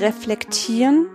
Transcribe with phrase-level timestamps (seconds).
[0.00, 1.06] reflektieren,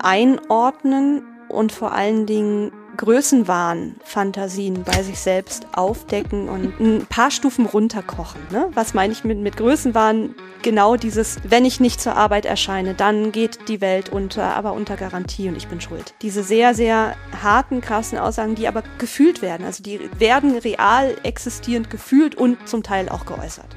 [0.00, 7.66] einordnen und vor allen Dingen Größenwahn, Fantasien bei sich selbst aufdecken und ein paar Stufen
[7.66, 8.40] runterkochen.
[8.50, 8.70] Ne?
[8.72, 10.34] Was meine ich mit, mit Größenwahn?
[10.62, 14.96] Genau dieses, wenn ich nicht zur Arbeit erscheine, dann geht die Welt unter, aber unter
[14.96, 16.14] Garantie und ich bin schuld.
[16.22, 19.66] Diese sehr, sehr harten, krassen Aussagen, die aber gefühlt werden.
[19.66, 23.76] Also die werden real existierend gefühlt und zum Teil auch geäußert.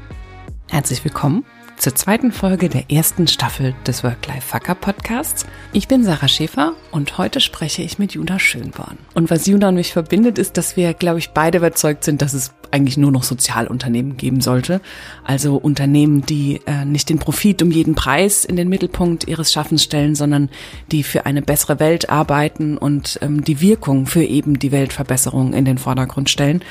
[0.69, 1.45] Herzlich willkommen
[1.79, 5.45] zur zweiten Folge der ersten Staffel des Work-Life-Fucker-Podcasts.
[5.71, 8.97] Ich bin Sarah Schäfer und heute spreche ich mit Juna Schönborn.
[9.13, 12.33] Und was Juna und mich verbindet, ist, dass wir, glaube ich, beide überzeugt sind, dass
[12.33, 14.81] es eigentlich nur noch Sozialunternehmen geben sollte.
[15.23, 19.83] Also Unternehmen, die äh, nicht den Profit um jeden Preis in den Mittelpunkt ihres Schaffens
[19.83, 20.49] stellen, sondern
[20.91, 25.63] die für eine bessere Welt arbeiten und ähm, die Wirkung für eben die Weltverbesserung in
[25.63, 26.61] den Vordergrund stellen.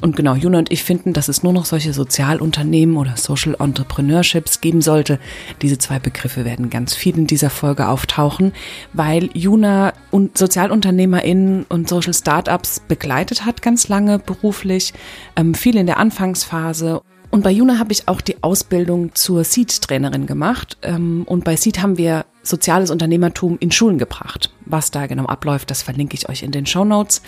[0.00, 4.60] Und genau, Juna und ich finden, dass es nur noch solche Sozialunternehmen oder Social Entrepreneurships
[4.60, 5.18] geben sollte.
[5.62, 8.52] Diese zwei Begriffe werden ganz viel in dieser Folge auftauchen,
[8.92, 14.92] weil Juna und SozialunternehmerInnen und Social Startups begleitet hat ganz lange beruflich,
[15.36, 20.26] ähm, viel in der Anfangsphase und bei Juna habe ich auch die Ausbildung zur Seed-Trainerin
[20.26, 20.78] gemacht.
[20.82, 24.50] Ähm, und bei Seed haben wir soziales Unternehmertum in Schulen gebracht.
[24.64, 27.22] Was da genau abläuft, das verlinke ich euch in den Show Notes.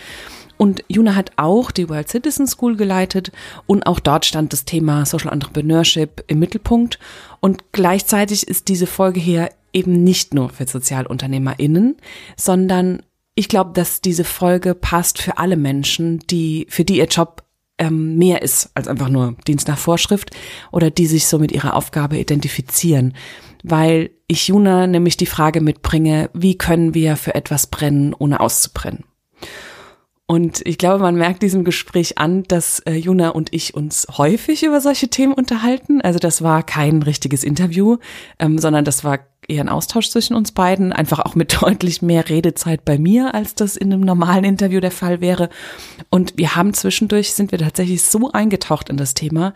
[0.61, 3.33] Und Juna hat auch die World Citizen School geleitet
[3.67, 6.99] und auch dort stand das Thema Social Entrepreneurship im Mittelpunkt.
[7.41, 11.97] Und gleichzeitig ist diese Folge hier eben nicht nur für SozialunternehmerInnen,
[12.37, 13.01] sondern
[13.35, 17.43] ich glaube, dass diese Folge passt für alle Menschen, die, für die ihr Job
[17.79, 20.37] ähm, mehr ist als einfach nur Dienst nach Vorschrift
[20.73, 23.15] oder die sich so mit ihrer Aufgabe identifizieren.
[23.63, 29.05] Weil ich Juna nämlich die Frage mitbringe, wie können wir für etwas brennen, ohne auszubrennen?
[30.31, 34.63] Und ich glaube, man merkt diesem Gespräch an, dass äh, Juna und ich uns häufig
[34.63, 36.01] über solche Themen unterhalten.
[36.01, 37.97] Also das war kein richtiges Interview,
[38.39, 39.19] ähm, sondern das war
[39.51, 43.55] eher ein Austausch zwischen uns beiden, einfach auch mit deutlich mehr Redezeit bei mir, als
[43.55, 45.51] das in einem normalen Interview der Fall wäre.
[46.09, 49.55] Und wir haben zwischendurch, sind wir tatsächlich so eingetaucht in das Thema,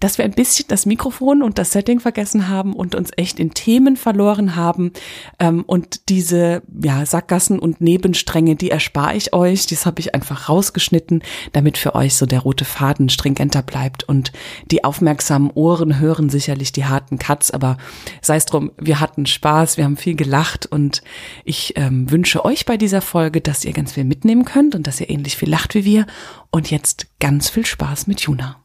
[0.00, 3.54] dass wir ein bisschen das Mikrofon und das Setting vergessen haben und uns echt in
[3.54, 4.92] Themen verloren haben.
[5.38, 9.66] Ähm, und diese ja, Sackgassen und Nebenstränge, die erspare ich euch.
[9.66, 14.04] Das habe ich einfach rausgeschnitten, damit für euch so der rote Faden stringenter bleibt.
[14.04, 14.32] Und
[14.70, 17.76] die aufmerksamen Ohren hören sicherlich die harten Cuts, aber
[18.20, 21.02] sei es drum, wir hatten Spaß, wir haben viel gelacht und
[21.44, 25.00] ich ähm, wünsche euch bei dieser Folge, dass ihr ganz viel mitnehmen könnt und dass
[25.00, 26.06] ihr ähnlich viel lacht wie wir.
[26.50, 28.62] Und jetzt ganz viel Spaß mit Juna.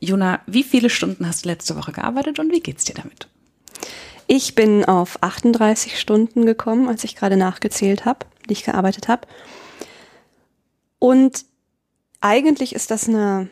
[0.00, 3.28] Juna, wie viele Stunden hast du letzte Woche gearbeitet und wie geht's dir damit?
[4.26, 9.26] Ich bin auf 38 Stunden gekommen, als ich gerade nachgezählt habe, die ich gearbeitet habe.
[10.98, 11.46] Und
[12.20, 13.48] eigentlich ist das eine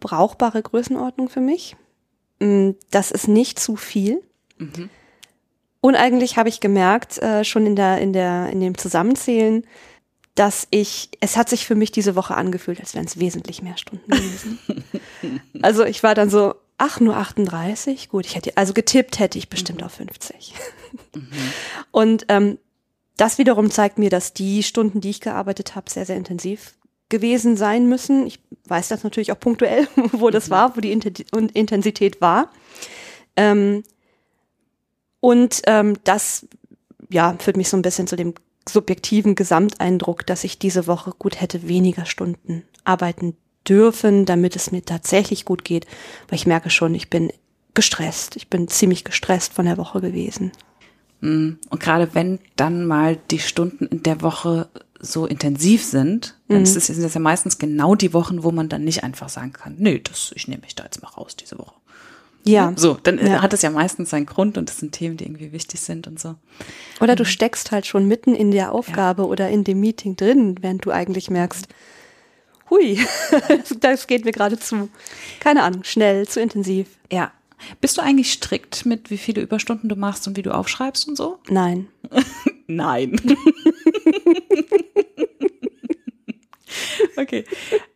[0.00, 1.76] brauchbare Größenordnung für mich.
[2.40, 4.22] Mm, das ist nicht zu viel.
[4.58, 4.90] Mhm.
[5.80, 9.64] Und eigentlich habe ich gemerkt, äh, schon in der, in der, in dem Zusammenzählen,
[10.34, 13.76] dass ich, es hat sich für mich diese Woche angefühlt, als wären es wesentlich mehr
[13.78, 14.58] Stunden gewesen.
[15.62, 18.10] also ich war dann so, ach, nur 38?
[18.10, 19.86] Gut, ich hätte, also getippt hätte ich bestimmt mhm.
[19.86, 20.54] auf 50.
[21.14, 21.28] mhm.
[21.90, 22.58] Und ähm,
[23.16, 26.74] das wiederum zeigt mir, dass die Stunden, die ich gearbeitet habe, sehr, sehr intensiv
[27.08, 28.26] gewesen sein müssen.
[28.26, 30.50] Ich weiß das natürlich auch punktuell, wo das mhm.
[30.50, 32.50] war, wo die Intensität war.
[33.36, 33.84] Ähm,
[35.26, 36.46] und ähm, das
[37.10, 38.34] ja, führt mich so ein bisschen zu dem
[38.68, 43.36] subjektiven Gesamteindruck, dass ich diese Woche gut hätte weniger Stunden arbeiten
[43.68, 45.84] dürfen, damit es mir tatsächlich gut geht.
[46.28, 47.32] Weil ich merke schon, ich bin
[47.74, 48.36] gestresst.
[48.36, 50.52] Ich bin ziemlich gestresst von der Woche gewesen.
[51.22, 54.68] Mm, und gerade wenn dann mal die Stunden in der Woche
[55.00, 56.66] so intensiv sind, dann mhm.
[56.66, 59.98] sind das ja meistens genau die Wochen, wo man dann nicht einfach sagen kann, nö,
[59.98, 61.74] das, ich nehme mich da jetzt mal raus diese Woche.
[62.46, 62.72] Ja.
[62.76, 63.42] So, dann ja.
[63.42, 66.20] hat es ja meistens seinen Grund und das sind Themen, die irgendwie wichtig sind und
[66.20, 66.36] so.
[67.00, 67.28] Oder du mhm.
[67.28, 69.28] steckst halt schon mitten in der Aufgabe ja.
[69.28, 71.66] oder in dem Meeting drin, während du eigentlich merkst,
[72.70, 72.98] hui,
[73.80, 74.88] das geht mir gerade zu,
[75.40, 76.86] keine Ahnung, schnell, zu intensiv.
[77.10, 77.32] Ja.
[77.80, 81.16] Bist du eigentlich strikt mit, wie viele Überstunden du machst und wie du aufschreibst und
[81.16, 81.38] so?
[81.48, 81.88] Nein.
[82.66, 83.20] Nein.
[87.16, 87.44] okay.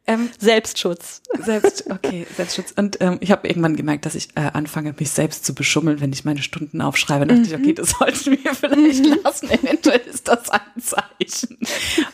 [0.07, 1.23] Ähm, Selbstschutz.
[1.45, 2.73] Selbst, okay, Selbstschutz.
[2.77, 6.13] Und ähm, ich habe irgendwann gemerkt, dass ich äh, anfange, mich selbst zu beschummeln, wenn
[6.13, 7.27] ich meine Stunden aufschreibe.
[7.27, 7.65] Dann dachte mhm.
[7.65, 9.19] ich, okay, das sollten wir vielleicht mhm.
[9.23, 9.51] lassen.
[9.51, 11.59] Eventuell ist das ein Zeichen.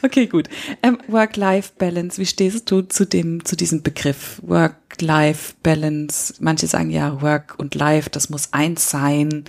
[0.03, 0.49] Okay, gut.
[0.82, 2.19] Ähm, Work-Life-Balance.
[2.19, 4.41] Wie stehst du zu dem, zu diesem Begriff?
[4.43, 6.35] Work-Life-Balance.
[6.41, 9.44] Manche sagen ja, Work und Life, das muss eins sein.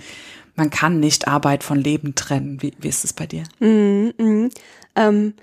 [0.56, 2.62] Man kann nicht Arbeit von Leben trennen.
[2.62, 3.44] Wie, wie ist es bei dir?
[3.60, 4.48] Mhm, mh.
[4.96, 5.34] ähm,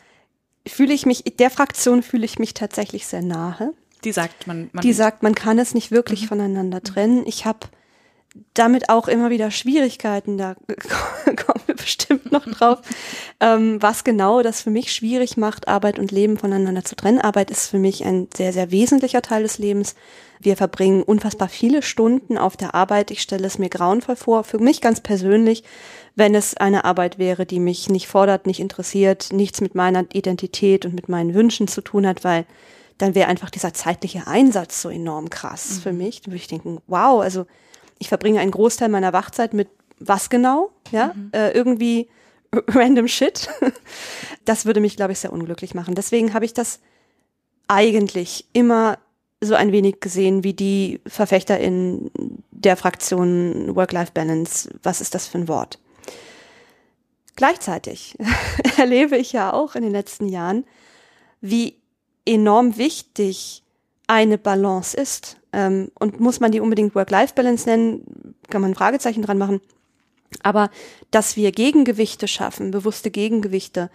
[0.68, 3.74] fühle ich mich, der Fraktion fühle ich mich tatsächlich sehr nahe.
[4.04, 6.28] Die sagt man, man die sagt, man kann es nicht wirklich mhm.
[6.28, 7.24] voneinander trennen.
[7.26, 7.68] Ich habe
[8.54, 10.56] damit auch immer wieder Schwierigkeiten, da
[11.26, 12.80] kommen wir bestimmt noch drauf,
[13.40, 17.20] ähm, was genau das für mich schwierig macht, Arbeit und Leben voneinander zu trennen.
[17.20, 19.96] Arbeit ist für mich ein sehr, sehr wesentlicher Teil des Lebens.
[20.40, 23.12] Wir verbringen unfassbar viele Stunden auf der Arbeit.
[23.12, 25.64] Ich stelle es mir grauenvoll vor, für mich ganz persönlich,
[26.16, 30.86] wenn es eine Arbeit wäre, die mich nicht fordert, nicht interessiert, nichts mit meiner Identität
[30.86, 32.46] und mit meinen Wünschen zu tun hat, weil
[32.98, 35.82] dann wäre einfach dieser zeitliche Einsatz so enorm krass mhm.
[35.82, 36.22] für mich.
[36.22, 37.46] Dann würde ich denken, wow, also
[38.00, 41.30] ich verbringe einen Großteil meiner Wachzeit mit was genau, ja, mhm.
[41.34, 42.10] äh, irgendwie
[42.68, 43.50] random Shit.
[44.46, 45.96] Das würde mich, glaube ich, sehr unglücklich machen.
[45.96, 46.80] Deswegen habe ich das
[47.68, 49.00] eigentlich immer
[49.42, 52.10] so ein wenig gesehen wie die Verfechter in
[52.52, 54.70] der Fraktion Work-Life-Balance.
[54.82, 55.80] Was ist das für ein Wort?
[57.36, 58.18] Gleichzeitig
[58.78, 60.66] erlebe ich ja auch in den letzten Jahren,
[61.42, 61.76] wie
[62.26, 63.64] enorm wichtig
[64.08, 65.38] eine Balance ist.
[65.52, 69.62] Ähm, und muss man die unbedingt Work-Life-Balance nennen, kann man ein Fragezeichen dran machen.
[70.44, 70.70] Aber
[71.12, 73.90] dass wir Gegengewichte schaffen, bewusste Gegengewichte,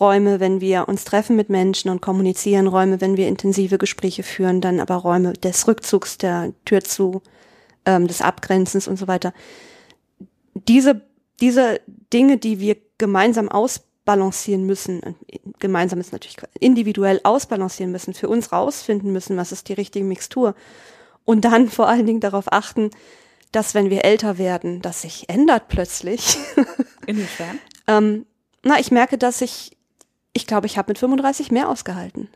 [0.00, 4.60] Räume, wenn wir uns treffen mit Menschen und kommunizieren, Räume, wenn wir intensive Gespräche führen,
[4.60, 7.22] dann aber Räume des Rückzugs, der Tür zu,
[7.84, 9.34] ähm, des Abgrenzens und so weiter.
[10.54, 11.02] Diese,
[11.40, 11.80] diese
[12.12, 15.16] Dinge, die wir gemeinsam ausbalancieren müssen,
[15.58, 20.54] gemeinsam ist natürlich individuell ausbalancieren müssen, für uns rausfinden müssen, was ist die richtige Mixtur
[21.24, 22.90] und dann vor allen Dingen darauf achten,
[23.52, 26.38] dass wenn wir älter werden, das sich ändert plötzlich.
[27.06, 27.58] Inwiefern?
[27.86, 28.26] ähm,
[28.64, 29.76] na, ich merke, dass ich,
[30.32, 32.28] ich glaube, ich habe mit 35 mehr ausgehalten.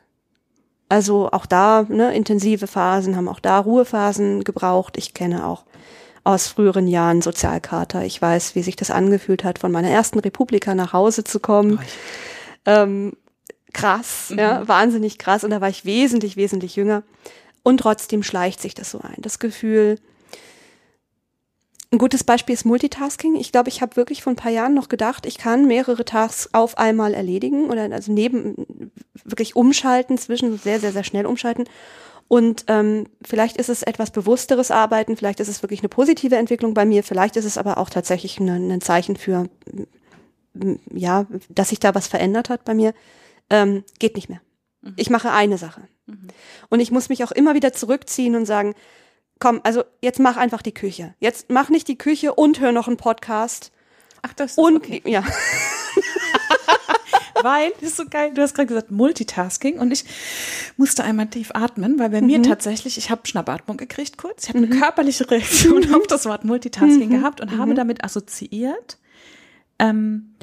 [0.88, 4.96] Also auch da, ne, intensive Phasen, haben auch da Ruhephasen gebraucht.
[4.96, 5.64] Ich kenne auch
[6.22, 8.04] aus früheren Jahren Sozialkater.
[8.04, 11.78] Ich weiß, wie sich das angefühlt hat, von meiner ersten Republika nach Hause zu kommen.
[12.64, 13.12] Ähm,
[13.72, 14.38] krass, mhm.
[14.38, 15.44] ja, wahnsinnig krass.
[15.44, 17.02] Und da war ich wesentlich, wesentlich jünger.
[17.62, 19.16] Und trotzdem schleicht sich das so ein.
[19.18, 19.98] Das Gefühl,
[21.92, 23.36] ein gutes Beispiel ist Multitasking.
[23.36, 26.48] Ich glaube, ich habe wirklich vor ein paar Jahren noch gedacht, ich kann mehrere Tasks
[26.52, 28.92] auf einmal erledigen oder also neben
[29.24, 31.64] wirklich umschalten, zwischen sehr, sehr, sehr schnell umschalten.
[32.28, 36.74] Und ähm, vielleicht ist es etwas bewussteres Arbeiten, vielleicht ist es wirklich eine positive Entwicklung
[36.74, 39.48] bei mir, vielleicht ist es aber auch tatsächlich ein, ein Zeichen für,
[40.92, 42.94] ja, dass sich da was verändert hat bei mir.
[43.48, 44.40] Ähm, geht nicht mehr.
[44.82, 44.94] Mhm.
[44.96, 45.82] Ich mache eine Sache.
[46.06, 46.26] Mhm.
[46.68, 48.74] Und ich muss mich auch immer wieder zurückziehen und sagen,
[49.38, 51.14] komm, also jetzt mach einfach die Küche.
[51.20, 53.72] Jetzt mach nicht die Küche und hör noch einen Podcast.
[54.22, 55.02] Ach, das ist und, okay.
[55.04, 55.24] ja.
[57.42, 60.04] weil, das ist so geil, du hast gerade gesagt Multitasking und ich
[60.76, 62.26] musste einmal tief atmen, weil bei mhm.
[62.26, 64.80] mir tatsächlich, ich habe Schnappatmung gekriegt kurz, ich habe eine mhm.
[64.80, 65.94] körperliche Reaktion mhm.
[65.96, 67.20] auf das Wort Multitasking mhm.
[67.20, 67.76] gehabt und habe mhm.
[67.76, 68.98] damit assoziiert
[69.78, 70.34] ähm,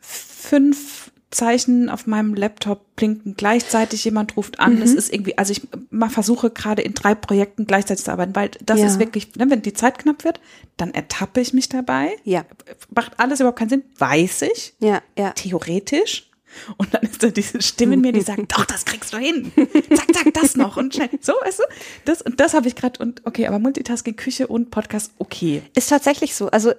[0.00, 4.76] fünf Zeichen auf meinem Laptop blinken, gleichzeitig jemand ruft an.
[4.76, 4.82] Mhm.
[4.82, 8.50] Es ist irgendwie, also ich mal versuche gerade in drei Projekten gleichzeitig zu arbeiten, weil
[8.64, 8.86] das ja.
[8.86, 10.40] ist wirklich, ne, wenn die Zeit knapp wird,
[10.78, 12.16] dann ertappe ich mich dabei.
[12.24, 12.46] Ja.
[12.94, 14.74] Macht alles überhaupt keinen Sinn, weiß ich.
[14.80, 15.32] Ja, ja.
[15.32, 16.30] Theoretisch.
[16.78, 19.52] Und dann ist da diese Stimme in mir, die sagt, doch, das kriegst du hin.
[19.94, 21.10] Zack, zack, das noch und schnell.
[21.20, 21.64] So, weißt du?
[22.06, 25.62] Das, und das habe ich gerade und okay, aber Multitasking, Küche und Podcast, okay.
[25.74, 26.48] Ist tatsächlich so.
[26.50, 26.72] Also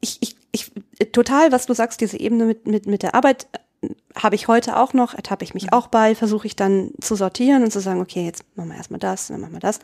[0.00, 0.72] ich, ich ich
[1.12, 3.46] total, was du sagst, diese Ebene mit, mit, mit der Arbeit
[3.82, 5.72] äh, habe ich heute auch noch, ertappe ich mich mhm.
[5.72, 9.00] auch bei, versuche ich dann zu sortieren und zu sagen, okay, jetzt machen wir erstmal
[9.00, 9.80] das, dann machen wir das.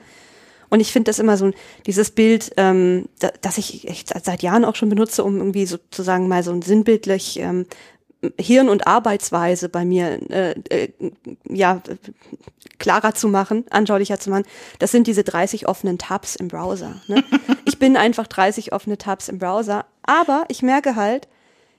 [0.71, 1.53] Und ich finde das immer so
[1.87, 6.27] dieses Bild, ähm, da, das ich echt seit Jahren auch schon benutze, um irgendwie sozusagen
[6.27, 7.67] mal so ein sinnbildlich ähm,
[8.39, 10.93] Hirn- und Arbeitsweise bei mir äh, äh,
[11.49, 11.81] ja
[12.79, 14.45] klarer zu machen, anschaulicher zu machen.
[14.79, 17.01] Das sind diese 30 offenen Tabs im Browser.
[17.09, 17.25] Ne?
[17.65, 21.29] ich bin einfach 30 offene Tabs im Browser, aber ich merke halt,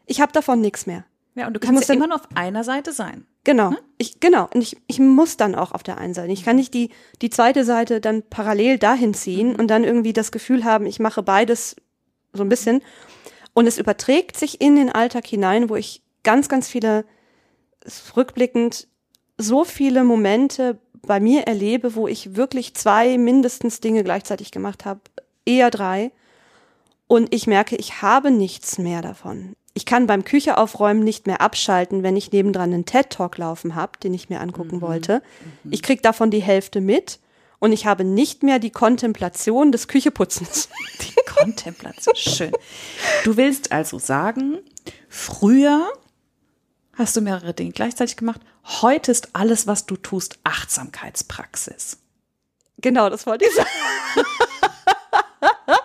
[0.06, 1.06] ich habe davon nichts mehr.
[1.36, 3.26] Ja, und du kannst ja immer nur auf einer Seite sein.
[3.44, 3.72] Genau.
[3.72, 3.78] Hm?
[3.98, 4.50] Ich, genau.
[4.54, 6.32] Und ich, ich muss dann auch auf der einen Seite.
[6.32, 6.90] Ich kann nicht die,
[7.22, 9.56] die zweite Seite dann parallel dahin ziehen mhm.
[9.56, 11.76] und dann irgendwie das Gefühl haben, ich mache beides
[12.34, 12.82] so ein bisschen.
[13.54, 17.06] Und es überträgt sich in den Alltag hinein, wo ich ganz, ganz viele,
[18.18, 18.90] rückblickend,
[19.38, 25.02] so viele Momente bei mir erlebe, wo ich wirklich zwei mindestens Dinge gleichzeitig gemacht habe,
[25.46, 26.12] eher drei.
[27.08, 29.56] Und ich merke, ich habe nichts mehr davon.
[29.74, 34.00] Ich kann beim Küche aufräumen nicht mehr abschalten, wenn ich nebendran einen TED-Talk laufen habe,
[34.02, 34.82] den ich mir angucken mhm.
[34.82, 35.22] wollte.
[35.64, 35.74] Mhm.
[35.74, 37.20] Ich krieg davon die Hälfte mit
[37.60, 40.70] und ich habe nicht mehr die Kontemplation des Kücheputzens.
[41.02, 42.52] Die Kontemplation, schön.
[43.26, 44.60] Du willst also sagen,
[45.10, 45.92] früher
[46.96, 48.42] hast du mehrere Dinge gleichzeitig gemacht.
[48.82, 51.98] Heute ist alles, was du tust, Achtsamkeitspraxis.
[52.80, 53.70] Genau, das wollte ich sagen.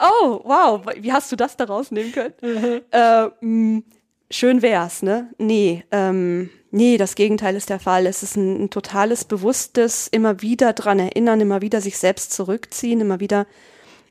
[0.00, 2.34] oh, wow, wie hast du das da rausnehmen können?
[2.40, 2.80] Mhm.
[2.90, 3.84] Äh, mh, mm,
[4.30, 5.30] schön wär's, ne?
[5.38, 8.06] Nee, ähm, nee, das Gegenteil ist der Fall.
[8.06, 13.00] Es ist ein, ein totales bewusstes, immer wieder dran erinnern, immer wieder sich selbst zurückziehen,
[13.00, 13.46] immer wieder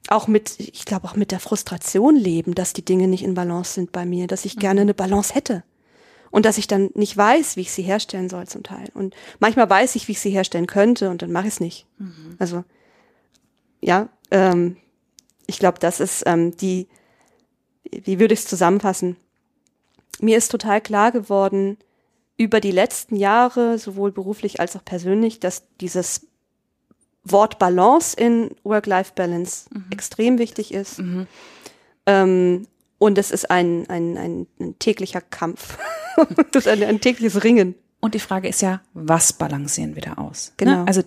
[0.07, 3.73] auch mit, ich glaube auch mit der Frustration leben, dass die Dinge nicht in Balance
[3.73, 4.61] sind bei mir, dass ich mhm.
[4.61, 5.63] gerne eine Balance hätte.
[6.31, 8.89] Und dass ich dann nicht weiß, wie ich sie herstellen soll zum Teil.
[8.93, 11.85] Und manchmal weiß ich, wie ich sie herstellen könnte und dann mache ich es nicht.
[11.97, 12.35] Mhm.
[12.37, 12.63] Also
[13.81, 14.77] ja, ähm,
[15.47, 16.87] ich glaube, das ist ähm, die,
[17.83, 19.15] wie würde ich es zusammenfassen?
[20.19, 21.77] Mir ist total klar geworden
[22.37, 26.27] über die letzten Jahre, sowohl beruflich als auch persönlich, dass dieses
[27.23, 29.85] Wort Balance in Work-Life-Balance mhm.
[29.91, 30.99] extrem wichtig ist.
[30.99, 31.27] Mhm.
[32.05, 32.67] Ähm,
[32.99, 35.79] und es ist ein, ein, ein, ein täglicher Kampf.
[36.51, 37.75] das ist ein, ein, tägliches Ringen.
[38.01, 40.49] Und die Frage ist ja, was balancieren wir da aus?
[40.49, 40.53] Ne?
[40.57, 40.83] Genau.
[40.83, 40.87] Ne?
[40.87, 41.01] Also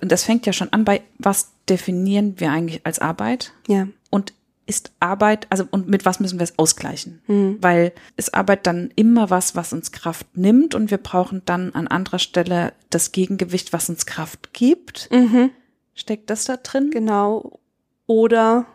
[0.00, 3.52] das fängt ja schon an bei, was definieren wir eigentlich als Arbeit?
[3.68, 3.88] Ja.
[4.10, 4.32] Und
[4.66, 7.20] ist Arbeit, also und mit was müssen wir es ausgleichen?
[7.26, 7.58] Mhm.
[7.60, 11.86] Weil ist Arbeit dann immer was, was uns Kraft nimmt und wir brauchen dann an
[11.86, 15.10] anderer Stelle das Gegengewicht, was uns Kraft gibt.
[15.12, 15.50] Mhm.
[15.94, 16.90] Steckt das da drin?
[16.90, 17.60] Genau.
[18.06, 18.66] Oder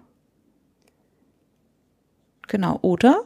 [2.49, 3.23] genau, oder?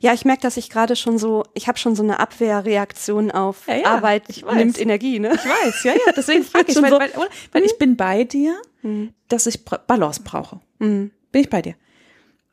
[0.00, 3.66] Ja, ich merke, dass ich gerade schon so, ich habe schon so eine Abwehrreaktion auf
[3.66, 5.32] ja, ja, Arbeit nimmt Energie, ne?
[5.34, 7.10] Ich weiß, ja, ja, deswegen frage ich, weil, so, weil,
[7.52, 9.12] weil, ich bin bei dir, mhm.
[9.28, 10.60] dass ich Balance brauche.
[10.78, 11.10] Mhm.
[11.32, 11.74] Bin ich bei dir.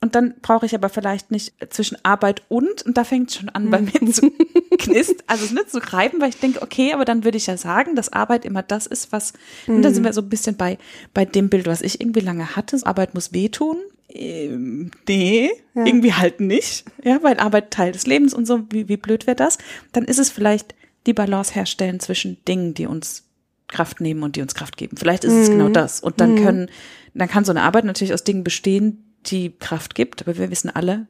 [0.04, 3.50] Und dann brauche ich aber vielleicht nicht zwischen Arbeit und, und da fängt es schon
[3.50, 3.92] an, bei mhm.
[4.02, 4.32] mir zu
[4.80, 7.96] knist, also nicht zu reiben, weil ich denke, okay, aber dann würde ich ja sagen,
[7.96, 9.34] dass Arbeit immer das ist, was,
[9.68, 9.76] mhm.
[9.76, 10.80] und dann sind wir so ein bisschen bei,
[11.14, 13.78] bei dem Bild, was ich irgendwie lange hatte, Arbeit muss wehtun,
[14.14, 15.86] ähm, nee, ja.
[15.86, 19.36] irgendwie halt nicht, ja, weil Arbeit Teil des Lebens und so, wie, wie blöd wäre
[19.36, 19.58] das?
[19.92, 20.76] Dann ist es vielleicht
[21.08, 23.24] die Balance herstellen zwischen Dingen, die uns
[23.68, 24.98] Kraft nehmen und die uns Kraft geben.
[24.98, 25.42] Vielleicht ist mhm.
[25.42, 26.02] es genau das.
[26.02, 26.44] Und dann mhm.
[26.44, 26.70] können,
[27.14, 30.70] dann kann so eine Arbeit natürlich aus Dingen bestehen, die Kraft gibt, aber wir wissen
[30.70, 31.08] alle,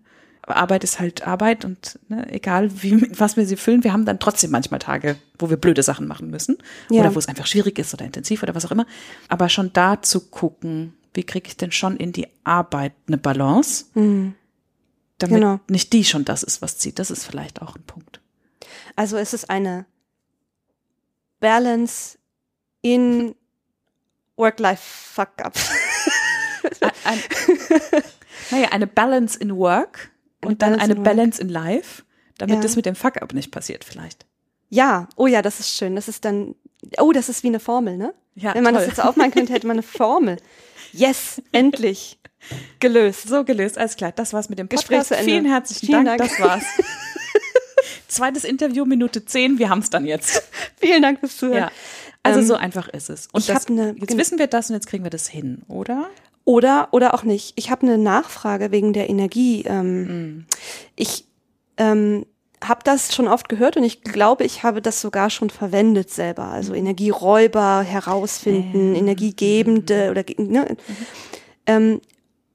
[0.47, 4.19] Arbeit ist halt Arbeit und ne, egal wie was wir sie füllen, wir haben dann
[4.19, 6.57] trotzdem manchmal Tage, wo wir blöde Sachen machen müssen
[6.89, 7.01] ja.
[7.01, 8.87] oder wo es einfach schwierig ist oder intensiv oder was auch immer.
[9.29, 13.85] Aber schon da zu gucken, wie kriege ich denn schon in die Arbeit eine Balance,
[13.93, 14.35] mhm.
[15.17, 15.59] damit genau.
[15.67, 16.99] nicht die schon das ist, was zieht.
[16.99, 18.21] Das ist vielleicht auch ein Punkt.
[18.95, 19.85] Also es ist eine
[21.39, 22.17] Balance
[22.81, 23.35] in
[24.37, 25.53] Work-Life-Fuck-Up.
[27.03, 27.19] ein,
[28.51, 32.03] naja, eine Balance in Work eine und Balance dann eine in Balance in Life,
[32.37, 32.61] damit ja.
[32.61, 34.25] das mit dem Fuck-Up nicht passiert vielleicht.
[34.69, 35.95] Ja, oh ja, das ist schön.
[35.95, 36.55] Das ist dann,
[36.97, 38.13] oh, das ist wie eine Formel, ne?
[38.35, 38.85] Ja, Wenn man toll.
[38.85, 40.37] das jetzt aufmachen könnte, hätte man eine Formel.
[40.93, 42.19] Yes, endlich.
[42.79, 43.27] Gelöst.
[43.27, 44.11] So gelöst, alles klar.
[44.11, 45.13] Das war's mit dem Podcast.
[45.15, 46.19] Vielen herzlichen Vielen Dank.
[46.19, 46.31] Dank.
[46.31, 46.63] Das war's.
[48.07, 49.59] Zweites Interview, Minute zehn.
[49.59, 50.43] Wir haben's dann jetzt.
[50.77, 51.57] Vielen Dank fürs Zuhören.
[51.57, 51.71] Ja.
[52.23, 53.27] Also ähm, so einfach ist es.
[53.31, 56.09] Und das, ne, jetzt wissen wir das und jetzt kriegen wir das hin, oder?
[56.43, 57.53] Oder oder auch nicht.
[57.55, 59.63] Ich habe eine Nachfrage wegen der Energie.
[59.65, 60.45] Ähm, mm.
[60.95, 61.25] Ich
[61.77, 62.25] ähm,
[62.63, 66.45] habe das schon oft gehört und ich glaube, ich habe das sogar schon verwendet selber.
[66.45, 68.99] Also Energieräuber herausfinden, äh.
[68.99, 70.67] Energiegebende oder ne?
[70.69, 70.95] Mhm.
[71.65, 72.01] Ähm,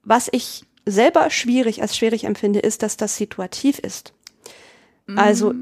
[0.03, 4.15] was ich selber schwierig als schwierig empfinde, ist, dass das situativ ist.
[5.07, 5.19] Mhm.
[5.19, 5.55] Also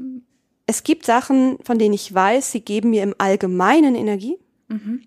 [0.67, 4.37] es gibt Sachen, von denen ich weiß, sie geben mir im Allgemeinen Energie,
[4.67, 5.01] mhm.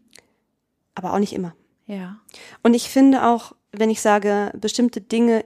[0.94, 1.54] aber auch nicht immer.
[1.86, 2.18] Ja.
[2.62, 5.44] Und ich finde auch, wenn ich sage, bestimmte Dinge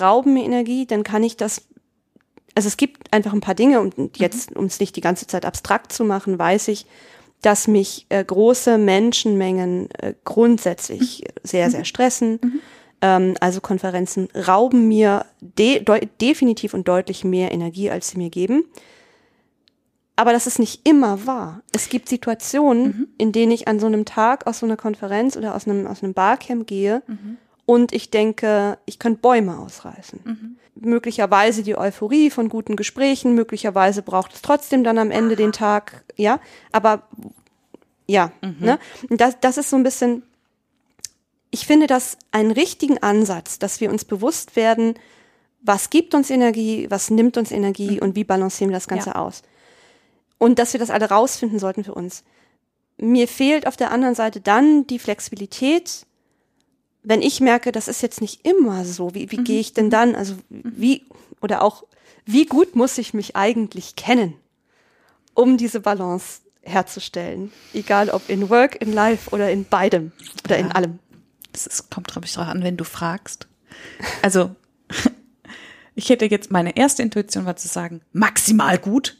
[0.00, 1.68] rauben mir Energie, dann kann ich das
[2.56, 4.10] also es gibt einfach ein paar Dinge und mhm.
[4.16, 6.86] jetzt, um es nicht die ganze Zeit abstrakt zu machen, weiß ich,
[7.42, 11.40] dass mich äh, große Menschenmengen äh, grundsätzlich mhm.
[11.42, 12.40] sehr, sehr stressen.
[12.42, 12.60] Mhm.
[13.02, 15.84] Ähm, also Konferenzen rauben mir de
[16.20, 18.64] definitiv und deutlich mehr Energie, als sie mir geben.
[20.18, 21.60] Aber das ist nicht immer wahr.
[21.74, 23.08] Es gibt Situationen, mhm.
[23.18, 26.02] in denen ich an so einem Tag aus so einer Konferenz oder aus einem, aus
[26.02, 27.02] einem Barcamp gehe
[27.66, 30.56] und ich denke, ich könnte Bäume ausreißen.
[30.78, 36.04] Möglicherweise die Euphorie von guten Gesprächen, möglicherweise braucht es trotzdem dann am Ende den Tag,
[36.16, 36.38] ja,
[36.70, 37.08] aber
[38.06, 38.56] ja, mhm.
[38.60, 38.78] ne?
[39.10, 40.22] Das, das ist so ein bisschen,
[41.50, 44.94] ich finde das einen richtigen Ansatz, dass wir uns bewusst werden,
[45.62, 47.98] was gibt uns Energie, was nimmt uns Energie mhm.
[47.98, 49.16] und wie balancieren wir das Ganze ja.
[49.16, 49.42] aus.
[50.38, 52.22] Und dass wir das alle rausfinden sollten für uns.
[52.98, 56.06] Mir fehlt auf der anderen Seite dann die Flexibilität,
[57.06, 59.44] wenn ich merke, das ist jetzt nicht immer so, wie, wie mhm.
[59.44, 60.16] gehe ich denn dann?
[60.16, 61.06] Also wie,
[61.40, 61.84] oder auch,
[62.24, 64.34] wie gut muss ich mich eigentlich kennen,
[65.32, 67.52] um diese Balance herzustellen?
[67.72, 70.10] Egal ob in Work, in Life oder in beidem
[70.44, 70.66] oder ja.
[70.66, 70.98] in allem.
[71.52, 73.46] Das ist, kommt, glaube ich, drauf an, wenn du fragst.
[74.22, 74.56] Also,
[75.94, 79.16] ich hätte jetzt, meine erste Intuition war zu sagen, maximal gut.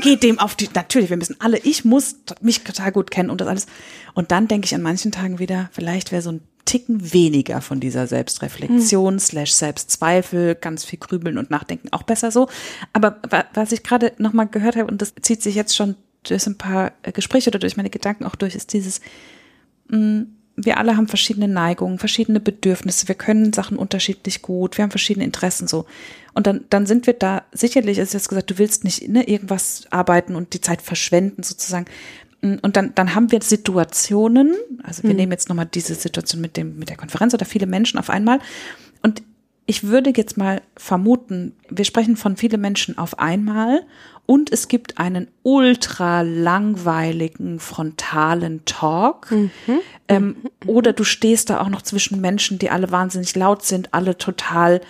[0.00, 3.42] Geht dem auf die, natürlich, wir müssen alle, ich muss mich total gut kennen und
[3.42, 3.66] das alles.
[4.14, 7.80] Und dann denke ich an manchen Tagen wieder, vielleicht wäre so ein Ticken weniger von
[7.80, 9.18] dieser Selbstreflexion mhm.
[9.18, 12.46] slash Selbstzweifel, ganz viel grübeln und nachdenken, auch besser so.
[12.92, 13.22] Aber
[13.54, 15.94] was ich gerade nochmal gehört habe, und das zieht sich jetzt schon
[16.24, 19.00] durch ein paar äh, Gespräche oder durch meine Gedanken auch durch, ist dieses,
[19.88, 24.82] mh, mm, wir alle haben verschiedene Neigungen, verschiedene Bedürfnisse, wir können Sachen unterschiedlich gut, wir
[24.82, 25.86] haben verschiedene Interessen so.
[26.34, 29.84] Und dann, dann sind wir da, sicherlich ist jetzt gesagt, du willst nicht ne, irgendwas
[29.88, 31.86] arbeiten und die Zeit verschwenden sozusagen.
[32.40, 34.54] Und dann, dann haben wir Situationen,
[34.84, 35.16] also wir mhm.
[35.16, 38.38] nehmen jetzt nochmal diese Situation mit dem, mit der Konferenz oder viele Menschen auf einmal.
[39.02, 39.22] Und
[39.66, 43.82] ich würde jetzt mal vermuten, wir sprechen von viele Menschen auf einmal
[44.24, 49.30] und es gibt einen ultra langweiligen frontalen Talk.
[49.30, 49.50] Mhm.
[50.08, 50.68] Ähm, mhm.
[50.68, 54.80] oder du stehst da auch noch zwischen Menschen, die alle wahnsinnig laut sind, alle total,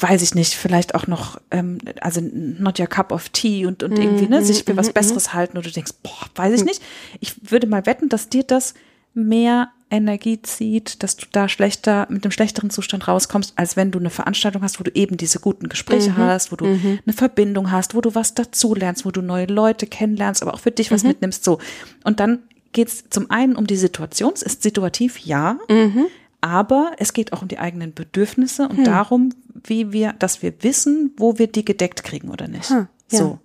[0.00, 3.98] weiß ich nicht, vielleicht auch noch, ähm, also not your cup of tea und, und
[3.98, 4.92] irgendwie ne, sich für was mhm.
[4.94, 6.82] Besseres halten und du denkst, boah, weiß ich nicht.
[7.20, 8.74] Ich würde mal wetten, dass dir das
[9.14, 13.98] mehr Energie zieht, dass du da schlechter, mit einem schlechteren Zustand rauskommst, als wenn du
[13.98, 16.16] eine Veranstaltung hast, wo du eben diese guten Gespräche mhm.
[16.18, 17.00] hast, wo du mhm.
[17.04, 20.70] eine Verbindung hast, wo du was dazulernst, wo du neue Leute kennenlernst, aber auch für
[20.70, 21.10] dich was mhm.
[21.10, 21.58] mitnimmst, so.
[22.04, 22.40] Und dann
[22.72, 26.06] geht's zum einen um die Situation, es ist situativ, ja, mhm.
[26.40, 28.84] aber es geht auch um die eigenen Bedürfnisse und hm.
[28.84, 32.70] darum, wie wir, dass wir wissen, wo wir die gedeckt kriegen oder nicht.
[32.70, 33.18] Hm, ja.
[33.18, 33.38] So.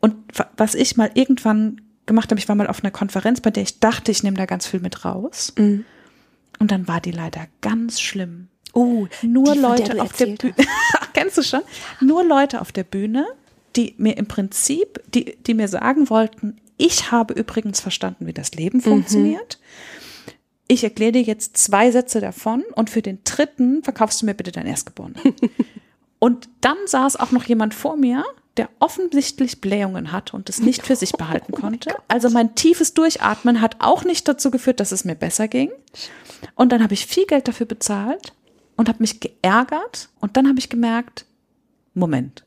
[0.00, 0.16] Und
[0.56, 2.38] was ich mal irgendwann gemacht habe.
[2.38, 4.80] Ich war mal auf einer Konferenz, bei der ich dachte, ich nehme da ganz viel
[4.80, 5.52] mit raus.
[5.56, 5.84] Mhm.
[6.58, 8.48] Und dann war die leider ganz schlimm.
[8.72, 10.54] Oh, nur Leute auf der Bühne.
[11.14, 11.62] Kennst du schon?
[12.00, 13.26] Nur Leute auf der Bühne,
[13.76, 18.54] die mir im Prinzip, die, die mir sagen wollten, ich habe übrigens verstanden, wie das
[18.54, 19.36] Leben mhm.
[20.66, 24.52] Ich erkläre dir jetzt zwei Sätze davon und für den dritten verkaufst du mir bitte
[24.52, 25.20] dein Erstgeborenen.
[26.18, 28.24] und dann saß auch noch jemand vor mir,
[28.56, 31.94] der offensichtlich Blähungen hatte und es nicht für sich behalten oh konnte.
[32.08, 35.70] Also mein tiefes Durchatmen hat auch nicht dazu geführt, dass es mir besser ging.
[36.54, 38.32] Und dann habe ich viel Geld dafür bezahlt
[38.76, 41.26] und habe mich geärgert und dann habe ich gemerkt,
[41.94, 42.44] Moment,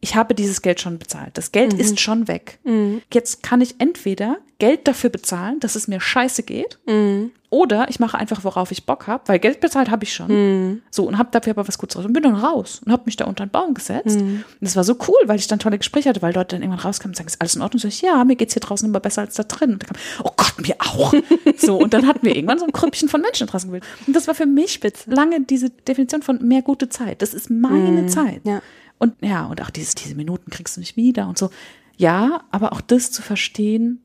[0.00, 1.36] ich habe dieses Geld schon bezahlt.
[1.36, 1.80] Das Geld mhm.
[1.80, 2.58] ist schon weg.
[2.64, 3.02] Mhm.
[3.12, 7.32] Jetzt kann ich entweder Geld dafür bezahlen, dass es mir scheiße geht, mhm.
[7.50, 10.28] Oder ich mache einfach, worauf ich Bock habe, weil Geld bezahlt habe ich schon.
[10.28, 10.82] Mhm.
[10.90, 13.16] So, und habe dafür aber was Gutes raus und bin dann raus und habe mich
[13.16, 14.20] da unter den Baum gesetzt.
[14.20, 14.44] Mhm.
[14.44, 16.84] Und das war so cool, weil ich dann tolle Gespräche hatte, weil Leute dann irgendwann
[16.84, 17.78] rauskamen und sagen, ist alles in Ordnung?
[17.78, 19.72] Und so ich, ja, mir geht's hier draußen immer besser als da drin.
[19.72, 21.12] Und dann kam, oh Gott, mir auch.
[21.56, 23.84] so, und dann hatten wir irgendwann so ein Krüppchen von Menschen draußen gewählt.
[24.06, 25.10] Und das war für mich Spitze.
[25.10, 27.20] lange diese Definition von mehr gute Zeit.
[27.20, 28.08] Das ist meine mhm.
[28.08, 28.42] Zeit.
[28.44, 28.62] Ja.
[28.98, 31.50] Und ja, und auch dieses, diese Minuten kriegst du nicht wieder und so.
[31.96, 34.02] Ja, aber auch das zu verstehen,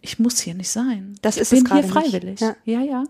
[0.00, 1.16] ich muss hier nicht sein.
[1.22, 2.40] Das ich ist bin hier freiwillig.
[2.40, 2.56] Ja.
[2.64, 3.04] ja, ja.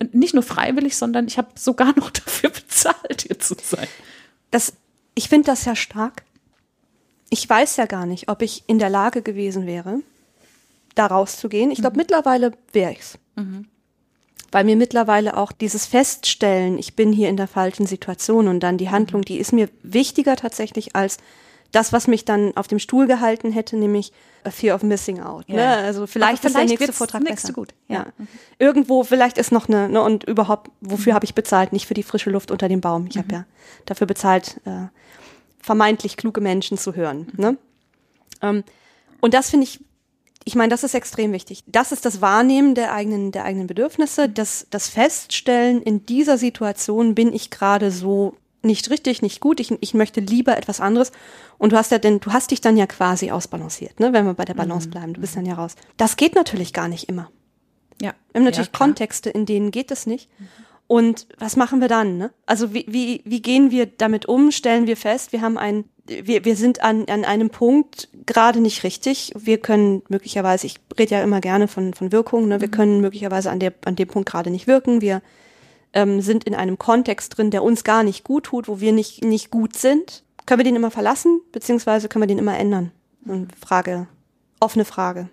[0.00, 3.88] Und nicht nur freiwillig, sondern ich habe sogar noch dafür bezahlt, hier zu sein.
[4.50, 4.74] Das,
[5.14, 6.24] ich finde das ja stark.
[7.30, 10.00] Ich weiß ja gar nicht, ob ich in der Lage gewesen wäre,
[10.94, 11.70] da rauszugehen.
[11.70, 12.02] Ich glaube, mhm.
[12.02, 13.18] mittlerweile wäre ich's.
[13.36, 13.66] Mhm
[14.54, 18.78] weil mir mittlerweile auch dieses Feststellen, ich bin hier in der falschen Situation und dann
[18.78, 21.18] die Handlung, die ist mir wichtiger tatsächlich als
[21.74, 24.12] das, was mich dann auf dem Stuhl gehalten hätte, nämlich
[24.44, 25.48] a Fear of Missing Out.
[25.48, 25.56] Ne?
[25.56, 25.76] Ja.
[25.76, 25.82] Ne?
[25.82, 27.52] Also vielleicht, vielleicht ist der nächste Vortrag nächste besser.
[27.52, 27.74] gut.
[27.88, 27.94] Ja.
[27.94, 28.06] ja.
[28.16, 28.28] Mhm.
[28.58, 31.14] Irgendwo vielleicht ist noch eine ne, und überhaupt wofür mhm.
[31.16, 31.72] habe ich bezahlt?
[31.72, 33.06] Nicht für die frische Luft unter dem Baum.
[33.08, 33.20] Ich mhm.
[33.20, 33.44] habe ja
[33.86, 34.86] dafür bezahlt, äh,
[35.60, 37.26] vermeintlich kluge Menschen zu hören.
[37.32, 37.44] Mhm.
[37.44, 37.56] Ne?
[38.42, 38.64] Ähm,
[39.20, 39.80] und das finde ich
[40.46, 41.64] ich meine, das ist extrem wichtig.
[41.66, 47.14] Das ist das Wahrnehmen der eigenen, der eigenen Bedürfnisse, das, das Feststellen, in dieser Situation
[47.14, 51.12] bin ich gerade so nicht richtig, nicht gut, ich, ich möchte lieber etwas anderes.
[51.58, 54.34] Und du hast ja denn, du hast dich dann ja quasi ausbalanciert, ne, wenn wir
[54.34, 54.92] bei der Balance mhm.
[54.92, 55.76] bleiben, du bist dann ja raus.
[55.96, 57.30] Das geht natürlich gar nicht immer.
[58.00, 58.14] Ja.
[58.32, 60.28] Wir haben natürlich ja, Kontexte, in denen geht es nicht.
[60.38, 60.48] Mhm.
[60.86, 62.18] Und was machen wir dann?
[62.18, 62.30] Ne?
[62.46, 64.50] Also wie, wie, wie gehen wir damit um?
[64.50, 68.84] Stellen wir fest, wir haben ein, wir, wir sind an, an einem Punkt gerade nicht
[68.84, 69.32] richtig.
[69.36, 72.60] Wir können möglicherweise, ich rede ja immer gerne von, von Wirkungen, ne?
[72.60, 72.72] wir mhm.
[72.72, 75.00] können möglicherweise an, der, an dem Punkt gerade nicht wirken.
[75.00, 75.22] Wir
[75.94, 79.24] ähm, sind in einem Kontext drin, der uns gar nicht gut tut, wo wir nicht,
[79.24, 80.22] nicht gut sind.
[80.46, 82.90] Können wir den immer verlassen, beziehungsweise können wir den immer ändern?
[83.24, 84.06] Und Frage,
[84.60, 85.28] offene Frage.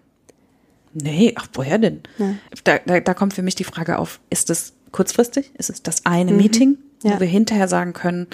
[0.94, 2.02] Nee, ach, woher denn?
[2.18, 2.36] Ja.
[2.64, 5.52] Da, da, da kommt für mich die Frage auf, ist es kurzfristig?
[5.58, 6.38] Ist es das eine mhm.
[6.38, 7.16] Meeting, ja.
[7.16, 8.28] wo wir hinterher sagen können,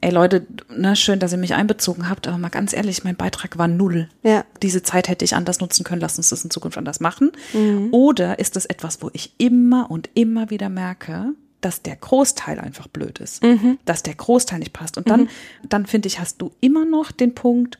[0.00, 3.56] ey Leute, na schön, dass ihr mich einbezogen habt, aber mal ganz ehrlich, mein Beitrag
[3.56, 4.08] war null.
[4.22, 4.44] Ja.
[4.62, 7.32] Diese Zeit hätte ich anders nutzen können, lass uns das in Zukunft anders machen.
[7.52, 7.88] Mhm.
[7.92, 12.88] Oder ist das etwas, wo ich immer und immer wieder merke, dass der Großteil einfach
[12.88, 13.78] blöd ist, mhm.
[13.84, 14.98] dass der Großteil nicht passt.
[14.98, 15.28] Und dann, mhm.
[15.68, 17.78] dann finde ich, hast du immer noch den Punkt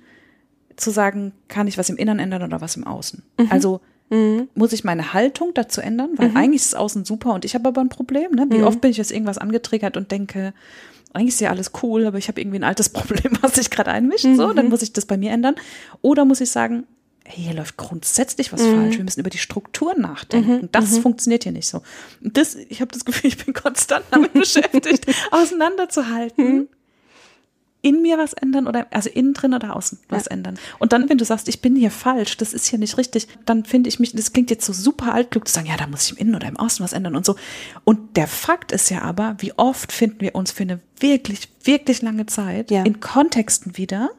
[0.77, 3.23] zu sagen, kann ich was im Inneren ändern oder was im Außen?
[3.39, 3.47] Mhm.
[3.51, 3.81] Also
[4.13, 4.49] Mhm.
[4.55, 6.11] Muss ich meine Haltung dazu ändern?
[6.17, 6.37] Weil mhm.
[6.37, 8.33] eigentlich ist es außen super und ich habe aber ein Problem.
[8.33, 8.47] Ne?
[8.51, 8.65] Wie mhm.
[8.65, 10.53] oft bin ich jetzt irgendwas angetriggert und denke,
[11.15, 13.91] eigentlich ist ja alles cool, aber ich habe irgendwie ein altes Problem, was sich gerade
[13.91, 14.27] einmischt.
[14.37, 15.55] So, dann muss ich das bei mir ändern.
[16.03, 16.85] Oder muss ich sagen,
[17.33, 18.75] hey, hier läuft grundsätzlich was mhm.
[18.75, 18.97] falsch.
[18.97, 20.63] Wir müssen über die Struktur nachdenken.
[20.63, 20.69] Mhm.
[20.73, 21.03] Das mhm.
[21.03, 21.83] funktioniert hier nicht so.
[22.23, 26.69] Und das, ich habe das Gefühl, ich bin konstant damit beschäftigt, auseinanderzuhalten.
[27.85, 30.57] in mir was ändern oder also innen drin oder außen was ändern.
[30.79, 33.65] Und dann, wenn du sagst, ich bin hier falsch, das ist hier nicht richtig, dann
[33.65, 36.13] finde ich mich, das klingt jetzt so super altklug zu sagen, ja, da muss ich
[36.13, 37.35] im Innen oder im Außen was ändern und so.
[37.83, 42.03] Und der Fakt ist ja aber, wie oft finden wir uns für eine wirklich, wirklich
[42.03, 42.85] lange Zeit Ja.
[42.85, 44.11] in Kontexten wieder,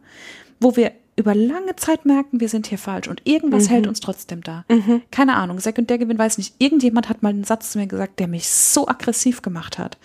[0.59, 4.41] wo wir über lange Zeit merken, wir sind hier falsch und irgendwas hält uns trotzdem
[4.41, 4.65] da.
[5.11, 6.55] Keine Ahnung, Sekundärgewinn weiß nicht.
[6.57, 9.97] Irgendjemand hat mal einen Satz zu mir gesagt, der mich so aggressiv gemacht hat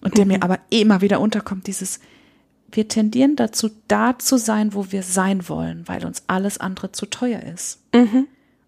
[0.00, 2.00] und der mir aber immer wieder unterkommt, dieses,
[2.72, 7.06] wir tendieren dazu, da zu sein, wo wir sein wollen, weil uns alles andere zu
[7.06, 7.80] teuer ist.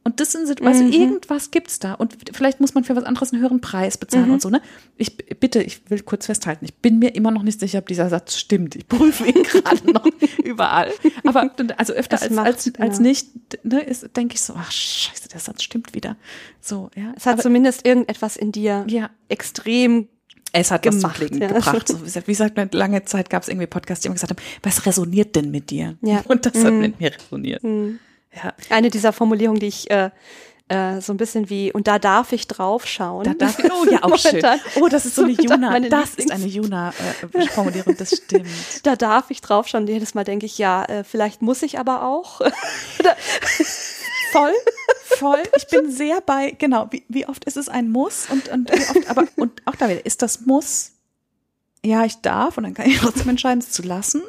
[0.07, 1.95] Und das sind Situationen, also irgendwas gibt's da.
[1.95, 4.63] Und vielleicht muss man für was anderes einen höheren Preis bezahlen und so, ne?
[4.97, 8.09] Ich bitte, ich will kurz festhalten, ich bin mir immer noch nicht sicher, ob dieser
[8.09, 8.77] Satz stimmt.
[8.77, 10.07] Ich prüfe ihn gerade noch
[10.45, 10.93] überall.
[11.25, 13.03] Aber also öfter als, macht, als, als ja.
[13.03, 16.15] nicht, ne, denke ich so, ach scheiße, der Satz stimmt wieder.
[16.61, 17.13] So, ja.
[17.17, 19.11] Es hat Aber- zumindest irgendetwas in dir Ja.
[19.29, 20.07] extrem
[20.53, 21.49] es hat was gemacht, zum Klingen ja.
[21.49, 21.89] gebracht.
[22.07, 25.35] So, wie gesagt, lange Zeit gab es irgendwie Podcasts, die immer gesagt haben, was resoniert
[25.35, 25.97] denn mit dir?
[26.01, 26.23] Ja.
[26.29, 27.65] Und das hat mit mir resoniert.
[28.43, 28.55] Ja.
[28.71, 30.11] eine dieser Formulierungen, die ich äh,
[30.69, 33.25] äh, so ein bisschen wie, und da darf ich drauf schauen.
[33.25, 34.33] Da darf ich, oh ja, auch schön.
[34.33, 34.61] Momentan.
[34.81, 38.47] Oh, das ist so eine Juna, das ist eine Juna-Formulierung, das stimmt.
[38.83, 39.87] Da darf ich drauf schauen.
[39.87, 42.41] Jedes Mal denke ich, ja, äh, vielleicht muss ich aber auch.
[44.33, 44.53] Voll,
[45.05, 45.43] voll.
[45.57, 48.99] Ich bin sehr bei, genau, wie, wie oft ist es ein Muss und, und wie
[48.99, 50.93] oft, aber, und auch da wieder, ist das Muss,
[51.85, 54.23] ja, ich darf und dann kann ich trotzdem entscheiden, es zu lassen.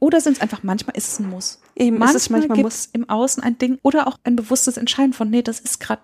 [0.00, 1.60] Oder sind es einfach, manchmal ist es ein Muss.
[1.76, 5.12] Eben, ist manchmal es manchmal gibt's im Außen ein Ding oder auch ein bewusstes Entscheiden
[5.12, 6.02] von, nee, das ist gerade,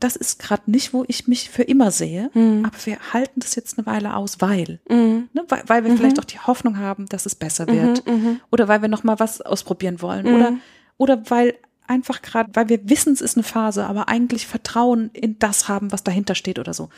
[0.00, 2.30] das ist gerade nicht, wo ich mich für immer sehe,
[2.64, 4.80] aber wir halten das jetzt eine Weile aus, weil,
[5.32, 8.04] ne, weil, weil wir vielleicht auch die Hoffnung haben, dass es besser wird
[8.52, 10.52] oder weil wir noch mal was ausprobieren wollen oder
[10.98, 11.54] oder weil
[11.88, 15.90] einfach gerade, weil wir wissen, es ist eine Phase, aber eigentlich Vertrauen in das haben,
[15.90, 16.90] was dahinter steht oder so.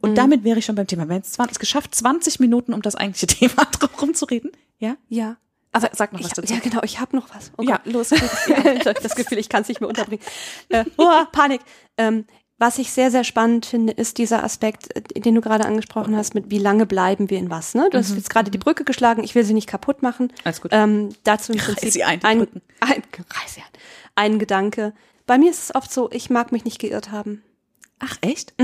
[0.00, 1.02] Und damit wäre ich schon beim Thema.
[1.06, 4.50] Wir haben jetzt 20, es geschafft, 20 Minuten, um das eigentliche Thema drum zu reden.
[4.78, 4.96] Ja?
[5.08, 5.36] Ja.
[5.84, 6.52] Aber sag noch was Ich, dazu.
[6.52, 7.52] ja, genau, ich habe noch was.
[7.56, 8.12] Oh Ja, los.
[8.12, 10.24] ich habe das Gefühl, ich kann es nicht mehr unterbringen.
[10.68, 11.60] Äh, oh, Panik.
[11.96, 12.26] Ähm,
[12.60, 16.34] was ich sehr, sehr spannend finde, ist dieser Aspekt, äh, den du gerade angesprochen hast,
[16.34, 17.74] mit wie lange bleiben wir in was.
[17.74, 17.88] Ne?
[17.90, 20.32] Du hast jetzt gerade die Brücke geschlagen, ich will sie nicht kaputt machen.
[20.44, 20.72] Alles gut.
[20.74, 22.40] Ähm, dazu im Prinzip sie ein, ein,
[22.80, 23.02] ein,
[23.46, 23.66] sie ein,
[24.16, 24.92] ein Gedanke.
[25.26, 27.42] Bei mir ist es oft so, ich mag mich nicht geirrt haben.
[28.00, 28.54] Ach, echt?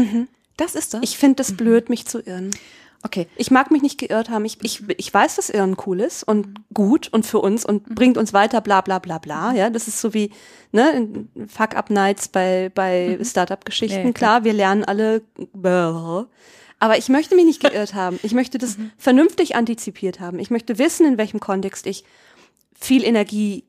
[0.57, 1.01] Das ist das?
[1.03, 2.51] Ich finde es blöd, mich zu irren.
[3.05, 3.27] Okay.
[3.37, 4.45] Ich mag mich nicht geirrt haben.
[4.45, 8.19] Ich, ich, ich weiß, dass Irren cool ist und gut und für uns und bringt
[8.19, 9.53] uns weiter, bla bla bla bla.
[9.53, 10.31] Ja, das ist so wie
[10.73, 13.99] ne, Fuck-Up-Nights bei, bei Startup-Geschichten.
[13.99, 15.23] Ja, ja, klar, wir lernen alle.
[16.81, 18.19] Aber ich möchte mich nicht geirrt haben.
[18.23, 20.39] Ich möchte das vernünftig antizipiert haben.
[20.39, 22.05] Ich möchte wissen, in welchem Kontext ich
[22.79, 23.65] viel Energie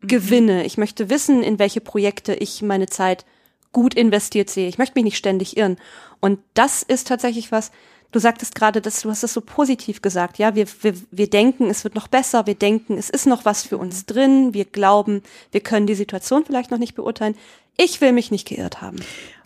[0.00, 0.64] gewinne.
[0.64, 3.24] Ich möchte wissen, in welche Projekte ich meine Zeit
[3.72, 4.68] gut investiert sehe.
[4.68, 5.76] Ich möchte mich nicht ständig irren.
[6.20, 7.70] Und das ist tatsächlich was,
[8.12, 10.38] du sagtest gerade, dass du hast das so positiv gesagt.
[10.38, 12.46] Ja, wir, wir, wir denken, es wird noch besser.
[12.46, 14.54] Wir denken, es ist noch was für uns drin.
[14.54, 17.34] Wir glauben, wir können die Situation vielleicht noch nicht beurteilen.
[17.76, 18.98] Ich will mich nicht geirrt haben.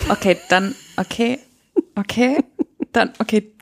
[0.08, 1.38] Okay, dann, okay,
[1.96, 2.42] okay,
[2.92, 3.52] dann, okay,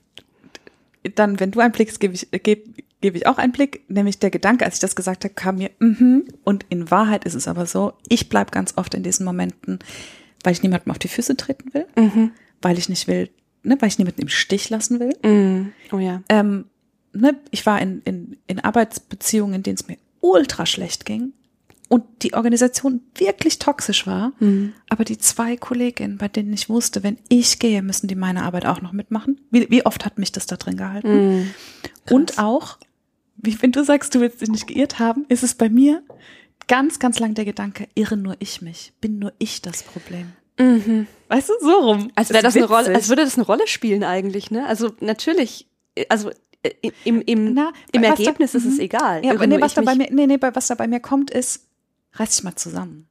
[1.15, 2.63] dann, wenn du einen blickst, gebe ich, gebe
[3.01, 5.71] gebe ich auch einen Blick, nämlich der Gedanke, als ich das gesagt habe, kam mir,
[5.79, 9.79] mhm, und in Wahrheit ist es aber so, ich bleib ganz oft in diesen Momenten,
[10.45, 11.87] weil ich niemandem auf die Füße treten will,
[12.61, 13.31] weil ich nicht will,
[13.63, 15.15] ne, weil ich niemanden im Stich lassen will.
[15.93, 16.23] Oh ja.
[16.29, 16.67] Ähm,
[17.13, 21.33] ne, ich war in, in, in Arbeitsbeziehungen, in denen es mir ultra schlecht ging
[21.89, 24.33] und die Organisation wirklich toxisch war.
[24.89, 28.65] Aber die zwei Kolleginnen, bei denen ich wusste, wenn ich gehe, müssen die meine Arbeit
[28.67, 29.41] auch noch mitmachen.
[29.51, 31.09] Wie, wie oft hat mich das da drin gehalten?
[32.09, 32.79] Und auch,
[33.37, 36.03] wie wenn du sagst, du willst dich nicht geirrt haben, ist es bei mir
[36.69, 40.33] ganz, ganz lang der Gedanke, irre nur ich mich, bin nur ich das Problem.
[41.29, 42.11] Weißt du, so rum.
[42.15, 44.67] Als wäre Ist das eine Rolle, als würde das eine Rolle spielen eigentlich, ne?
[44.67, 45.67] Also natürlich,
[46.09, 46.31] also
[46.63, 48.81] äh, im, im, Na, im was da- Ergebnis ist es Mhm.
[48.81, 49.25] egal.
[49.25, 51.67] Ja, aber nee, was da bei mir, nee, nee, was da bei mir kommt, ist,
[52.15, 53.07] reiß dich mal zusammen.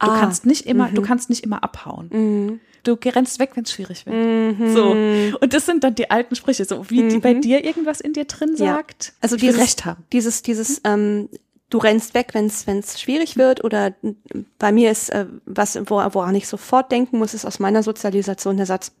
[0.00, 2.08] Du Ah, kannst nicht immer, du kannst nicht immer abhauen.
[2.12, 2.60] Mhm.
[2.82, 4.72] Du rennst weg, wenn es schwierig wird.
[4.72, 4.92] So.
[5.38, 8.24] Und das sind dann die alten Sprüche, so wie die bei dir irgendwas in dir
[8.24, 8.56] drin Mhm.
[8.64, 8.74] Ja.
[8.76, 9.12] sagt.
[9.20, 10.02] Also dieses, Recht haben.
[10.14, 11.28] dieses, dieses, ähm,
[11.70, 13.94] du rennst weg, wenn es schwierig wird oder
[14.58, 18.56] bei mir ist, äh, was, wo, woran ich sofort denken muss, ist aus meiner Sozialisation
[18.56, 18.92] der Satz,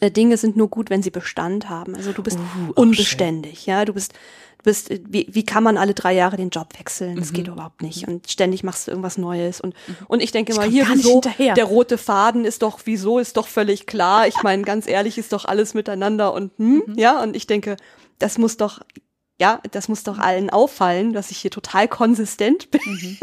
[0.00, 1.94] äh, Dinge sind nur gut, wenn sie Bestand haben.
[1.94, 4.12] Also du bist Uh, unbeständig, ja, du bist,
[4.58, 7.14] du bist, äh, wie, wie kann man alle drei Jahre den Job wechseln?
[7.14, 7.20] Mhm.
[7.20, 8.06] Das geht überhaupt nicht.
[8.06, 9.74] Und ständig machst du irgendwas Neues und,
[10.06, 13.48] und ich denke mal, komm hier, wieso, der rote Faden ist doch, wieso, ist doch
[13.48, 14.26] völlig klar.
[14.28, 16.98] Ich meine, ganz ehrlich, ist doch alles miteinander und, hm, Mhm.
[16.98, 17.76] ja, und ich denke,
[18.18, 18.80] das muss doch,
[19.38, 22.80] ja, das muss doch allen auffallen, dass ich hier total konsistent bin.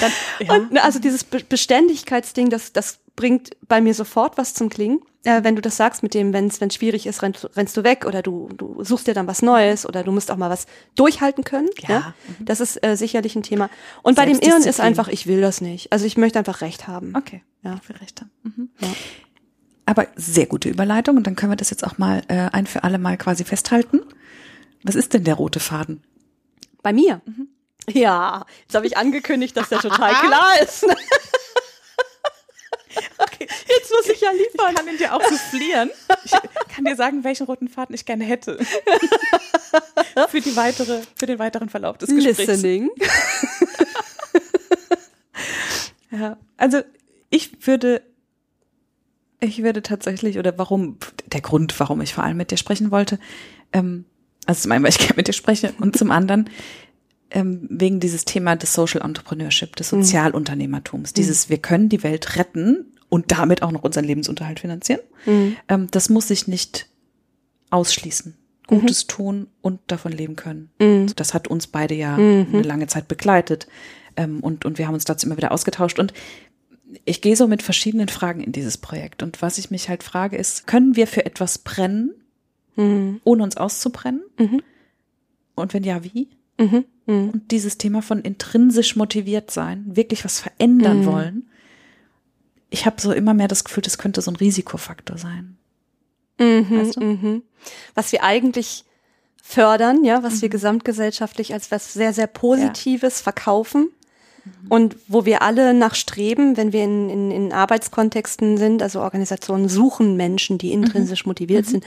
[0.00, 0.54] Dann, ja.
[0.54, 5.00] Und ne, also dieses Be Beständigkeitsding, das, das bringt bei mir sofort was zum Klingen.
[5.24, 8.06] Äh, wenn du das sagst mit dem, wenn es schwierig ist, rennst, rennst, du weg
[8.06, 11.44] oder du, du suchst dir dann was Neues oder du musst auch mal was durchhalten
[11.44, 11.68] können.
[11.80, 11.88] Ja.
[11.88, 12.14] ja?
[12.38, 12.44] Mhm.
[12.46, 13.68] Das ist äh, sicherlich ein Thema.
[14.02, 15.92] Und bei dem Irren ist einfach, ich will das nicht.
[15.92, 17.12] Also ich möchte einfach Recht haben.
[17.14, 17.42] Okay.
[17.62, 17.78] Ja.
[17.82, 18.30] Ich will Recht haben.
[18.42, 18.70] Mhm.
[18.80, 18.88] Ja.
[19.84, 22.84] Aber sehr gute Überleitung und dann können wir das jetzt auch mal äh, ein für
[22.84, 24.00] alle Mal quasi festhalten.
[24.82, 26.02] Was ist denn der rote Faden?
[26.82, 27.20] Bei mir?
[27.24, 27.48] Mhm.
[27.88, 30.84] Ja, jetzt habe ich angekündigt, dass der total klar ist.
[33.18, 34.70] okay, jetzt muss ich ja liefern.
[34.70, 35.90] Ich kann ihn dir auch soufflieren.
[36.24, 36.32] Ich
[36.74, 38.58] kann dir sagen, welchen roten Faden ich gerne hätte.
[40.28, 42.38] für die weitere, für den weiteren Verlauf des Gesprächs.
[42.38, 42.90] Listening.
[46.10, 46.82] ja, also
[47.30, 48.02] ich würde
[49.40, 53.18] ich würde tatsächlich, oder warum, der Grund, warum ich vor allem mit dir sprechen wollte,
[53.72, 54.04] ähm,
[54.50, 56.50] also zum einen, weil ich gerne mit dir spreche und zum anderen
[57.30, 60.02] ähm, wegen dieses Thema des Social Entrepreneurship, des mhm.
[60.02, 61.14] Sozialunternehmertums, mhm.
[61.14, 65.00] dieses wir können die Welt retten und damit auch noch unseren Lebensunterhalt finanzieren.
[65.24, 65.56] Mhm.
[65.68, 66.88] Ähm, das muss sich nicht
[67.70, 68.36] ausschließen.
[68.66, 69.08] Gutes mhm.
[69.08, 70.70] tun und davon leben können.
[70.80, 71.12] Mhm.
[71.16, 72.48] Das hat uns beide ja mhm.
[72.52, 73.66] eine lange Zeit begleitet.
[74.16, 75.98] Ähm, und, und wir haben uns dazu immer wieder ausgetauscht.
[75.98, 76.12] Und
[77.04, 79.22] ich gehe so mit verschiedenen Fragen in dieses Projekt.
[79.22, 82.12] Und was ich mich halt frage, ist, können wir für etwas brennen,
[82.76, 83.20] mhm.
[83.24, 84.22] ohne uns auszubrennen?
[84.38, 84.62] Mhm.
[85.54, 86.28] Und wenn ja, wie?
[86.58, 86.84] Mhm.
[87.06, 87.30] mhm.
[87.30, 91.06] Und dieses Thema von intrinsisch motiviert sein, wirklich was verändern mhm.
[91.06, 91.50] wollen.
[92.70, 95.56] Ich habe so immer mehr das Gefühl, das könnte so ein Risikofaktor sein.
[96.38, 97.42] Mhm, weißt du?
[97.94, 98.84] Was wir eigentlich
[99.42, 103.22] fördern, ja, was wir gesamtgesellschaftlich als was sehr, sehr Positives ja.
[103.24, 103.88] verkaufen
[104.68, 110.16] und wo wir alle nachstreben, wenn wir in, in, in Arbeitskontexten sind, also Organisationen suchen
[110.16, 111.30] Menschen, die intrinsisch mhm.
[111.30, 111.70] motiviert mhm.
[111.70, 111.84] sind.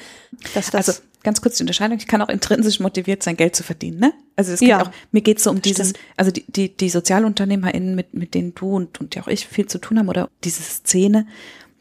[0.54, 3.64] Dass das also ganz kurz die Unterscheidung, ich kann auch intrinsisch motiviert sein, Geld zu
[3.64, 4.14] verdienen, ne?
[4.36, 6.06] Also es geht ja, auch, mir geht es so um dieses, stimmt.
[6.18, 9.68] also die, die, die SozialunternehmerInnen, mit, mit denen du und, und ja auch ich viel
[9.68, 11.28] zu tun haben, oder diese Szene,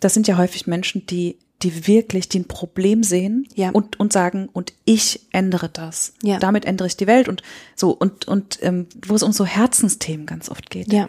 [0.01, 3.71] das sind ja häufig Menschen, die die wirklich die ein Problem sehen ja.
[3.71, 6.15] und, und sagen, und ich ändere das.
[6.23, 6.39] Ja.
[6.39, 7.43] Damit ändere ich die Welt und
[7.75, 10.93] so, und, und ähm, wo es um so Herzensthemen ganz oft geht.
[10.93, 11.09] Ja.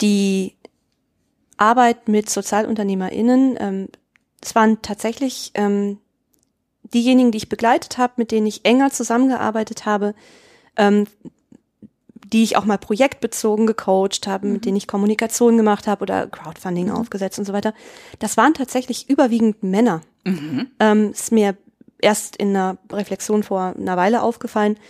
[0.00, 0.54] Die
[1.56, 3.88] Arbeit mit SozialunternehmerInnen, ähm,
[4.40, 5.98] es waren tatsächlich ähm,
[6.82, 10.14] diejenigen, die ich begleitet habe, mit denen ich enger zusammengearbeitet habe,
[10.76, 11.06] ähm,
[12.34, 14.54] die ich auch mal projektbezogen gecoacht habe, mhm.
[14.54, 16.96] mit denen ich Kommunikation gemacht habe oder Crowdfunding mhm.
[16.96, 17.72] aufgesetzt und so weiter.
[18.18, 20.00] Das waren tatsächlich überwiegend Männer.
[20.24, 20.68] Mhm.
[20.80, 21.56] Ähm, ist mir
[22.00, 24.80] erst in einer Reflexion vor einer Weile aufgefallen.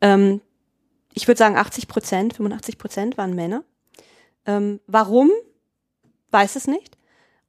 [0.00, 0.40] Ähm,
[1.12, 3.64] ich würde sagen 80 Prozent, 85 Prozent waren Männer.
[4.46, 5.30] Ähm, warum?
[6.30, 6.96] Weiß es nicht.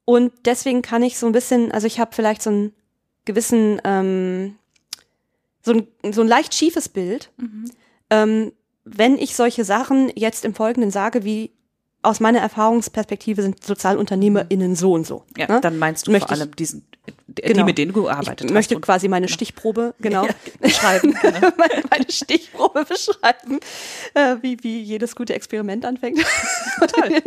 [0.04, 2.74] Und deswegen kann ich so ein bisschen, also ich habe vielleicht so einen
[3.26, 4.56] gewissen, ähm,
[5.62, 7.32] so ein, so ein leicht schiefes Bild.
[7.38, 7.72] Mhm.
[8.10, 8.52] Ähm,
[8.86, 11.52] wenn ich solche Sachen jetzt im Folgenden sage, wie
[12.04, 15.24] aus meiner Erfahrungsperspektive sind SozialunternehmerInnen so und so.
[15.38, 15.62] Ja, ne?
[15.62, 16.86] dann meinst du möchte vor allem diesen,
[17.28, 17.64] die, genau.
[17.64, 19.34] mit denen du gearbeitet ich möchte quasi meine genau.
[19.34, 21.18] Stichprobe, genau, ja, beschreiben.
[21.22, 21.40] Genau.
[21.58, 23.60] meine, meine, Stichprobe beschreiben,
[24.14, 26.20] äh, wie, wie jedes gute Experiment anfängt.
[26.80, 27.22] Toll.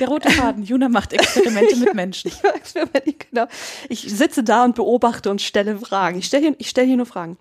[0.00, 0.62] Der rote Faden.
[0.64, 2.28] Juna macht Experimente mit Menschen.
[2.28, 3.46] Ich, genau.
[3.88, 6.18] ich sitze da und beobachte und stelle Fragen.
[6.18, 7.38] Ich stelle hier, ich stelle hier nur Fragen.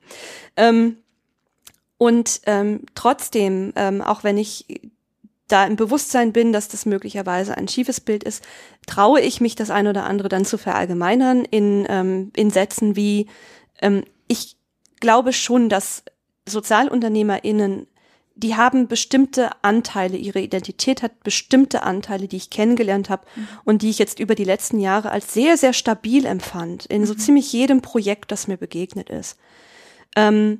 [0.55, 0.97] Ähm,
[2.03, 4.65] und ähm, trotzdem, ähm, auch wenn ich
[5.47, 8.43] da im Bewusstsein bin, dass das möglicherweise ein schiefes Bild ist,
[8.85, 13.27] traue ich mich das ein oder andere dann zu verallgemeinern in, ähm, in Sätzen wie,
[13.81, 14.57] ähm, ich
[14.99, 16.03] glaube schon, dass
[16.45, 17.87] SozialunternehmerInnen,
[18.35, 23.47] die haben bestimmte Anteile, ihre Identität hat bestimmte Anteile, die ich kennengelernt habe mhm.
[23.63, 27.13] und die ich jetzt über die letzten Jahre als sehr, sehr stabil empfand, in so
[27.13, 27.19] mhm.
[27.19, 29.37] ziemlich jedem Projekt, das mir begegnet ist.
[30.17, 30.57] Ähm,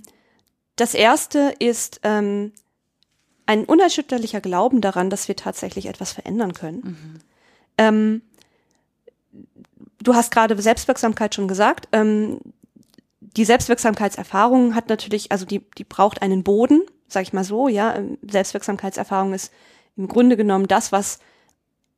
[0.76, 2.52] das erste ist ähm,
[3.46, 6.78] ein unerschütterlicher Glauben daran, dass wir tatsächlich etwas verändern können.
[6.78, 7.20] Mhm.
[7.78, 8.22] Ähm,
[10.02, 11.88] du hast gerade Selbstwirksamkeit schon gesagt.
[11.92, 12.40] Ähm,
[13.20, 17.96] die Selbstwirksamkeitserfahrung hat natürlich, also die, die braucht einen Boden, sag ich mal so, ja.
[17.96, 19.52] Ähm, Selbstwirksamkeitserfahrung ist
[19.96, 21.20] im Grunde genommen das, was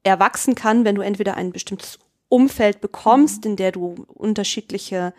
[0.03, 3.51] erwachsen kann, wenn du entweder ein bestimmtes Umfeld bekommst, mhm.
[3.51, 5.13] in der du unterschiedliche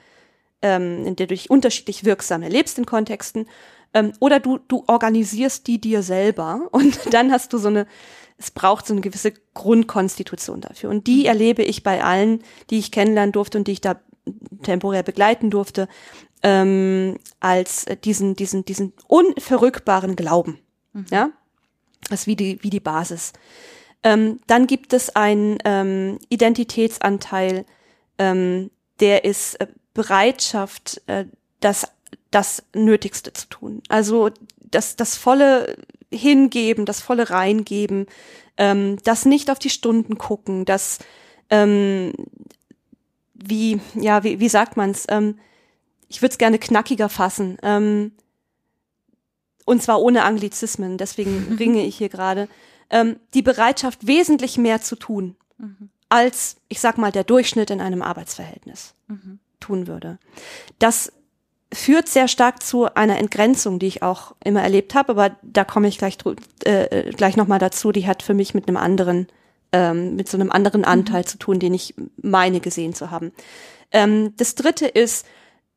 [0.63, 3.47] ähm, in der du dich unterschiedlich wirksam erlebst in Kontexten,
[3.95, 7.87] ähm, oder du, du organisierst die dir selber und dann hast du so eine,
[8.39, 10.91] es braucht so eine gewisse Grundkonstitution dafür.
[10.91, 13.99] Und die erlebe ich bei allen, die ich kennenlernen durfte und die ich da
[14.63, 15.89] temporär begleiten durfte,
[16.43, 20.59] ähm, als diesen, diesen, diesen unverrückbaren Glauben.
[20.93, 21.07] Mhm.
[21.11, 21.31] Ja,
[22.11, 23.33] das ist wie die, wie die Basis.
[24.03, 27.65] Ähm, dann gibt es einen ähm, Identitätsanteil,
[28.19, 29.67] ähm, der ist äh,
[29.97, 31.25] Bereitschaft, äh,
[31.61, 31.91] das,
[32.31, 33.83] das Nötigste zu tun.
[33.89, 34.31] Also
[34.71, 35.77] das, das volle
[36.13, 38.07] hingeben, das volle reingeben,
[38.59, 40.99] ähm, das nicht auf die Stunden gucken, das
[41.49, 42.13] ähm,
[43.35, 45.07] wie ja wie, wie sagt man's?
[45.09, 45.39] Ähm,
[46.09, 47.57] ich würde es gerne knackiger fassen.
[47.63, 48.13] Ähm,
[49.65, 52.49] und zwar ohne Anglizismen, deswegen ringe ich hier gerade.
[52.91, 55.89] Ähm, die Bereitschaft, wesentlich mehr zu tun, mhm.
[56.11, 59.41] als, ich sag mal, der Durchschnitt in einem Arbeitsverhältnis mhm.
[59.61, 60.19] Tun würde.
[60.79, 61.13] Das
[61.73, 65.89] führt sehr stark zu einer Entgrenzung, die ich auch immer erlebt habe, aber da komme
[65.89, 66.19] ich gleich,
[66.65, 69.27] äh, gleich nochmal dazu, die hat für mich mit einem anderen,
[69.73, 70.89] ähm, mit so einem anderen mhm.
[70.89, 71.27] Anteil mhm.
[71.27, 73.33] zu tun, den ich meine gesehen zu haben.
[73.91, 75.27] Ähm, das dritte ist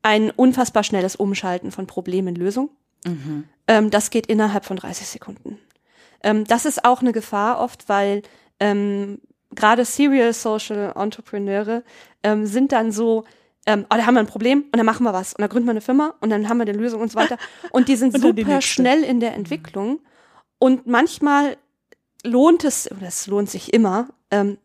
[0.02, 2.70] ein unfassbar schnelles Umschalten von Problem in Lösung.
[3.04, 3.44] Mhm.
[3.66, 5.58] Ähm, das geht innerhalb von 30 Sekunden.
[6.22, 8.22] Ähm, das ist auch eine Gefahr oft, weil
[8.60, 9.20] ähm,
[9.54, 11.82] gerade Serial Social Entrepreneure
[12.22, 13.24] ähm, sind dann so,
[13.66, 15.66] ähm, oh, da haben wir ein Problem und dann machen wir was und dann gründen
[15.66, 17.36] wir eine Firma und dann haben wir die Lösung und so weiter.
[17.70, 20.00] Und die sind super schnell in der Entwicklung
[20.58, 21.56] und manchmal
[22.24, 24.58] lohnt es, oder es lohnt sich immer, ähm,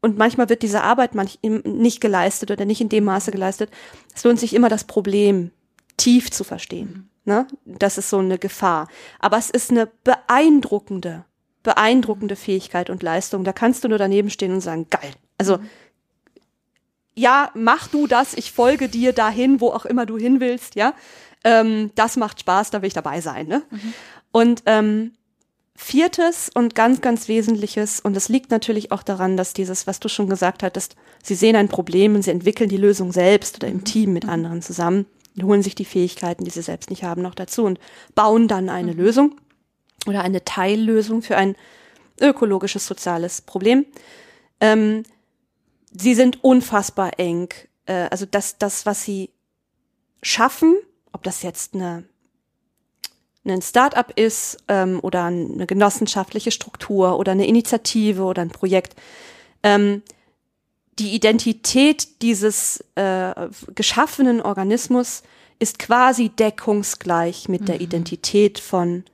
[0.00, 3.70] und manchmal wird diese Arbeit manch, nicht geleistet oder nicht in dem Maße geleistet.
[4.14, 5.50] Es lohnt sich immer, das Problem
[5.96, 7.10] tief zu verstehen.
[7.24, 7.32] Mhm.
[7.32, 7.46] Ne?
[7.64, 8.88] Das ist so eine Gefahr.
[9.18, 11.24] Aber es ist eine beeindruckende,
[11.62, 13.44] beeindruckende Fähigkeit und Leistung.
[13.44, 15.10] Da kannst du nur daneben stehen und sagen, geil.
[15.36, 15.58] Also,
[17.18, 20.94] ja, mach du das, ich folge dir dahin, wo auch immer du hin willst, ja.
[21.44, 23.46] Ähm, das macht Spaß, da will ich dabei sein.
[23.46, 23.62] Ne?
[23.70, 23.94] Mhm.
[24.32, 25.12] Und ähm,
[25.76, 30.08] viertes und ganz, ganz wesentliches, und das liegt natürlich auch daran, dass dieses, was du
[30.08, 33.78] schon gesagt hattest, sie sehen ein Problem und sie entwickeln die Lösung selbst oder im
[33.78, 33.84] mhm.
[33.84, 34.30] Team mit mhm.
[34.30, 35.06] anderen zusammen
[35.42, 37.78] holen sich die Fähigkeiten, die sie selbst nicht haben, noch dazu und
[38.14, 38.98] bauen dann eine mhm.
[38.98, 39.36] Lösung
[40.06, 41.56] oder eine Teillösung für ein
[42.20, 43.86] ökologisches, soziales Problem.
[44.60, 45.04] Ähm,
[45.92, 47.48] sie sind unfassbar eng.
[47.86, 49.30] Äh, also das, das, was sie
[50.22, 50.76] schaffen,
[51.12, 52.04] ob das jetzt eine
[53.46, 58.94] ein Start-up ist ähm, oder eine genossenschaftliche Struktur oder eine Initiative oder ein Projekt,
[59.62, 60.02] ähm,
[60.98, 65.22] die Identität dieses äh, geschaffenen Organismus
[65.58, 67.66] ist quasi deckungsgleich mit mhm.
[67.66, 69.04] der Identität von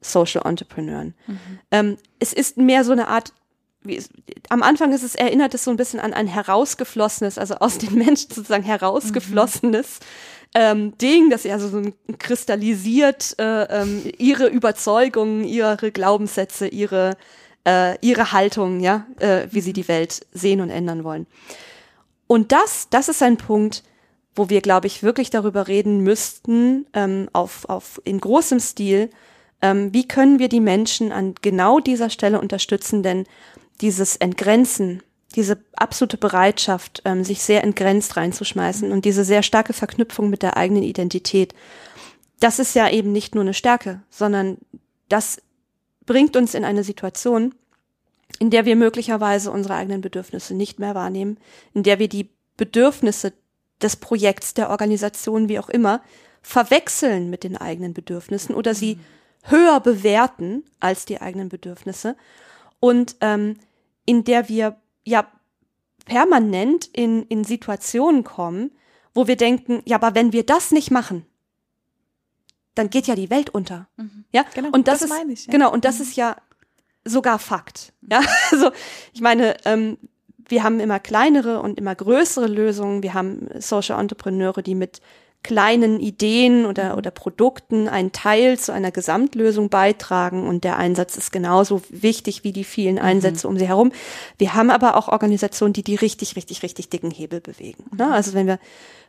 [0.00, 1.14] Social Entrepreneuren.
[1.26, 1.58] Mhm.
[1.70, 3.32] Ähm, es ist mehr so eine Art,
[3.82, 4.02] wie
[4.48, 7.94] am Anfang ist es, erinnert es so ein bisschen an ein herausgeflossenes, also aus den
[7.94, 10.60] Menschen sozusagen herausgeflossenes mhm.
[10.60, 17.16] ähm, Ding, das ja so, so kristallisiert äh, ähm, ihre Überzeugungen, ihre Glaubenssätze, ihre
[17.66, 21.26] äh, ihre Haltung, ja, äh, wie sie die Welt sehen und ändern wollen.
[22.26, 23.82] Und das, das ist ein Punkt,
[24.34, 29.10] wo wir, glaube ich, wirklich darüber reden müssten, ähm, auf, auf, in großem Stil,
[29.62, 33.24] ähm, wie können wir die Menschen an genau dieser Stelle unterstützen, denn
[33.80, 35.02] dieses Entgrenzen,
[35.36, 40.56] diese absolute Bereitschaft, ähm, sich sehr entgrenzt reinzuschmeißen und diese sehr starke Verknüpfung mit der
[40.56, 41.54] eigenen Identität,
[42.40, 44.58] das ist ja eben nicht nur eine Stärke, sondern
[45.08, 45.42] das
[46.06, 47.54] bringt uns in eine Situation,
[48.38, 51.38] in der wir möglicherweise unsere eigenen Bedürfnisse nicht mehr wahrnehmen,
[51.74, 53.32] in der wir die Bedürfnisse
[53.82, 56.02] des Projekts, der Organisation, wie auch immer,
[56.42, 59.50] verwechseln mit den eigenen Bedürfnissen oder sie mhm.
[59.50, 62.16] höher bewerten als die eigenen Bedürfnisse
[62.78, 63.56] und ähm,
[64.06, 65.26] in der wir ja
[66.04, 68.72] permanent in, in Situationen kommen,
[69.14, 71.26] wo wir denken, ja, aber wenn wir das nicht machen,
[72.74, 73.88] dann geht ja die Welt unter.
[73.96, 74.24] Mhm.
[74.32, 75.52] Ja, genau, und das, das ist ich, ja.
[75.52, 76.02] genau und das mhm.
[76.02, 76.36] ist ja
[77.04, 77.92] sogar Fakt.
[78.10, 78.70] Ja, also
[79.12, 79.98] ich meine, ähm,
[80.48, 83.02] wir haben immer kleinere und immer größere Lösungen.
[83.02, 85.00] Wir haben Social Entrepreneure, die mit
[85.42, 91.32] kleinen Ideen oder, oder Produkten einen Teil zu einer Gesamtlösung beitragen und der Einsatz ist
[91.32, 93.02] genauso wichtig wie die vielen mhm.
[93.02, 93.54] Einsätze mhm.
[93.54, 93.92] um sie herum.
[94.36, 97.84] Wir haben aber auch Organisationen, die die richtig, richtig, richtig dicken Hebel bewegen.
[97.96, 98.06] Ne?
[98.06, 98.12] Mhm.
[98.12, 98.58] Also wenn wir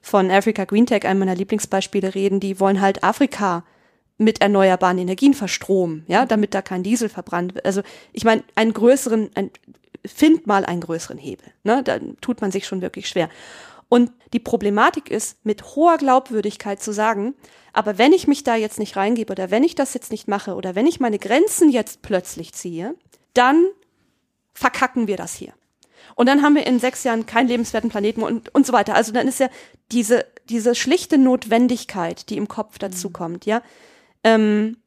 [0.02, 3.66] von Africa Green Tech, einem meiner Lieblingsbeispiele, reden, die wollen halt Afrika
[4.18, 7.66] mit erneuerbaren Energien verstromen, ja, damit da kein Diesel verbrannt wird.
[7.66, 7.82] Also
[8.14, 9.52] ich meine, einen größeren, ein,
[10.06, 11.48] find mal einen größeren Hebel.
[11.64, 11.82] Ne?
[11.84, 13.30] Da tut man sich schon wirklich schwer.
[13.92, 17.36] Und die Problematik ist, mit hoher Glaubwürdigkeit zu sagen,
[17.74, 20.56] aber wenn ich mich da jetzt nicht reingebe oder wenn ich das jetzt nicht mache
[20.56, 22.96] oder wenn ich meine Grenzen jetzt plötzlich ziehe,
[23.34, 23.66] dann
[24.54, 25.52] verkacken wir das hier.
[26.16, 28.96] Und dann haben wir in sechs Jahren keinen lebenswerten Planeten und, und so weiter.
[28.96, 29.50] Also dann ist ja
[29.92, 33.14] diese, diese schlichte Notwendigkeit, die im Kopf dazu mhm.
[33.14, 33.62] kommt, ja,
[34.24, 34.78] ähm,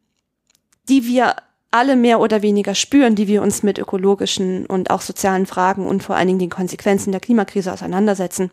[0.88, 1.37] die wir
[1.71, 6.02] alle mehr oder weniger spüren, die wir uns mit ökologischen und auch sozialen Fragen und
[6.02, 8.50] vor allen Dingen den Konsequenzen der Klimakrise auseinandersetzen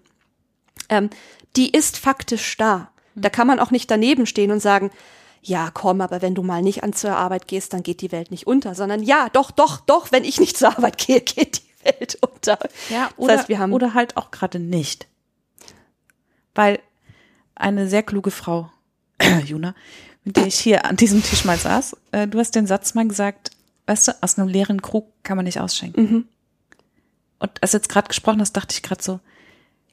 [0.92, 1.10] ähm,
[1.56, 2.92] die ist faktisch da.
[3.16, 4.92] Da kann man auch nicht daneben stehen und sagen,
[5.42, 8.30] ja, komm, aber wenn du mal nicht an zur Arbeit gehst, dann geht die Welt
[8.30, 11.86] nicht unter, sondern ja, doch, doch, doch, wenn ich nicht zur Arbeit gehe, geht die
[11.86, 12.60] Welt unter.
[12.90, 15.08] Ja, oder, das heißt, wir haben oder halt auch gerade nicht.
[16.54, 16.80] Weil
[17.56, 18.70] eine sehr kluge Frau,
[19.46, 19.74] Juna,
[20.24, 21.98] mit der ich hier an diesem Tisch mal saß.
[22.12, 23.52] Äh, du hast den Satz mal gesagt,
[23.88, 26.02] weißt du, aus einem leeren Krug kann man nicht ausschenken.
[26.02, 26.28] Mhm.
[27.40, 29.20] Und als du jetzt gerade gesprochen hast, dachte ich gerade so,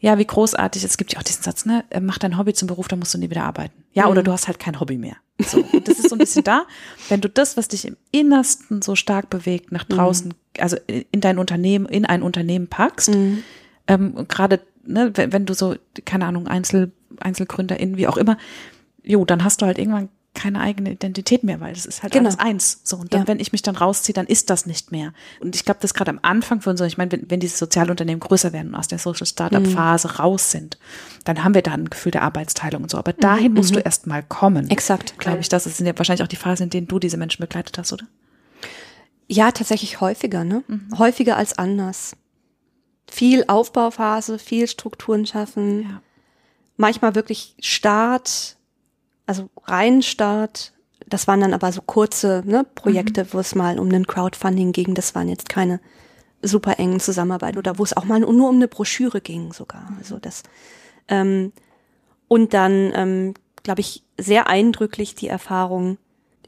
[0.00, 0.84] ja, wie großartig.
[0.84, 3.14] Es gibt ja auch diesen Satz, ne, äh, mach dein Hobby zum Beruf, dann musst
[3.14, 3.84] du nie wieder arbeiten.
[3.92, 4.10] Ja, mhm.
[4.12, 5.16] oder du hast halt kein Hobby mehr.
[5.44, 6.66] So, und das ist so ein bisschen da.
[7.08, 10.62] Wenn du das, was dich im Innersten so stark bewegt, nach draußen, mhm.
[10.62, 13.42] also in dein Unternehmen, in ein Unternehmen packst, mhm.
[13.86, 15.74] ähm, gerade, ne, wenn, wenn, du so,
[16.04, 18.36] keine Ahnung, Einzel, Einzelgründerin, wie auch immer,
[19.02, 22.28] jo, dann hast du halt irgendwann keine eigene Identität mehr, weil das ist halt genau.
[22.28, 22.80] alles eins.
[22.84, 23.28] So und dann, ja.
[23.28, 25.12] wenn ich mich dann rausziehe, dann ist das nicht mehr.
[25.40, 28.20] Und ich glaube, das gerade am Anfang von so, ich meine, wenn, wenn diese Sozialunternehmen
[28.20, 30.14] größer werden und aus der Social Startup Phase mhm.
[30.14, 30.78] raus sind,
[31.24, 32.98] dann haben wir da ein Gefühl der Arbeitsteilung und so.
[32.98, 33.58] Aber dahin mhm.
[33.58, 34.70] musst du erst mal kommen.
[34.70, 35.18] Exakt.
[35.18, 37.76] Glaube ich, das sind ja wahrscheinlich auch die Phasen, in denen du diese Menschen begleitet
[37.78, 38.06] hast, oder?
[39.26, 40.62] Ja, tatsächlich häufiger, ne?
[40.68, 40.98] Mhm.
[40.98, 42.16] Häufiger als anders.
[43.10, 45.82] Viel Aufbauphase, viel Strukturen schaffen.
[45.82, 46.02] Ja.
[46.76, 48.57] Manchmal wirklich Start,
[49.28, 50.72] also Reinstart,
[51.06, 53.28] das waren dann aber so kurze ne, Projekte, mhm.
[53.32, 54.94] wo es mal um einen Crowdfunding ging.
[54.94, 55.80] Das waren jetzt keine
[56.40, 59.92] super engen Zusammenarbeit oder wo es auch mal nur um eine Broschüre ging sogar.
[59.98, 60.44] Also das
[61.08, 61.52] ähm,
[62.26, 65.98] und dann ähm, glaube ich sehr eindrücklich die Erfahrung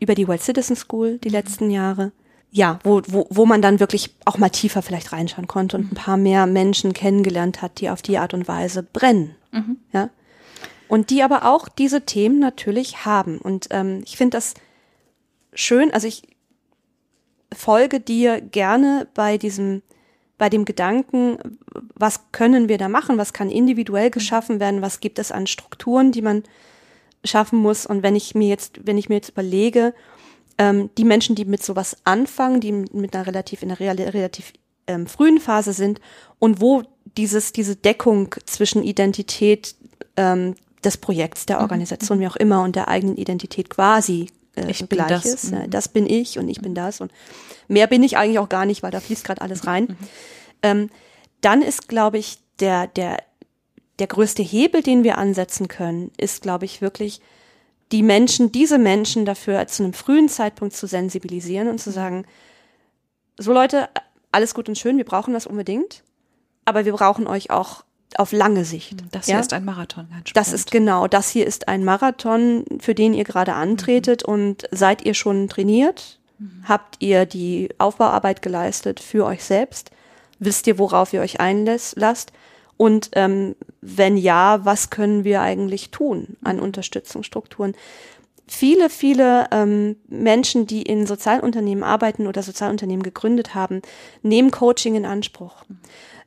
[0.01, 1.35] über die World Citizen School die mhm.
[1.35, 2.13] letzten Jahre.
[2.51, 5.95] Ja, wo, wo, wo man dann wirklich auch mal tiefer vielleicht reinschauen konnte und ein
[5.95, 9.37] paar mehr Menschen kennengelernt hat, die auf die Art und Weise brennen.
[9.53, 9.77] Mhm.
[9.93, 10.11] Ja,
[10.91, 13.39] und die aber auch diese Themen natürlich haben.
[13.39, 14.55] Und ähm, ich finde das
[15.55, 16.23] schön, also ich
[17.55, 19.83] folge dir gerne bei diesem,
[20.37, 21.39] bei dem Gedanken,
[21.95, 26.11] was können wir da machen, was kann individuell geschaffen werden, was gibt es an Strukturen,
[26.11, 26.43] die man
[27.25, 27.87] schaffen muss.
[27.87, 29.95] Und wenn ich mir jetzt, wenn ich mir jetzt überlege,
[30.59, 34.55] ähm, die Menschen, die mit sowas anfangen, die mit einer relativ in einer relativ
[34.89, 36.01] ähm, frühen Phase sind
[36.41, 36.83] und wo
[37.17, 39.77] dieses diese Deckung zwischen Identität,
[40.17, 41.63] ähm, des Projekts, der mhm.
[41.63, 42.23] Organisation, mhm.
[42.23, 45.25] wie auch immer, und der eigenen Identität quasi äh, ich gleich das.
[45.25, 45.53] ist.
[45.53, 45.71] Mhm.
[45.71, 47.01] Das bin ich und ich bin das.
[47.01, 47.13] Und
[47.69, 49.85] mehr bin ich eigentlich auch gar nicht, weil da fließt gerade alles rein.
[49.85, 49.97] Mhm.
[50.63, 50.91] Ähm,
[51.41, 53.19] dann ist, glaube ich, der, der,
[53.99, 57.21] der größte Hebel, den wir ansetzen können, ist, glaube ich, wirklich
[57.93, 62.25] die Menschen, diese Menschen dafür zu einem frühen Zeitpunkt zu sensibilisieren und zu sagen,
[63.39, 63.89] so Leute,
[64.33, 66.05] alles gut und schön, wir brauchen das unbedingt,
[66.65, 67.85] aber wir brauchen euch auch
[68.19, 68.97] auf lange Sicht.
[69.13, 69.41] Das hier ja?
[69.41, 70.09] ist ein Marathon.
[70.13, 74.33] Ein das ist genau, das hier ist ein Marathon, für den ihr gerade antretet mhm.
[74.33, 76.19] und seid ihr schon trainiert?
[76.39, 76.65] Mhm.
[76.67, 79.91] Habt ihr die Aufbauarbeit geleistet für euch selbst?
[80.39, 82.33] Wisst ihr, worauf ihr euch einlasst?
[82.77, 86.63] Und ähm, wenn ja, was können wir eigentlich tun an mhm.
[86.63, 87.75] Unterstützungsstrukturen?
[88.47, 93.83] Viele, viele ähm, Menschen, die in Sozialunternehmen arbeiten oder Sozialunternehmen gegründet haben,
[94.23, 95.63] nehmen Coaching in Anspruch.
[95.69, 95.79] Mhm.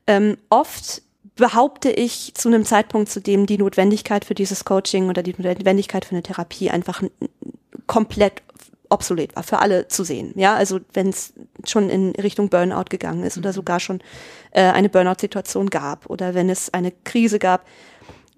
[0.06, 1.02] Ähm, oft
[1.36, 6.06] behaupte ich zu einem Zeitpunkt, zu dem die Notwendigkeit für dieses Coaching oder die Notwendigkeit
[6.06, 7.02] für eine Therapie einfach
[7.88, 8.44] komplett
[8.90, 10.34] obsolet war, für alle zu sehen.
[10.36, 11.34] Ja, also wenn es
[11.66, 13.56] schon in Richtung Burnout gegangen ist oder mhm.
[13.56, 14.00] sogar schon
[14.52, 17.66] äh, eine Burnout-Situation gab oder wenn es eine Krise gab,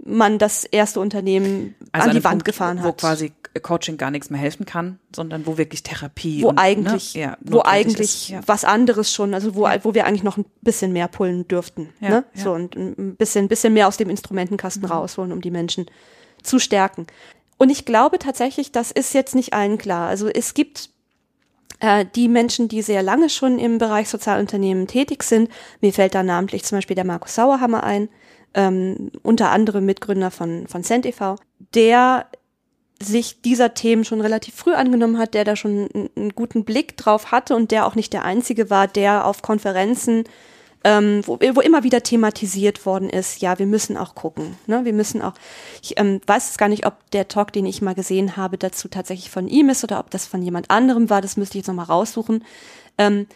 [0.04, 2.88] man das erste Unternehmen also an die Wand Punkt, gefahren hat.
[2.88, 7.16] Wo quasi Coaching gar nichts mehr helfen kann, sondern wo wirklich Therapie wo und, eigentlich,
[7.16, 8.42] ne, ja, wo eigentlich ja.
[8.46, 12.10] was anderes schon, also wo, wo wir eigentlich noch ein bisschen mehr pullen dürften, ja,
[12.10, 12.26] ne?
[12.34, 14.92] so und ein bisschen, bisschen mehr aus dem Instrumentenkasten mhm.
[14.92, 15.86] rausholen, um die Menschen
[16.44, 17.08] zu stärken.
[17.58, 20.10] Und ich glaube tatsächlich, das ist jetzt nicht allen klar.
[20.10, 20.90] Also es gibt
[21.80, 25.50] äh, die Menschen, die sehr lange schon im Bereich Sozialunternehmen tätig sind.
[25.82, 28.10] Mir fällt da namentlich zum Beispiel der Markus Sauerhammer ein,
[28.54, 31.36] ähm, unter anderem Mitgründer von, von CentEV,
[31.74, 32.28] der
[33.02, 37.32] sich dieser Themen schon relativ früh angenommen hat, der da schon einen, guten Blick drauf
[37.32, 40.24] hatte und der auch nicht der Einzige war, der auf Konferenzen,
[40.84, 44.56] ähm, wo, wo immer wieder thematisiert worden ist, ja, wir müssen auch gucken.
[44.68, 44.86] Ne?
[44.86, 45.34] Wir müssen auch,
[45.82, 48.88] ich ähm, weiß es gar nicht, ob der Talk, den ich mal gesehen habe, dazu
[48.88, 51.68] tatsächlich von ihm ist oder ob das von jemand anderem war, das müsste ich jetzt
[51.68, 52.46] nochmal raussuchen.
[52.98, 53.28] Ähm,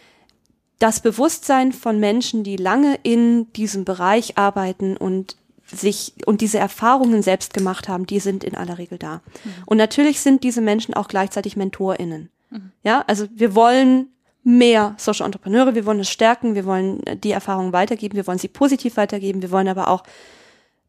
[0.78, 5.36] das Bewusstsein von Menschen, die lange in diesem Bereich arbeiten und
[5.72, 9.16] sich und diese Erfahrungen selbst gemacht haben, die sind in aller Regel da.
[9.16, 9.54] Mhm.
[9.66, 12.30] Und natürlich sind diese Menschen auch gleichzeitig MentorInnen.
[12.50, 12.72] Mhm.
[12.84, 14.08] Ja, also wir wollen
[14.44, 18.48] mehr Social Entrepreneure, wir wollen es stärken, wir wollen die Erfahrungen weitergeben, wir wollen sie
[18.48, 20.04] positiv weitergeben, wir wollen aber auch,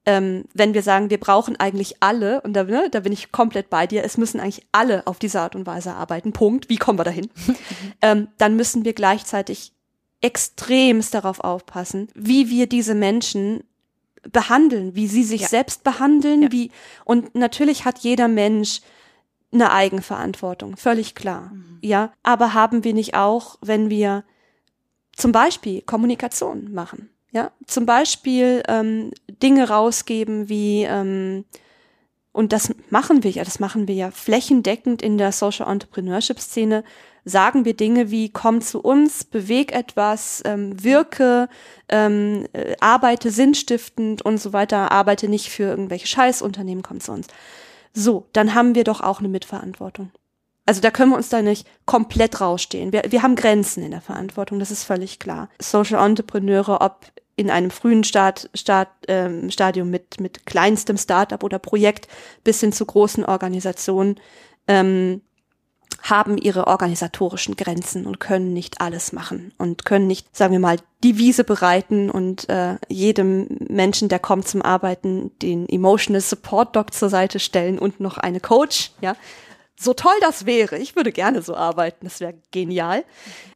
[0.07, 3.69] ähm, wenn wir sagen, wir brauchen eigentlich alle, und da, ne, da bin ich komplett
[3.69, 6.99] bei dir, es müssen eigentlich alle auf diese Art und Weise arbeiten, Punkt, wie kommen
[6.99, 7.29] wir dahin?
[8.03, 9.73] ähm, dann müssen wir gleichzeitig
[10.23, 13.65] extremst darauf aufpassen, wie wir diese Menschen
[14.23, 15.49] behandeln, wie sie sich ja.
[15.49, 16.53] selbst behandeln, ja.
[16.53, 16.71] wie
[17.05, 18.81] und natürlich hat jeder Mensch
[19.53, 21.51] eine Eigenverantwortung, völlig klar.
[21.53, 21.79] Mhm.
[21.83, 24.25] Ja, aber haben wir nicht auch, wenn wir
[25.17, 29.11] zum Beispiel Kommunikation machen, ja, zum Beispiel ähm,
[29.43, 31.45] Dinge rausgeben wie ähm,
[32.33, 36.85] und das machen wir ja, das machen wir ja flächendeckend in der Social Entrepreneurship Szene,
[37.25, 41.49] sagen wir Dinge wie komm zu uns, beweg etwas, ähm, wirke,
[41.89, 47.27] ähm, äh, arbeite sinnstiftend und so weiter, arbeite nicht für irgendwelche Scheißunternehmen, komm zu uns.
[47.93, 50.11] So, dann haben wir doch auch eine Mitverantwortung.
[50.67, 52.93] Also da können wir uns da nicht komplett rausstehen.
[52.93, 55.49] Wir, wir haben Grenzen in der Verantwortung, das ist völlig klar.
[55.61, 61.59] Social Entrepreneure, ob in einem frühen Start, Start, ähm, Stadium mit, mit kleinstem Startup oder
[61.59, 62.07] Projekt
[62.45, 64.21] bis hin zu großen Organisationen,
[64.69, 65.23] ähm,
[66.03, 70.79] haben ihre organisatorischen Grenzen und können nicht alles machen und können nicht, sagen wir mal,
[71.03, 76.95] die Wiese bereiten und äh, jedem Menschen, der kommt zum Arbeiten, den Emotional Support Doc
[76.95, 79.17] zur Seite stellen und noch eine Coach, ja.
[79.79, 83.03] So toll das wäre, ich würde gerne so arbeiten, das wäre genial.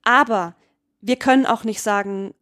[0.04, 0.54] Aber
[1.02, 2.32] wir können auch nicht sagen,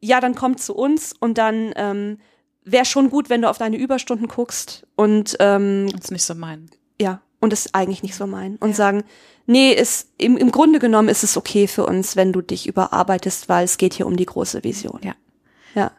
[0.00, 2.18] ja, dann komm zu uns und dann ähm,
[2.64, 6.68] wäre schon gut, wenn du auf deine Überstunden guckst und ähm, das nicht so meinen.
[7.00, 8.76] Ja, und es eigentlich nicht so meinen und ja.
[8.76, 9.04] sagen,
[9.46, 13.48] nee, ist im, im Grunde genommen ist es okay für uns, wenn du dich überarbeitest,
[13.48, 15.00] weil es geht hier um die große Vision.
[15.02, 15.14] Ja.
[15.74, 15.92] Ja.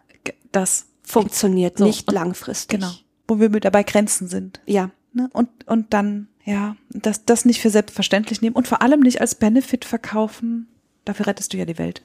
[0.52, 2.80] Das funktioniert so, nicht langfristig.
[2.80, 2.92] Genau.
[3.28, 4.60] Wo wir mit dabei Grenzen sind.
[4.66, 4.92] Ja.
[5.14, 5.30] Ne?
[5.34, 9.36] Und, und dann, ja, das, das nicht für selbstverständlich nehmen und vor allem nicht als
[9.36, 10.68] Benefit verkaufen.
[11.06, 12.04] Dafür rettest du ja die Welt.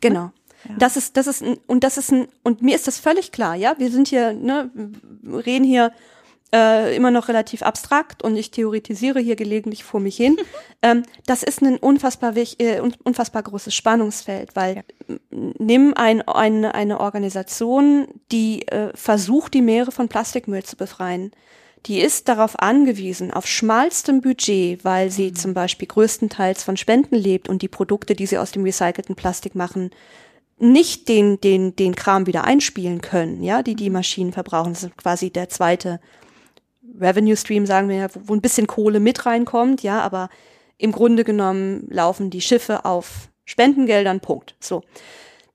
[0.00, 0.32] Genau.
[0.68, 0.76] Ja.
[0.78, 3.54] Das ist, das ist, ein, und das ist ein, und mir ist das völlig klar,
[3.54, 3.74] ja.
[3.78, 4.70] Wir sind hier, ne,
[5.24, 5.92] reden hier
[6.54, 10.36] äh, immer noch relativ abstrakt und ich theoretisiere hier gelegentlich vor mich hin.
[10.82, 14.82] ähm, das ist ein unfassbar, äh, unfassbar großes Spannungsfeld, weil ja.
[15.30, 21.32] nimm ein, ein, eine Organisation, die äh, versucht, die Meere von Plastikmüll zu befreien.
[21.86, 25.34] Die ist darauf angewiesen, auf schmalstem Budget, weil sie mhm.
[25.34, 29.54] zum Beispiel größtenteils von Spenden lebt und die Produkte, die sie aus dem recycelten Plastik
[29.56, 29.90] machen,
[30.58, 33.94] nicht den, den, den Kram wieder einspielen können, ja, die die mhm.
[33.94, 34.72] Maschinen verbrauchen.
[34.72, 35.98] Das ist quasi der zweite
[36.98, 40.28] Revenue Stream, sagen wir ja, wo, ein bisschen Kohle mit reinkommt, ja, aber
[40.78, 44.56] im Grunde genommen laufen die Schiffe auf Spendengeldern, Punkt.
[44.60, 44.82] So.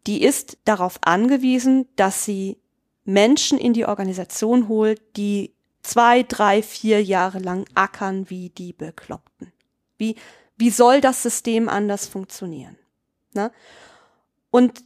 [0.08, 2.58] Die ist darauf angewiesen, dass sie
[3.06, 9.52] Menschen in die Organisation holt, die zwei, drei, vier Jahre lang ackern wie die Bekloppten.
[9.98, 10.16] Wie,
[10.58, 12.78] wie soll das System anders funktionieren?
[13.34, 13.52] Ne?
[14.52, 14.84] Und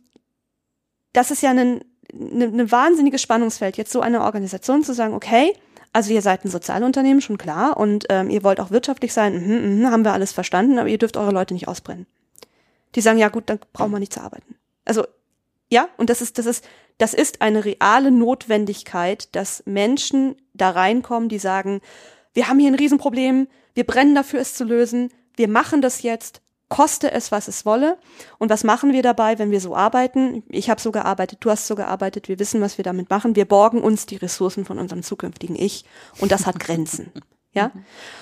[1.13, 1.83] das ist ja ein,
[2.13, 5.53] ein, ein wahnsinniges Spannungsfeld, jetzt so eine Organisation zu sagen, okay,
[5.93, 9.79] also ihr seid ein Sozialunternehmen, schon klar, und ähm, ihr wollt auch wirtschaftlich sein, mhm,
[9.79, 12.07] mhm, haben wir alles verstanden, aber ihr dürft eure Leute nicht ausbrennen.
[12.95, 14.55] Die sagen, ja gut, dann brauchen wir nicht zu arbeiten.
[14.85, 15.05] Also
[15.69, 16.65] ja, und das ist, das ist,
[16.97, 21.81] das ist eine reale Notwendigkeit, dass Menschen da reinkommen, die sagen,
[22.33, 26.41] wir haben hier ein Riesenproblem, wir brennen dafür, es zu lösen, wir machen das jetzt,
[26.73, 27.99] koste es, was es wolle.
[28.39, 30.41] Und was machen wir dabei, wenn wir so arbeiten?
[30.49, 33.35] Ich habe so gearbeitet, du hast so gearbeitet, wir wissen, was wir damit machen.
[33.35, 35.85] Wir borgen uns die Ressourcen von unserem zukünftigen Ich
[36.19, 37.11] und das hat Grenzen.
[37.55, 37.69] Ja?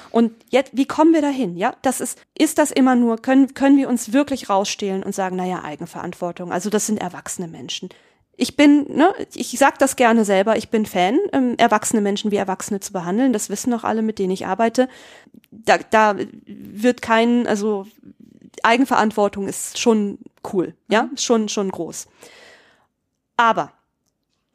[0.10, 1.56] Und jetzt, wie kommen wir dahin?
[1.56, 5.38] Ja, das ist, ist das immer nur, können, können wir uns wirklich rausstehlen und sagen,
[5.38, 6.52] naja, Eigenverantwortung.
[6.52, 7.88] Also das sind erwachsene Menschen.
[8.36, 12.36] Ich bin, ne, ich sag das gerne selber, ich bin Fan, ähm, erwachsene Menschen wie
[12.36, 13.32] Erwachsene zu behandeln.
[13.32, 14.90] Das wissen auch alle, mit denen ich arbeite.
[15.50, 17.88] Da, da wird kein, also
[18.64, 20.20] Eigenverantwortung ist schon
[20.54, 21.18] cool, ja, mhm.
[21.18, 22.08] schon, schon groß.
[23.38, 23.72] Aber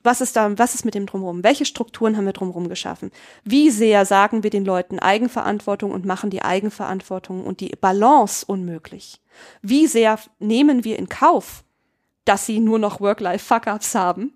[0.06, 1.42] was ist da, was ist mit dem drumherum?
[1.42, 3.10] Welche Strukturen haben wir drumherum geschaffen?
[3.44, 9.20] Wie sehr sagen wir den Leuten Eigenverantwortung und machen die Eigenverantwortung und die Balance unmöglich?
[9.62, 11.64] Wie sehr nehmen wir in Kauf,
[12.24, 14.32] dass sie nur noch Work-Life-Fuck-Ups haben?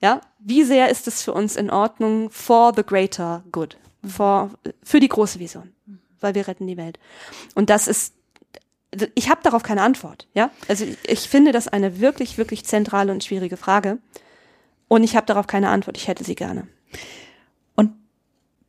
[0.00, 4.50] Ja, wie sehr ist es für uns in Ordnung for the greater good, for,
[4.82, 5.72] für die große Vision,
[6.20, 6.98] weil wir retten die Welt.
[7.54, 8.14] Und das ist
[9.14, 10.50] ich habe darauf keine Antwort, ja.
[10.68, 13.98] Also ich finde das eine wirklich, wirklich zentrale und schwierige Frage.
[14.88, 15.96] Und ich habe darauf keine Antwort.
[15.96, 16.68] Ich hätte sie gerne.
[17.74, 17.92] Und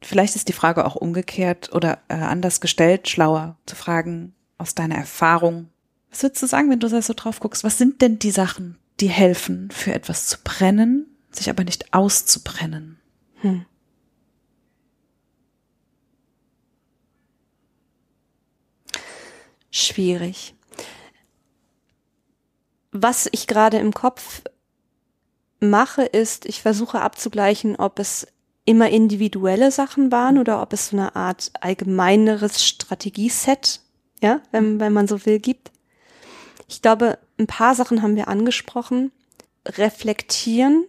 [0.01, 4.95] vielleicht ist die Frage auch umgekehrt oder äh, anders gestellt, schlauer zu fragen aus deiner
[4.95, 5.69] Erfahrung.
[6.09, 7.63] Was würdest du sagen, wenn du da so drauf guckst?
[7.63, 12.99] Was sind denn die Sachen, die helfen, für etwas zu brennen, sich aber nicht auszubrennen?
[13.41, 13.65] Hm.
[19.75, 20.55] Schwierig.
[22.91, 24.41] Was ich gerade im Kopf
[25.59, 28.27] mache, ist, ich versuche abzugleichen, ob es
[28.63, 33.81] immer individuelle Sachen waren oder ob es so eine Art allgemeineres Strategieset,
[34.21, 35.71] ja, wenn, wenn man so will, gibt.
[36.67, 39.11] Ich glaube, ein paar Sachen haben wir angesprochen.
[39.67, 40.85] Reflektieren,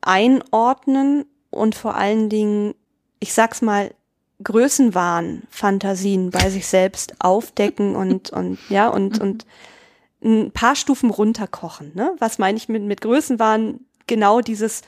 [0.00, 2.74] einordnen und vor allen Dingen,
[3.20, 3.94] ich sag's mal,
[4.42, 9.22] Größenwahn, Fantasien bei sich selbst aufdecken und, und, ja, und, mhm.
[9.22, 9.46] und
[10.24, 12.14] ein paar Stufen runterkochen, ne?
[12.18, 13.80] Was meine ich mit, mit Größenwahn?
[14.06, 14.82] Genau dieses,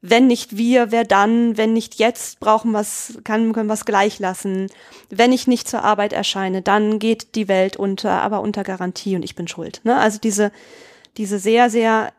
[0.00, 1.56] wenn nicht wir, wer dann?
[1.56, 4.68] Wenn nicht jetzt, brauchen wir's, kann, können wir es gleich lassen.
[5.10, 9.24] Wenn ich nicht zur Arbeit erscheine, dann geht die Welt unter, aber unter Garantie und
[9.24, 9.80] ich bin schuld.
[9.84, 9.96] Ne?
[9.96, 10.52] Also diese,
[11.16, 12.12] diese sehr, sehr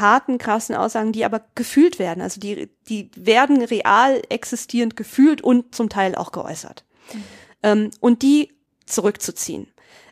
[0.00, 2.22] harten, krassen Aussagen, die aber gefühlt werden.
[2.22, 6.84] Also die, die werden real existierend gefühlt und zum Teil auch geäußert.
[7.12, 7.24] Mhm.
[7.62, 8.52] Ähm, und die
[8.86, 9.68] zurückzuziehen.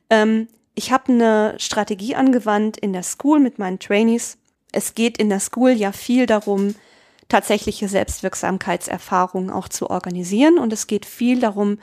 [0.09, 4.39] Ähm, ich habe eine Strategie angewandt in der School mit meinen Trainees,
[4.73, 6.75] es geht in der School ja viel darum,
[7.29, 10.59] tatsächliche Selbstwirksamkeitserfahrungen auch zu organisieren.
[10.59, 11.79] Und es geht viel darum,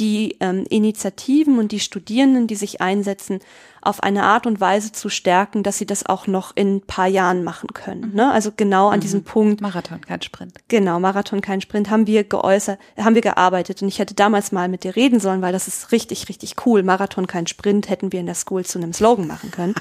[0.00, 3.40] die ähm, Initiativen und die Studierenden, die sich einsetzen,
[3.82, 7.06] auf eine Art und Weise zu stärken, dass sie das auch noch in ein paar
[7.06, 8.10] Jahren machen können.
[8.10, 8.14] Mhm.
[8.14, 8.32] Ne?
[8.32, 9.02] Also genau an mhm.
[9.02, 9.60] diesem Punkt.
[9.60, 10.54] Marathon, kein Sprint.
[10.68, 13.82] Genau, Marathon, kein Sprint haben wir geäußert, haben wir gearbeitet.
[13.82, 16.82] Und ich hätte damals mal mit dir reden sollen, weil das ist richtig, richtig cool.
[16.82, 19.74] Marathon, kein Sprint hätten wir in der School zu einem Slogan machen können.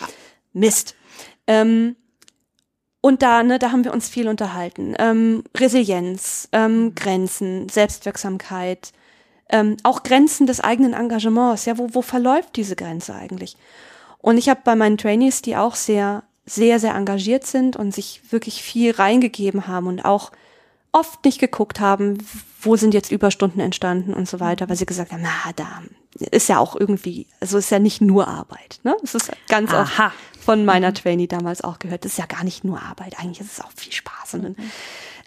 [0.52, 0.94] Mist.
[1.46, 1.96] Ähm,
[3.00, 4.94] und da, ne, da haben wir uns viel unterhalten.
[4.98, 8.92] Ähm, Resilienz, ähm, Grenzen, Selbstwirksamkeit,
[9.48, 11.64] ähm, auch Grenzen des eigenen Engagements.
[11.64, 13.56] Ja, wo, wo verläuft diese Grenze eigentlich?
[14.18, 18.20] Und ich habe bei meinen Trainees, die auch sehr, sehr, sehr engagiert sind und sich
[18.30, 20.32] wirklich viel reingegeben haben und auch
[20.92, 22.18] oft nicht geguckt haben,
[22.60, 25.82] wo sind jetzt Überstunden entstanden und so weiter, weil sie gesagt haben, na, da
[26.30, 28.96] ist ja auch irgendwie, also ist ja nicht nur Arbeit, ne?
[29.02, 30.06] Es ist ganz Aha.
[30.06, 30.94] oft von meiner mhm.
[30.94, 32.04] Trainee damals auch gehört.
[32.04, 34.34] Das ist ja gar nicht nur Arbeit, eigentlich ist es auch viel Spaß.
[34.34, 34.56] Und, mhm.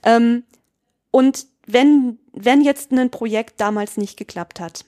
[0.03, 0.43] ähm,
[1.11, 4.85] und wenn, wenn jetzt ein Projekt damals nicht geklappt hat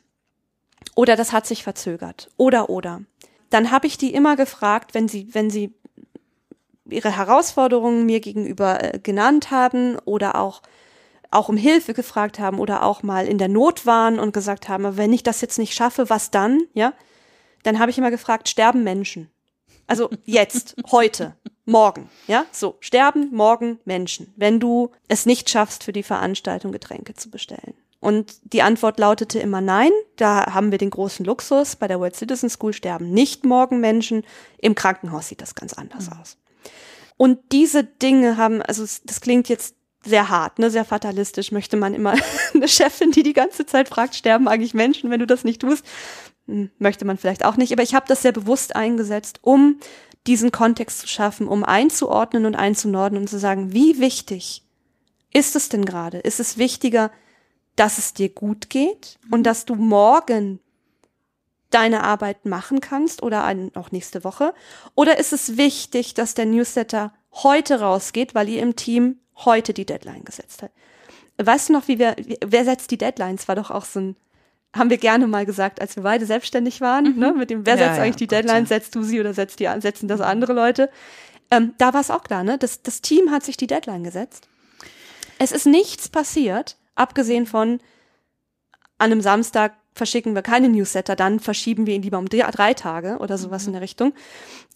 [0.95, 3.01] oder das hat sich verzögert oder oder,
[3.49, 5.73] dann habe ich die immer gefragt, wenn sie, wenn sie
[6.89, 10.61] ihre Herausforderungen mir gegenüber äh, genannt haben oder auch
[11.34, 14.97] auch um Hilfe gefragt haben oder auch mal in der Not waren und gesagt haben,
[14.97, 16.59] wenn ich das jetzt nicht schaffe, was dann?
[16.73, 16.91] Ja,
[17.63, 19.29] dann habe ich immer gefragt, sterben Menschen?
[19.91, 21.35] Also jetzt, heute,
[21.65, 22.45] morgen, ja?
[22.53, 27.73] So, sterben morgen Menschen, wenn du es nicht schaffst, für die Veranstaltung Getränke zu bestellen.
[27.99, 29.91] Und die Antwort lautete immer nein.
[30.15, 31.75] Da haben wir den großen Luxus.
[31.75, 34.23] Bei der World Citizen School sterben nicht morgen Menschen.
[34.59, 36.19] Im Krankenhaus sieht das ganz anders mhm.
[36.21, 36.37] aus.
[37.17, 41.93] Und diese Dinge haben, also das klingt jetzt sehr hart, ne, sehr fatalistisch, möchte man
[41.93, 42.16] immer
[42.54, 45.86] eine Chefin, die die ganze Zeit fragt, sterben eigentlich Menschen, wenn du das nicht tust.
[46.47, 49.80] Hm, möchte man vielleicht auch nicht, aber ich habe das sehr bewusst eingesetzt, um
[50.28, 54.64] diesen Kontext zu schaffen, um einzuordnen und einzunorden und zu sagen, wie wichtig
[55.34, 56.20] ist es denn gerade?
[56.20, 57.12] Ist es wichtiger,
[57.76, 59.43] dass es dir gut geht und mhm.
[59.43, 60.60] dass du morgen
[61.70, 64.54] deine Arbeit machen kannst oder auch nächste Woche?
[64.93, 69.86] Oder ist es wichtig, dass der Newsletter heute rausgeht, weil ihr im Team heute die
[69.86, 70.73] Deadline gesetzt habt?
[71.38, 72.15] Weißt du noch, wie wir,
[72.45, 73.47] wer setzt die Deadlines?
[73.47, 74.15] War doch auch so ein
[74.75, 77.19] haben wir gerne mal gesagt, als wir beide selbstständig waren, mhm.
[77.19, 78.67] ne, mit dem, wer ja, setzt ja, eigentlich die Deadline, ja.
[78.67, 80.89] setzt du sie oder setzt die, setzen das andere Leute.
[81.49, 82.57] Ähm, da war es auch klar, ne?
[82.57, 84.47] Das, das Team hat sich die Deadline gesetzt.
[85.39, 87.82] Es ist nichts passiert, abgesehen von
[88.97, 93.17] an einem Samstag verschicken wir keine Newsletter, dann verschieben wir ihn lieber um drei Tage
[93.17, 93.69] oder sowas mhm.
[93.69, 94.13] in der Richtung,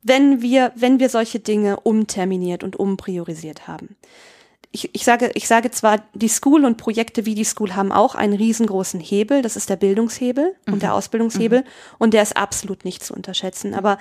[0.03, 3.95] wenn wir, wenn wir solche Dinge umterminiert und umpriorisiert haben
[4.75, 8.13] ich, ich, sage, ich sage zwar, die School und Projekte wie die School haben auch
[8.13, 10.73] einen riesengroßen Hebel, das ist der Bildungshebel mhm.
[10.73, 10.93] und der.
[10.93, 11.65] Ausbildungshebel mhm.
[11.97, 13.73] und der ist absolut nicht zu unterschätzen.
[13.73, 13.97] Aber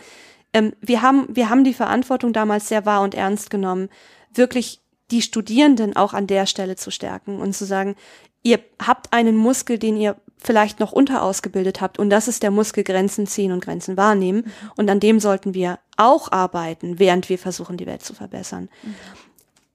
[0.53, 3.89] ähm, wir, haben, wir haben die Verantwortung damals sehr wahr und ernst genommen,
[4.33, 7.95] wirklich die Studierenden auch an der Stelle zu stärken und zu sagen,
[8.43, 12.83] ihr habt einen Muskel, den ihr vielleicht noch unterausgebildet habt und das ist der Muskel
[12.83, 14.71] Grenzen ziehen und Grenzen wahrnehmen mhm.
[14.77, 18.69] und an dem sollten wir auch arbeiten, während wir versuchen, die Welt zu verbessern.
[18.83, 18.95] Mhm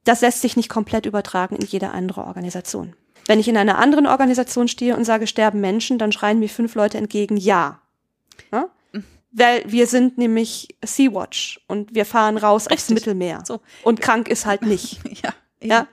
[0.04, 2.96] das lässt sich nicht komplett übertragen in jede andere Organisation.
[3.28, 6.74] Wenn ich in einer anderen Organisation stehe und sage, sterben Menschen, dann schreien mir fünf
[6.76, 7.82] Leute entgegen, ja.
[8.52, 8.70] ja?
[9.32, 12.78] Weil wir sind nämlich Sea-Watch und wir fahren raus Richtig.
[12.80, 13.44] aufs Mittelmeer.
[13.46, 13.62] So.
[13.84, 15.00] Und krank ist halt nicht.
[15.24, 15.88] ja, ja.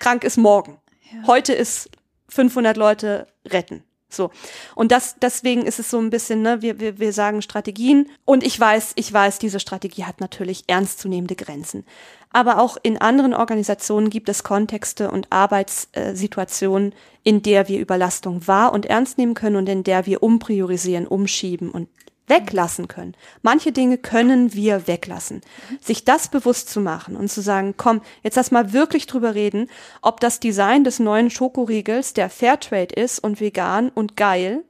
[0.00, 0.78] Krank ist morgen.
[1.12, 1.28] Ja.
[1.28, 1.90] Heute ist
[2.28, 3.84] 500 Leute retten.
[4.08, 4.30] So.
[4.74, 8.10] Und das, deswegen ist es so ein bisschen, ne, wir, wir, wir sagen Strategien.
[8.24, 11.84] Und ich weiß, ich weiß, diese Strategie hat natürlich ernstzunehmende Grenzen.
[12.32, 18.72] Aber auch in anderen Organisationen gibt es Kontexte und Arbeitssituationen, in der wir Überlastung wahr
[18.72, 21.88] und ernst nehmen können und in der wir umpriorisieren, umschieben und
[22.30, 23.16] weglassen können.
[23.42, 25.40] Manche Dinge können wir weglassen.
[25.80, 29.68] Sich das bewusst zu machen und zu sagen, komm, jetzt lass mal wirklich drüber reden,
[30.00, 34.62] ob das Design des neuen Schokoriegels, der Fairtrade ist und vegan und geil,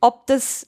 [0.00, 0.66] ob das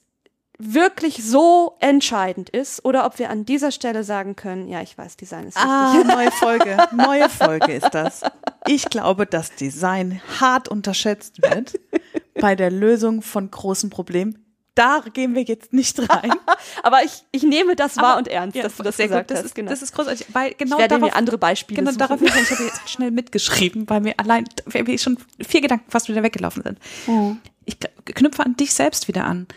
[0.57, 5.17] wirklich so entscheidend ist oder ob wir an dieser Stelle sagen können, ja, ich weiß,
[5.17, 6.09] Design ist ah, wichtig.
[6.09, 8.21] Ah, neue Folge, neue Folge ist das.
[8.67, 11.79] Ich glaube, dass Design hart unterschätzt wird
[12.39, 14.45] bei der Lösung von großen Problemen
[14.75, 16.31] da gehen wir jetzt nicht rein.
[16.83, 19.29] Aber ich, ich nehme das wahr Aber- und ernst, Ja, dass du das sehr gesagt
[19.29, 19.31] gut.
[19.31, 19.45] Das hast.
[19.45, 19.69] ist, genau.
[19.71, 21.99] das ist großartig, weil genau ich werde darauf, mir andere Beispiele genau suchen.
[21.99, 26.21] darauf, ich habe jetzt schnell mitgeschrieben, weil mir allein, mir schon vier Gedanken fast wieder
[26.23, 26.79] weggelaufen sind.
[27.07, 27.39] Mhm.
[27.63, 29.47] Ich knüpfe an dich selbst wieder an.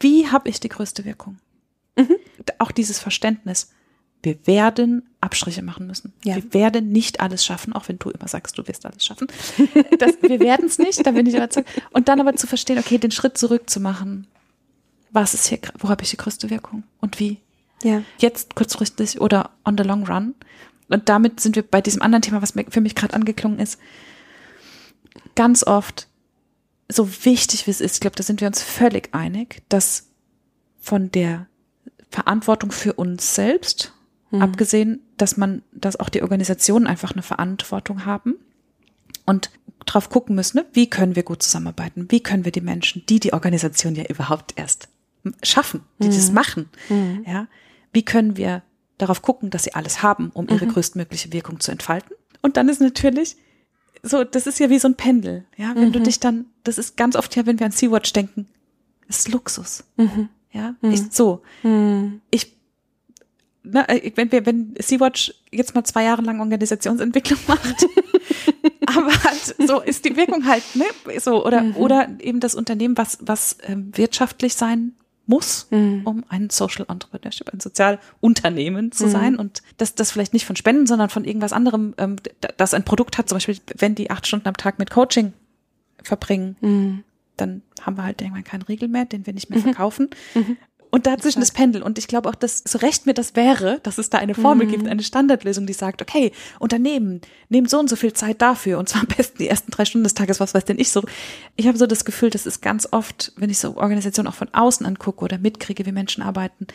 [0.00, 1.38] Wie habe ich die größte Wirkung?
[1.96, 2.16] Mhm.
[2.58, 3.70] Auch dieses Verständnis.
[4.22, 6.14] Wir werden Abstriche machen müssen.
[6.24, 6.36] Ja.
[6.36, 9.28] Wir werden nicht alles schaffen, auch wenn du immer sagst, du wirst alles schaffen.
[9.98, 11.68] Das, wir werden es nicht, da bin ich überzeugt.
[11.92, 14.26] Und dann aber zu verstehen, okay, den Schritt zurück zu machen.
[15.10, 16.82] Was ist hier, wo habe ich die größte Wirkung?
[17.00, 17.38] Und wie?
[17.84, 18.02] ja.
[18.18, 20.34] jetzt kurzfristig oder on the long run.
[20.88, 23.78] Und damit sind wir bei diesem anderen Thema, was mir für mich gerade angeklungen ist.
[25.34, 26.08] Ganz oft,
[26.88, 30.08] so wichtig wie es ist, ich glaube, da sind wir uns völlig einig, dass
[30.78, 31.46] von der
[32.10, 33.92] Verantwortung für uns selbst,
[34.40, 38.34] abgesehen, dass man, dass auch die Organisationen einfach eine Verantwortung haben
[39.26, 39.50] und
[39.86, 40.66] drauf gucken müssen, ne?
[40.72, 44.54] wie können wir gut zusammenarbeiten, wie können wir die Menschen, die die Organisation ja überhaupt
[44.56, 44.88] erst
[45.42, 46.68] schaffen, die das machen,
[47.26, 47.46] ja,
[47.92, 48.62] wie können wir
[48.98, 52.14] darauf gucken, dass sie alles haben, um ihre größtmögliche Wirkung zu entfalten.
[52.42, 53.36] Und dann ist natürlich
[54.04, 56.96] so, das ist ja wie so ein Pendel, ja, wenn du dich dann, das ist
[56.96, 58.46] ganz oft ja, wenn wir an Sea-Watch denken,
[59.08, 59.84] ist Luxus,
[60.52, 61.42] ja, ich, so,
[62.30, 62.54] ich
[63.64, 67.86] na, wenn wir, wenn Sea-Watch jetzt mal zwei Jahre lang Organisationsentwicklung macht,
[68.86, 70.84] aber halt, so ist die Wirkung halt, ne,
[71.18, 74.92] so, oder, oder eben das Unternehmen, was, was ähm, wirtschaftlich sein
[75.26, 75.68] muss,
[76.04, 80.86] um ein Social Entrepreneurship, ein Sozialunternehmen zu sein und das, das vielleicht nicht von Spenden,
[80.86, 82.16] sondern von irgendwas anderem, ähm,
[82.56, 85.32] das ein Produkt hat, zum Beispiel, wenn die acht Stunden am Tag mit Coaching
[86.02, 86.56] verbringen,
[87.36, 90.10] dann haben wir halt irgendwann keinen Riegel mehr, den wir nicht mehr verkaufen.
[90.94, 91.82] Und dazwischen das Pendel.
[91.82, 94.68] Und ich glaube auch, dass so recht mir das wäre, dass es da eine Formel
[94.68, 96.30] gibt, eine Standardlösung, die sagt, okay,
[96.60, 98.78] Unternehmen, nehmt so und so viel Zeit dafür.
[98.78, 101.02] Und zwar am besten die ersten drei Stunden des Tages, was weiß denn ich so.
[101.56, 104.54] Ich habe so das Gefühl, das ist ganz oft, wenn ich so Organisationen auch von
[104.54, 106.68] außen angucke oder mitkriege, wie Menschen arbeiten,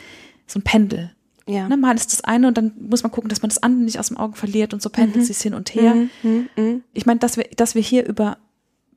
[0.46, 1.12] so ein Pendel.
[1.46, 1.66] Ja.
[1.66, 3.98] Ne, mal ist das eine und dann muss man gucken, dass man das andere nicht
[3.98, 5.96] aus dem Augen verliert und so pendelt sich's hin und her.
[6.92, 8.36] Ich meine, dass wir, dass wir hier über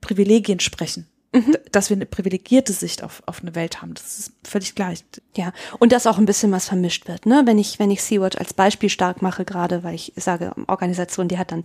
[0.02, 4.32] Privilegien sprechen, d- dass wir eine privilegierte Sicht auf, auf eine Welt haben, das ist
[4.44, 5.04] völlig gleich.
[5.36, 7.42] Ja, und dass auch ein bisschen was vermischt wird, ne?
[7.46, 11.38] Wenn ich, wenn ich Sea-Watch als Beispiel stark mache, gerade weil ich sage, Organisation, die
[11.38, 11.64] hat dann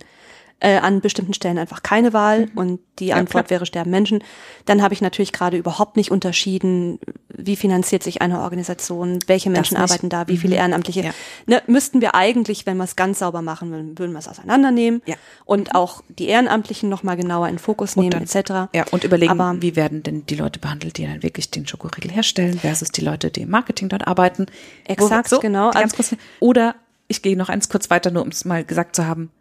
[0.61, 3.49] äh, an bestimmten Stellen einfach keine Wahl und die Antwort klar.
[3.59, 4.21] wäre sterben Menschen,
[4.65, 6.99] dann habe ich natürlich gerade überhaupt nicht unterschieden,
[7.29, 11.01] wie finanziert sich eine Organisation, welche Menschen arbeiten da, wie viele Ehrenamtliche.
[11.01, 11.11] Ja.
[11.45, 15.01] Ne, müssten wir eigentlich, wenn wir es ganz sauber machen würden, würden wir es auseinandernehmen
[15.05, 15.15] Ja.
[15.45, 18.69] und auch die Ehrenamtlichen nochmal genauer in Fokus nehmen, dann- etc.
[18.73, 22.11] Ja, und überlegen, Aber- wie werden denn die Leute behandelt, die dann wirklich den Schokoriegel
[22.11, 24.45] herstellen, versus die Leute, die im Marketing dort arbeiten.
[24.85, 25.71] Exakt, genau.
[25.71, 26.75] die Ganz kurz, oder
[27.07, 29.31] ich gehe noch eins kurz weiter, nur um es mal gesagt zu haben,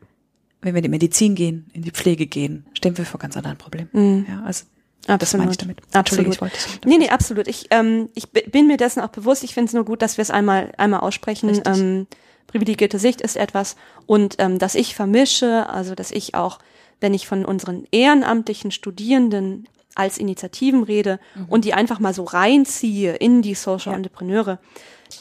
[0.61, 3.59] wenn wir in die Medizin gehen, in die Pflege gehen, stehen wir vor ganz anderen
[3.59, 4.27] Problemen.
[4.29, 4.65] Ja, also
[5.07, 5.79] das meine ich damit.
[5.93, 6.35] Absolut.
[6.35, 7.49] ich wollte nicht nee, nee, absolut.
[7.49, 9.43] Ich, ähm, ich bin mir dessen auch bewusst.
[9.45, 11.49] Ich finde es nur gut, dass wir es einmal, einmal aussprechen.
[11.49, 11.79] Richtig.
[11.79, 12.07] Ähm,
[12.47, 13.77] privilegierte Sicht ist etwas.
[14.07, 16.59] Und ähm, dass ich vermische, also dass ich auch,
[17.01, 23.15] wenn ich von unseren ehrenamtlichen Studierenden als Initiativen rede und die einfach mal so reinziehe
[23.17, 23.97] in die Social Ja.
[23.97, 24.59] Entrepreneure,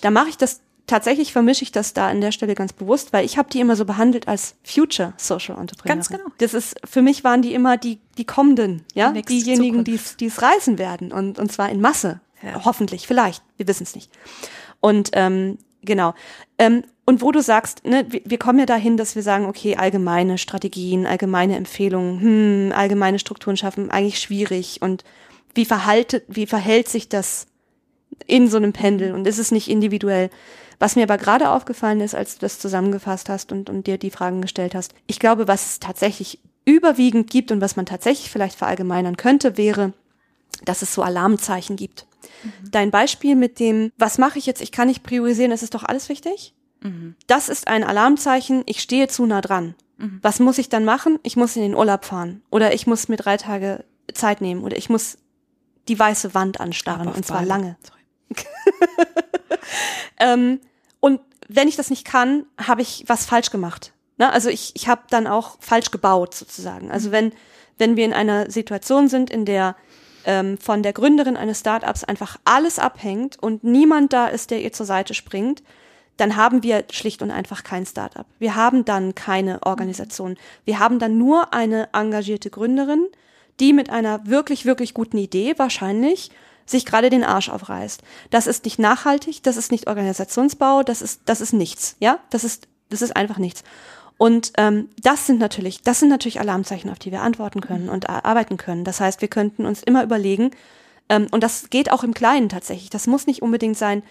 [0.02, 3.26] da mache ich das tatsächlich vermische ich das da an der Stelle ganz bewusst, weil
[3.26, 5.96] ich habe die immer so behandelt als Future Social Entrepreneure.
[5.96, 6.24] Ganz genau.
[6.40, 10.42] Das ist für mich waren die immer die die kommenden, ja, Die diejenigen, die es
[10.42, 12.66] reißen werden und und zwar in Masse, Ja.
[12.66, 14.10] hoffentlich, vielleicht, wir wissen es nicht.
[14.80, 16.14] Und ähm, genau.
[16.58, 19.78] Ähm, und wo du sagst, ne, wir, wir kommen ja dahin, dass wir sagen, okay,
[19.78, 24.82] allgemeine Strategien, allgemeine Empfehlungen, hm, allgemeine Strukturen schaffen, eigentlich schwierig.
[24.82, 25.04] Und
[25.54, 27.48] wie verhaltet, wie verhält sich das
[28.26, 30.30] in so einem Pendel und ist es nicht individuell?
[30.80, 34.12] Was mir aber gerade aufgefallen ist, als du das zusammengefasst hast und, und dir die
[34.12, 38.58] Fragen gestellt hast, ich glaube, was es tatsächlich überwiegend gibt und was man tatsächlich vielleicht
[38.58, 39.94] verallgemeinern könnte, wäre,
[40.66, 42.06] dass es so Alarmzeichen gibt.
[42.72, 44.62] Dein Beispiel mit dem, was mache ich jetzt?
[44.62, 46.54] Ich kann nicht priorisieren, es ist doch alles wichtig.
[47.26, 49.76] Das ist ein Alarmzeichen, ich stehe zu nah dran.
[50.22, 51.18] Was muss ich dann machen?
[51.24, 54.78] Ich muss in den Urlaub fahren oder ich muss mir drei Tage Zeit nehmen oder
[54.78, 55.18] ich muss
[55.88, 57.78] die weiße Wand anstarren und zwar lange.
[60.20, 60.60] Ähm,
[61.00, 63.94] und wenn ich das nicht kann, habe ich was falsch gemacht.
[64.18, 64.32] Ne?
[64.32, 66.92] Also ich, ich habe dann auch falsch gebaut sozusagen.
[66.92, 67.34] Also wenn,
[67.78, 69.76] wenn wir in einer Situation sind, in der
[70.26, 74.74] ähm, von der Gründerin eines Startups einfach alles abhängt und niemand da ist, der ihr
[74.74, 75.64] zur Seite springt,
[76.18, 78.26] dann haben wir schlicht und einfach kein Startup.
[78.40, 80.36] Wir haben dann keine Organisation.
[80.66, 83.06] Wir haben dann nur eine engagierte Gründerin,
[83.60, 86.32] die mit einer wirklich, wirklich guten Idee wahrscheinlich
[86.68, 88.04] sich gerade den Arsch aufreißt.
[88.30, 92.20] Das ist nicht nachhaltig, das ist nicht Organisationsbau, das ist, das ist nichts, ja?
[92.30, 93.64] Das ist, das ist einfach nichts.
[94.18, 98.10] Und ähm, das sind natürlich, das sind natürlich Alarmzeichen, auf die wir antworten können und
[98.10, 98.84] ar- arbeiten können.
[98.84, 100.52] Das heißt, wir könnten uns immer überlegen,
[101.10, 102.90] Ähm, und das geht auch im Kleinen tatsächlich.
[102.90, 104.04] Das muss nicht unbedingt sein,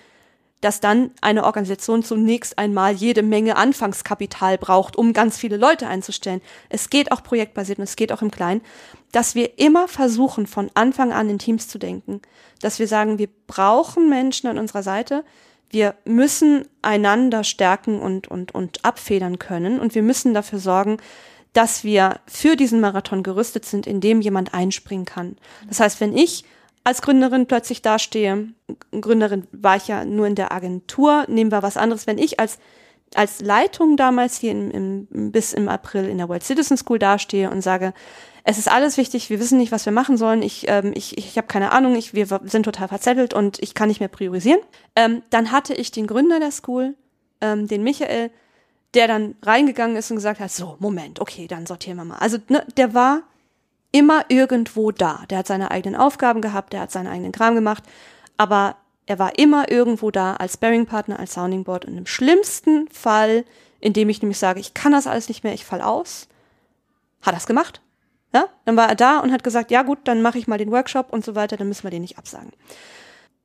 [0.61, 6.41] dass dann eine Organisation zunächst einmal jede Menge Anfangskapital braucht, um ganz viele Leute einzustellen.
[6.69, 8.63] Es geht auch projektbasiert und es geht auch im Kleinen,
[9.13, 12.23] dass wir immer versuchen, von Anfang an in Teams zu denken,
[12.61, 15.25] dass wir sagen, wir brauchen Menschen an unserer Seite,
[15.71, 20.99] wir müssen einander stärken und, und, und abfedern können und wir müssen dafür sorgen,
[21.53, 25.37] dass wir für diesen Marathon gerüstet sind, indem jemand einspringen kann.
[25.69, 26.45] Das heißt, wenn ich
[26.87, 28.49] als Gründerin plötzlich dastehe,
[28.93, 32.59] Gründerin war ich ja nur in der Agentur, nehmen wir was anderes, wenn ich als
[33.15, 37.51] als Leitung damals hier im, im, bis im April in der World Citizen School dastehe
[37.51, 37.95] und sage,
[38.43, 41.37] es ist alles wichtig, wir wissen nicht, was wir machen sollen, ich, ähm, ich, ich
[41.37, 44.61] habe keine Ahnung, ich, wir sind total verzettelt und ich kann nicht mehr priorisieren,
[44.97, 46.95] ähm, dann hatte ich den Gründer der School,
[47.41, 48.31] ähm, den Michael,
[48.95, 52.19] der dann reingegangen ist und gesagt hat, so, Moment, okay, dann sortieren wir mal.
[52.19, 53.23] Also ne, der war
[53.93, 55.25] immer irgendwo da.
[55.31, 57.85] Der hat seine eigenen Aufgaben gehabt, der hat seinen eigenen Kram gemacht,
[58.37, 58.77] aber
[59.07, 63.45] er war immer irgendwo da als Sparing-Partner, als Sounding Board und im schlimmsten Fall,
[63.81, 66.29] in dem ich nämlich sage, ich kann das alles nicht mehr, ich fall aus,
[67.23, 67.81] hat er es gemacht.
[68.35, 68.47] Ja?
[68.65, 71.13] Dann war er da und hat gesagt, ja gut, dann mache ich mal den Workshop
[71.13, 72.53] und so weiter, dann müssen wir den nicht absagen.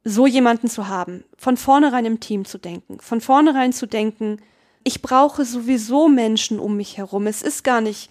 [0.04, 4.42] So jemanden zu haben, von vornherein im Team zu denken, von vornherein zu denken,
[4.84, 7.28] ich brauche sowieso Menschen um mich herum.
[7.28, 8.10] Es ist gar nicht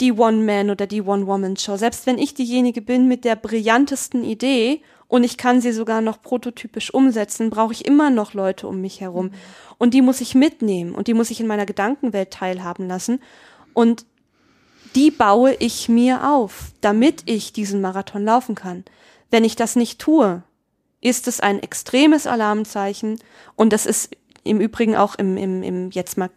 [0.00, 1.76] die One-Man- oder die One-Woman-Show.
[1.76, 6.22] Selbst wenn ich diejenige bin mit der brillantesten Idee und ich kann sie sogar noch
[6.22, 9.26] prototypisch umsetzen, brauche ich immer noch Leute um mich herum.
[9.26, 9.32] Mhm.
[9.78, 13.20] Und die muss ich mitnehmen und die muss ich in meiner Gedankenwelt teilhaben lassen.
[13.74, 14.04] Und
[14.94, 18.84] die baue ich mir auf, damit ich diesen Marathon laufen kann.
[19.30, 20.42] Wenn ich das nicht tue,
[21.00, 23.18] ist es ein extremes Alarmzeichen
[23.54, 24.10] und das ist
[24.44, 26.30] im Übrigen auch im, im, im jetzt mal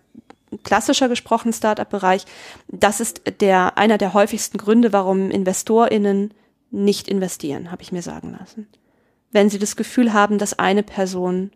[0.63, 2.25] klassischer gesprochen Startup-Bereich,
[2.67, 6.33] das ist der einer der häufigsten Gründe, warum InvestorInnen
[6.71, 8.67] nicht investieren, habe ich mir sagen lassen.
[9.31, 11.51] Wenn sie das Gefühl haben, dass eine Person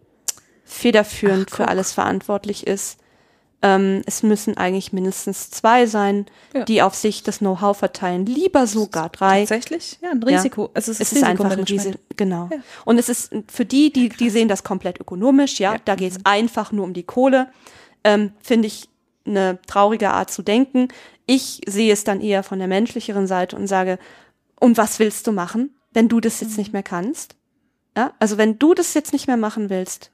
[0.63, 2.99] federführend Ach, für alles verantwortlich ist,
[3.61, 6.65] ähm, es müssen eigentlich mindestens zwei sein, ja.
[6.65, 8.25] die auf sich das Know-how verteilen.
[8.25, 9.39] Lieber sogar drei.
[9.39, 9.97] Tatsächlich?
[10.01, 10.63] Ja, ein Risiko.
[10.63, 10.69] Ja.
[10.75, 11.97] Also es ist, es ist einfach ein Risiko.
[12.15, 12.49] Genau.
[12.51, 12.59] Ja.
[12.83, 16.17] Und es ist für die, die, die sehen das komplett ökonomisch, ja, da geht es
[16.19, 16.25] mhm.
[16.25, 17.47] einfach nur um die Kohle
[18.05, 18.87] ähm, finde ich
[19.25, 20.87] eine traurige Art zu denken.
[21.25, 23.97] Ich sehe es dann eher von der menschlicheren Seite und sage,
[24.59, 27.35] und was willst du machen, wenn du das jetzt nicht mehr kannst?
[27.97, 30.11] Ja, also wenn du das jetzt nicht mehr machen willst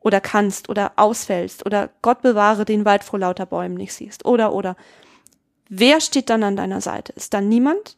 [0.00, 4.52] oder kannst oder ausfällst oder Gott bewahre den Wald vor lauter Bäumen nicht siehst oder
[4.54, 4.76] oder
[5.68, 7.12] wer steht dann an deiner Seite?
[7.12, 7.96] Ist dann niemand?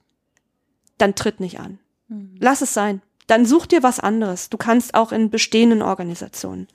[0.96, 1.78] Dann tritt nicht an.
[2.08, 2.36] Mhm.
[2.40, 3.02] Lass es sein.
[3.26, 4.48] Dann such dir was anderes.
[4.48, 6.66] Du kannst auch in bestehenden Organisationen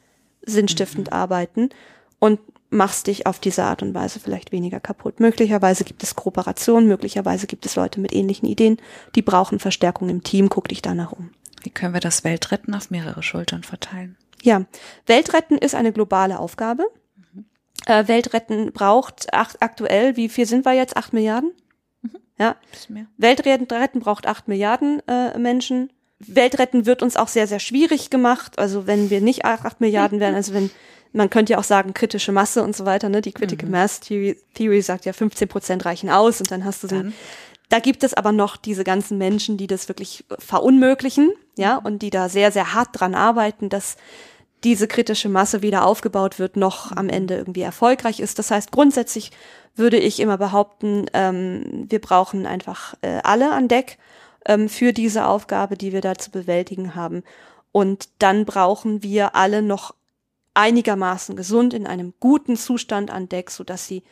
[0.46, 1.14] sinnstiftend mhm.
[1.14, 1.70] arbeiten
[2.20, 2.40] und
[2.74, 5.20] machst dich auf diese Art und Weise vielleicht weniger kaputt.
[5.20, 8.78] Möglicherweise gibt es Kooperationen, möglicherweise gibt es Leute mit ähnlichen Ideen,
[9.16, 10.50] die brauchen Verstärkung im Team.
[10.50, 11.32] Guck dich danach um.
[11.62, 14.18] Wie können wir das Weltretten auf mehrere Schultern verteilen?
[14.42, 14.66] Ja,
[15.06, 16.84] Weltretten ist eine globale Aufgabe.
[17.16, 17.46] Mhm.
[17.86, 20.98] Äh, Weltretten braucht acht, aktuell, wie viel sind wir jetzt?
[20.98, 21.54] Acht Milliarden?
[22.02, 22.18] Mhm.
[22.38, 22.58] Ja.
[23.18, 25.94] Weltretten braucht acht Milliarden äh, Menschen.
[26.28, 28.60] Weltretten wird uns auch sehr, sehr schwierig gemacht.
[28.60, 30.70] Also wenn wir nicht acht Milliarden wären, also wenn
[31.14, 33.22] man könnte ja auch sagen, kritische Masse und so weiter, ne?
[33.22, 33.74] Die Critical mhm.
[33.74, 37.04] Mass Theory, Theory sagt ja, 15 Prozent reichen aus und dann hast du so.
[37.70, 41.86] Da gibt es aber noch diese ganzen Menschen, die das wirklich verunmöglichen, ja, mhm.
[41.86, 43.96] und die da sehr, sehr hart dran arbeiten, dass
[44.64, 47.12] diese kritische Masse wieder aufgebaut wird, noch am mhm.
[47.12, 48.40] Ende irgendwie erfolgreich ist.
[48.40, 49.32] Das heißt, grundsätzlich
[49.76, 53.98] würde ich immer behaupten, ähm, wir brauchen einfach äh, alle an Deck
[54.46, 57.24] ähm, für diese Aufgabe, die wir da zu bewältigen haben.
[57.72, 59.96] Und dann brauchen wir alle noch
[60.54, 64.04] einigermaßen gesund, in einem guten Zustand an Deck, so dass sie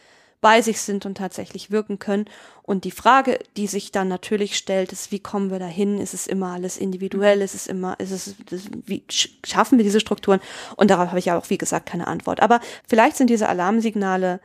[0.41, 2.25] bei sich sind und tatsächlich wirken können.
[2.63, 5.99] Und die Frage, die sich dann natürlich stellt, ist, wie kommen wir dahin?
[5.99, 7.41] Ist es immer alles individuell?
[7.41, 9.03] Ist es immer, ist es, wie
[9.45, 10.41] schaffen wir diese Strukturen?
[10.75, 12.41] Und darauf habe ich ja auch, wie gesagt, keine Antwort.
[12.41, 14.41] Aber vielleicht sind diese Alarmsignale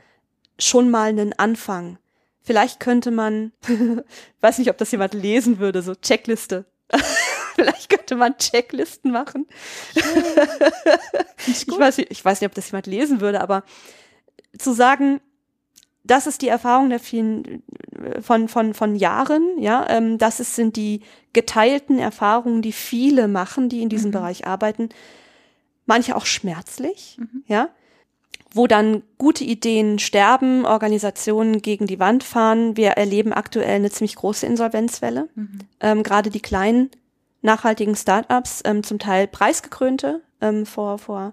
[0.59, 1.99] schon mal ein Anfang.
[2.47, 3.51] Vielleicht könnte man,
[4.41, 6.65] weiß nicht, ob das jemand lesen würde, so Checkliste.
[7.57, 9.49] Vielleicht könnte man Checklisten machen.
[11.45, 13.65] ich, weiß, ich weiß nicht, ob das jemand lesen würde, aber
[14.57, 15.21] zu sagen,
[16.05, 17.65] das ist die Erfahrung der vielen
[18.21, 21.01] von von von Jahren, ja, ähm, das ist, sind die
[21.33, 24.13] geteilten Erfahrungen, die viele machen, die in diesem mhm.
[24.13, 24.91] Bereich arbeiten.
[25.85, 27.43] Manche auch schmerzlich, mhm.
[27.49, 27.71] ja,
[28.57, 32.77] wo dann gute Ideen sterben, Organisationen gegen die Wand fahren.
[32.77, 35.29] Wir erleben aktuell eine ziemlich große Insolvenzwelle.
[35.35, 35.59] Mhm.
[35.81, 36.91] Ähm, Gerade die kleinen
[37.43, 41.33] nachhaltigen Startups, ähm, zum Teil preisgekrönte, ähm, vor, vor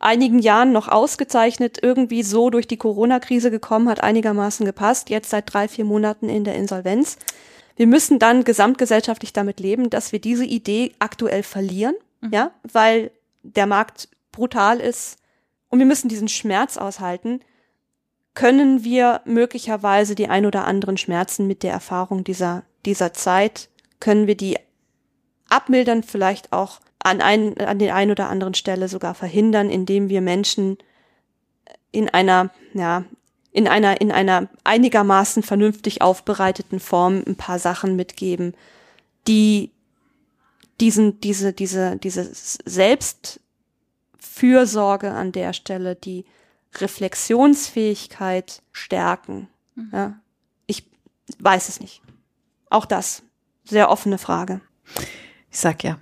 [0.00, 5.52] einigen Jahren noch ausgezeichnet, irgendwie so durch die Corona-Krise gekommen, hat einigermaßen gepasst, jetzt seit
[5.52, 7.18] drei, vier Monaten in der Insolvenz.
[7.76, 12.30] wir müssen dann gesamtgesellschaftlich damit leben, dass wir diese Idee aktuell verlieren, mhm.
[12.32, 13.10] ja, weil
[13.42, 15.21] der Markt brutal ist
[15.72, 17.40] und wir müssen diesen Schmerz aushalten,
[18.34, 24.26] können wir möglicherweise die ein oder anderen Schmerzen mit der Erfahrung dieser, dieser Zeit, können
[24.26, 24.58] wir die
[25.48, 30.20] abmildern, vielleicht auch an, ein, an den ein oder anderen Stelle sogar verhindern, indem wir
[30.20, 30.76] Menschen
[31.90, 33.04] in einer, ja,
[33.50, 38.54] in einer, in einer einigermaßen vernünftig aufbereiteten Form ein paar Sachen mitgeben,
[39.26, 39.70] die
[40.80, 42.30] diesen, diese, diese, diese
[44.22, 46.24] Selbstfürsorge an der Stelle, die
[46.76, 49.48] Reflexionsfähigkeit stärken.
[49.74, 49.90] Mhm.
[49.92, 50.20] Ja,
[50.66, 50.88] ich
[51.38, 52.02] weiß es nicht.
[52.70, 53.22] Auch das.
[53.64, 54.60] Sehr offene Frage.
[55.50, 55.98] Ich sag ja,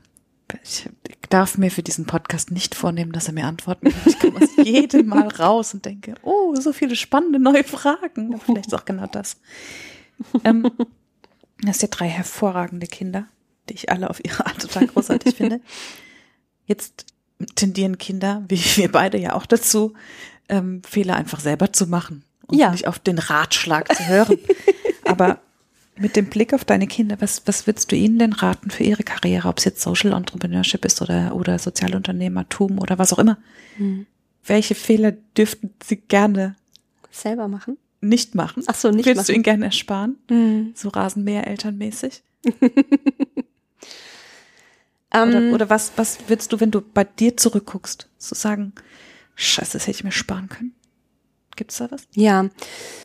[0.63, 0.89] ich
[1.29, 4.07] darf mir für diesen Podcast nicht vornehmen, dass er mir antworten wird.
[4.07, 8.39] Ich komme aus jedem Mal raus und denke, oh, so viele spannende neue Fragen.
[8.45, 9.41] Vielleicht ist auch genau das.
[10.45, 13.27] Ähm, du hast ja drei hervorragende Kinder,
[13.69, 15.61] die ich alle auf ihre Art total großartig finde.
[16.67, 17.07] Jetzt
[17.55, 19.95] tendieren Kinder, wie wir beide ja auch dazu,
[20.49, 22.71] ähm, Fehler einfach selber zu machen und ja.
[22.71, 24.39] nicht auf den Ratschlag zu hören.
[25.05, 25.41] Aber
[25.97, 29.03] mit dem Blick auf deine Kinder, was, was würdest du ihnen denn raten für ihre
[29.03, 33.39] Karriere, ob es jetzt Social Entrepreneurship ist oder, oder Sozialunternehmertum oder was auch immer?
[33.77, 34.07] Hm.
[34.45, 36.57] Welche Fehler dürften sie gerne
[37.11, 37.77] selber machen?
[38.01, 38.63] Nicht machen.
[38.67, 39.27] Ach so, nicht Würdest machen.
[39.27, 40.17] du ihnen gerne ersparen?
[40.29, 40.73] Hm.
[40.75, 42.23] So Rasenmäher-Elternmäßig?
[45.13, 45.53] oder, ähm.
[45.53, 48.73] oder was, was würdest du, wenn du bei dir zurückguckst, so sagen,
[49.35, 50.75] scheiße, das hätte ich mir sparen können?
[51.57, 52.07] Gibt's da was?
[52.15, 52.47] Ja,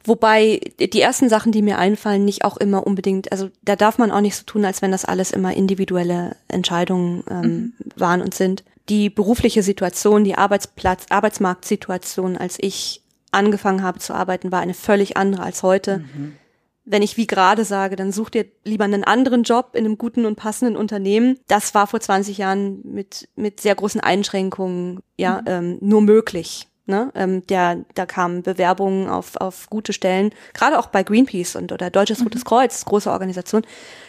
[0.05, 4.11] wobei die ersten Sachen, die mir einfallen, nicht auch immer unbedingt, also da darf man
[4.11, 7.73] auch nicht so tun, als wenn das alles immer individuelle Entscheidungen ähm, mhm.
[7.97, 8.63] waren und sind.
[8.87, 13.01] Die berufliche Situation, die Arbeitsplatz, Arbeitsmarktsituation, als ich
[13.31, 15.99] angefangen habe zu arbeiten, war eine völlig andere als heute.
[15.99, 16.37] Mhm.
[16.85, 20.25] Wenn ich wie gerade sage, dann such dir lieber einen anderen Job in einem guten
[20.25, 21.39] und passenden Unternehmen.
[21.47, 25.47] Das war vor 20 Jahren mit, mit sehr großen Einschränkungen ja mhm.
[25.47, 26.67] ähm, nur möglich.
[26.87, 27.11] Ne?
[27.15, 31.89] Ähm, der, da kamen Bewerbungen auf, auf gute Stellen, gerade auch bei Greenpeace und oder
[31.89, 32.25] Deutsches mhm.
[32.25, 33.63] Rotes Kreuz, große Organisation,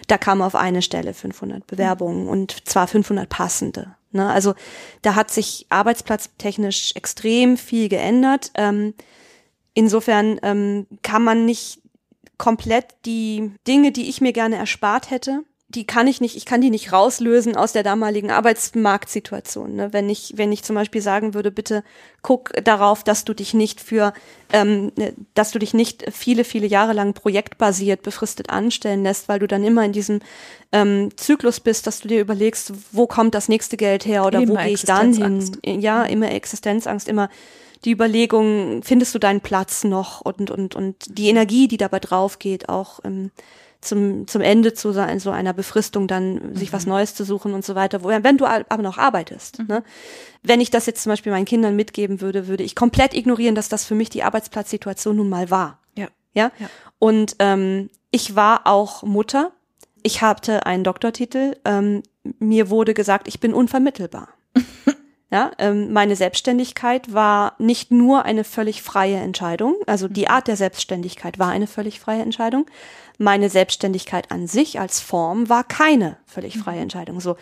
[0.08, 2.28] da kamen auf eine Stelle 500 Bewerbungen mhm.
[2.28, 3.96] und zwar 500 passende.
[4.12, 4.28] Ne?
[4.28, 4.54] Also
[5.00, 8.50] da hat sich arbeitsplatztechnisch extrem viel geändert.
[8.54, 8.92] Ähm,
[9.72, 11.80] insofern ähm, kann man nicht
[12.38, 16.60] komplett die Dinge, die ich mir gerne erspart hätte, die kann ich nicht, ich kann
[16.60, 19.74] die nicht rauslösen aus der damaligen Arbeitsmarktsituation.
[19.74, 19.92] Ne?
[19.92, 21.82] Wenn ich, wenn ich zum Beispiel sagen würde, bitte
[22.22, 24.12] guck darauf, dass du dich nicht für,
[24.52, 24.92] ähm,
[25.34, 29.64] dass du dich nicht viele, viele Jahre lang projektbasiert befristet anstellen lässt, weil du dann
[29.64, 30.20] immer in diesem
[30.70, 34.54] ähm, Zyklus bist, dass du dir überlegst, wo kommt das nächste Geld her oder immer
[34.54, 35.80] wo gehe ich dann hin?
[35.80, 37.28] Ja, immer Existenzangst, immer
[37.84, 42.38] die Überlegung, findest du deinen Platz noch und, und, und die Energie, die dabei drauf
[42.38, 43.30] geht, auch ähm,
[43.80, 46.92] zum, zum Ende zu sein, so einer Befristung dann sich was mhm.
[46.92, 49.60] Neues zu suchen und so weiter, wo, wenn du aber noch arbeitest.
[49.60, 49.66] Mhm.
[49.66, 49.84] Ne?
[50.42, 53.68] Wenn ich das jetzt zum Beispiel meinen Kindern mitgeben würde, würde ich komplett ignorieren, dass
[53.68, 55.80] das für mich die Arbeitsplatzsituation nun mal war.
[55.96, 56.08] Ja.
[56.34, 56.50] Ja.
[56.58, 56.68] ja.
[56.98, 59.52] Und ähm, ich war auch Mutter.
[60.02, 61.56] Ich hatte einen Doktortitel.
[61.64, 62.02] Ähm,
[62.38, 64.28] mir wurde gesagt, ich bin unvermittelbar.
[65.28, 70.30] Ja, ähm, meine Selbstständigkeit war nicht nur eine völlig freie Entscheidung, also die mhm.
[70.30, 72.66] Art der Selbstständigkeit war eine völlig freie Entscheidung,
[73.18, 76.60] meine Selbstständigkeit an sich als Form war keine völlig mhm.
[76.60, 77.20] freie Entscheidung.
[77.20, 77.36] So,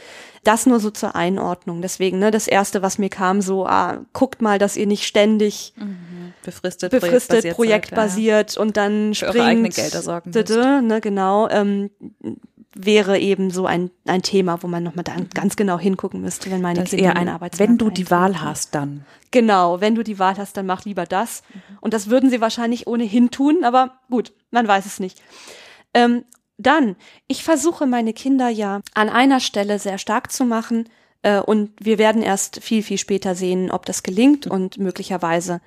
[0.44, 1.82] das nur so zur Einordnung.
[1.82, 5.74] Deswegen, ne, das erste, was mir kam, so, ah, guckt mal, dass ihr nicht ständig
[5.76, 6.32] mhm.
[6.42, 10.32] befristet, befristet, projektbasiert, projektbasiert und dann Für springt, eure eigenen Gelder sorgen
[10.80, 11.90] ne, genau, ähm,
[12.74, 15.30] wäre eben so ein, ein Thema, wo man nochmal dann mhm.
[15.32, 18.74] ganz genau hingucken müsste, wenn meine das Kinder eher ein, Wenn du die Wahl hast,
[18.74, 19.04] dann.
[19.30, 21.42] Genau, wenn du die Wahl hast, dann mach lieber das.
[21.52, 21.78] Mhm.
[21.80, 25.22] Und das würden sie wahrscheinlich ohnehin tun, aber gut, man weiß es nicht.
[25.94, 26.24] Ähm,
[26.56, 26.96] dann,
[27.26, 30.88] ich versuche meine Kinder ja an einer Stelle sehr stark zu machen
[31.22, 35.60] äh, und wir werden erst viel, viel später sehen, ob das gelingt und möglicherweise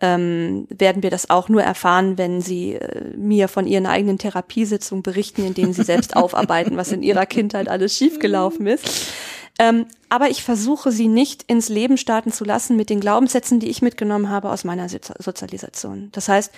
[0.00, 5.02] ähm, werden wir das auch nur erfahren, wenn sie äh, mir von ihren eigenen Therapiesitzungen
[5.02, 9.12] berichten, in denen sie selbst aufarbeiten, was in ihrer Kindheit alles schiefgelaufen ist.
[9.58, 13.68] Ähm, aber ich versuche sie nicht ins Leben starten zu lassen mit den Glaubenssätzen, die
[13.68, 16.08] ich mitgenommen habe aus meiner Sozialisation.
[16.12, 16.52] Das heißt,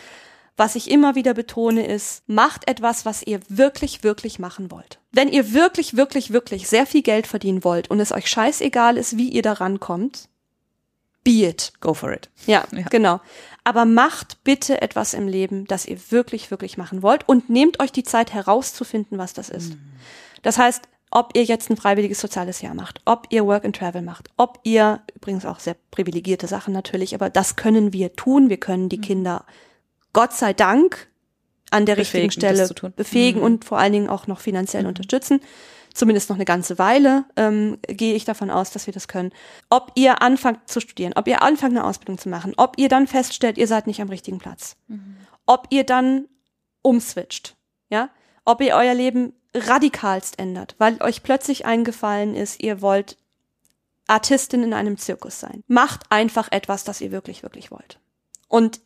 [0.56, 4.98] was ich immer wieder betone ist, macht etwas, was ihr wirklich, wirklich machen wollt.
[5.12, 9.18] Wenn ihr wirklich, wirklich, wirklich sehr viel Geld verdienen wollt und es euch scheißegal ist,
[9.18, 10.30] wie ihr da rankommt,
[11.26, 11.72] be it.
[11.80, 12.30] Go for it.
[12.46, 13.20] Ja, ja, genau.
[13.64, 17.90] Aber macht bitte etwas im Leben, das ihr wirklich, wirklich machen wollt und nehmt euch
[17.90, 19.76] die Zeit herauszufinden, was das ist.
[20.42, 24.02] Das heißt, ob ihr jetzt ein freiwilliges soziales Jahr macht, ob ihr Work and Travel
[24.02, 28.48] macht, ob ihr, übrigens auch sehr privilegierte Sachen natürlich, aber das können wir tun.
[28.48, 29.02] Wir können die mhm.
[29.02, 29.44] Kinder
[30.12, 31.08] Gott sei Dank
[31.70, 33.46] an der richtigen Stelle befähigen mhm.
[33.46, 34.90] und vor allen Dingen auch noch finanziell mhm.
[34.90, 35.40] unterstützen.
[35.96, 39.32] Zumindest noch eine ganze Weile ähm, gehe ich davon aus, dass wir das können.
[39.70, 43.06] Ob ihr anfangt zu studieren, ob ihr anfangt eine Ausbildung zu machen, ob ihr dann
[43.06, 45.16] feststellt, ihr seid nicht am richtigen Platz, mhm.
[45.46, 46.26] ob ihr dann
[46.82, 47.56] umswitcht,
[47.88, 48.10] ja,
[48.44, 53.16] ob ihr euer Leben radikalst ändert, weil euch plötzlich eingefallen ist, ihr wollt
[54.06, 55.64] Artistin in einem Zirkus sein.
[55.66, 58.00] Macht einfach etwas, das ihr wirklich, wirklich wollt.
[58.48, 58.82] Und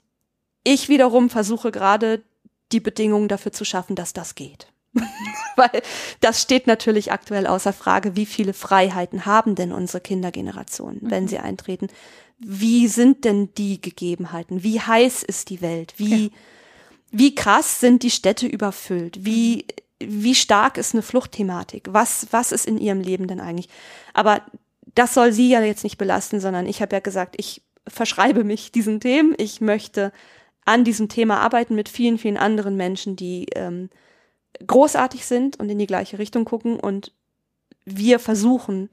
[0.62, 2.22] ich wiederum versuche gerade
[2.70, 4.68] die Bedingungen dafür zu schaffen, dass das geht.
[5.56, 5.82] Weil
[6.20, 11.28] das steht natürlich aktuell außer Frage, wie viele Freiheiten haben denn unsere Kindergenerationen, wenn mhm.
[11.28, 11.88] sie eintreten?
[12.38, 14.62] Wie sind denn die Gegebenheiten?
[14.62, 15.94] Wie heiß ist die Welt?
[15.98, 16.30] Wie, ja.
[17.10, 19.24] wie krass sind die Städte überfüllt?
[19.24, 19.66] Wie,
[20.00, 21.88] wie stark ist eine Fluchtthematik?
[21.90, 23.68] Was, was ist in ihrem Leben denn eigentlich?
[24.14, 24.42] Aber
[24.94, 28.72] das soll sie ja jetzt nicht belasten, sondern ich habe ja gesagt, ich verschreibe mich
[28.72, 29.34] diesen Themen.
[29.36, 30.12] Ich möchte
[30.64, 33.90] an diesem Thema arbeiten mit vielen, vielen anderen Menschen, die ähm,
[34.66, 36.78] großartig sind und in die gleiche Richtung gucken.
[36.78, 37.12] Und
[37.84, 38.90] wir versuchen,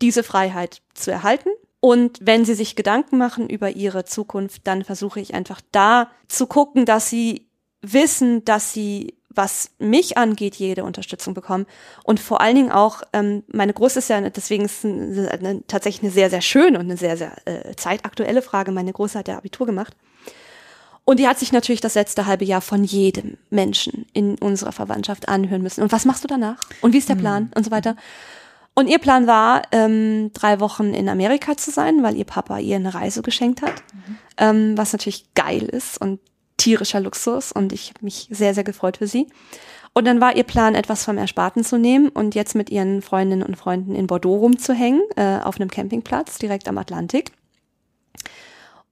[0.00, 1.50] diese Freiheit zu erhalten.
[1.80, 6.46] Und wenn sie sich Gedanken machen über ihre Zukunft, dann versuche ich einfach da zu
[6.46, 7.46] gucken, dass sie
[7.80, 11.66] wissen, dass sie was mich angeht, jede Unterstützung bekommen.
[12.02, 16.12] Und vor allen Dingen auch, ähm, meine Große ist ja, deswegen ist eine, tatsächlich eine
[16.12, 18.72] sehr, sehr schöne und eine sehr, sehr äh, zeitaktuelle Frage.
[18.72, 19.94] Meine Große hat ja Abitur gemacht.
[21.08, 25.26] Und die hat sich natürlich das letzte halbe Jahr von jedem Menschen in unserer Verwandtschaft
[25.26, 25.80] anhören müssen.
[25.80, 26.58] Und was machst du danach?
[26.82, 27.20] Und wie ist der mhm.
[27.20, 27.42] Plan?
[27.44, 27.50] Mhm.
[27.54, 27.96] Und so weiter.
[28.74, 32.76] Und ihr Plan war, ähm, drei Wochen in Amerika zu sein, weil ihr Papa ihr
[32.76, 34.18] eine Reise geschenkt hat, mhm.
[34.36, 36.20] ähm, was natürlich geil ist und
[36.58, 39.28] tierischer Luxus und ich habe mich sehr, sehr gefreut für sie.
[39.94, 43.44] Und dann war ihr Plan, etwas vom Ersparten zu nehmen und jetzt mit ihren Freundinnen
[43.44, 47.32] und Freunden in Bordeaux rumzuhängen, äh, auf einem Campingplatz direkt am Atlantik.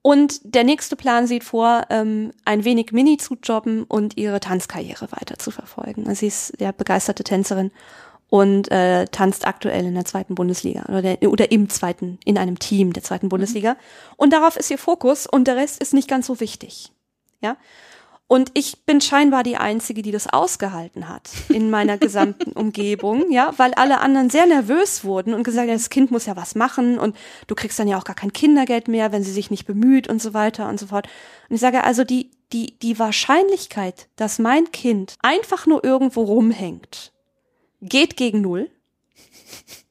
[0.07, 5.11] Und der nächste Plan sieht vor, ähm, ein wenig Mini zu jobben und ihre Tanzkarriere
[5.11, 6.07] weiter zu verfolgen.
[6.07, 7.73] Also sie ist ja begeisterte Tänzerin
[8.29, 12.61] und äh, tanzt aktuell in der zweiten Bundesliga oder, der, oder im zweiten, in einem
[12.61, 13.73] Team der zweiten Bundesliga.
[13.73, 13.79] Mhm.
[14.17, 16.93] Und darauf ist ihr Fokus und der Rest ist nicht ganz so wichtig
[17.41, 17.57] ja.
[18.29, 23.55] Und ich bin scheinbar die Einzige, die das ausgehalten hat in meiner gesamten Umgebung, ja,
[23.57, 26.99] weil alle anderen sehr nervös wurden und gesagt haben, das Kind muss ja was machen
[26.99, 27.17] und
[27.47, 30.21] du kriegst dann ja auch gar kein Kindergeld mehr, wenn sie sich nicht bemüht und
[30.21, 31.07] so weiter und so fort.
[31.49, 37.13] Und ich sage also, die, die, die Wahrscheinlichkeit, dass mein Kind einfach nur irgendwo rumhängt,
[37.81, 38.71] geht gegen null.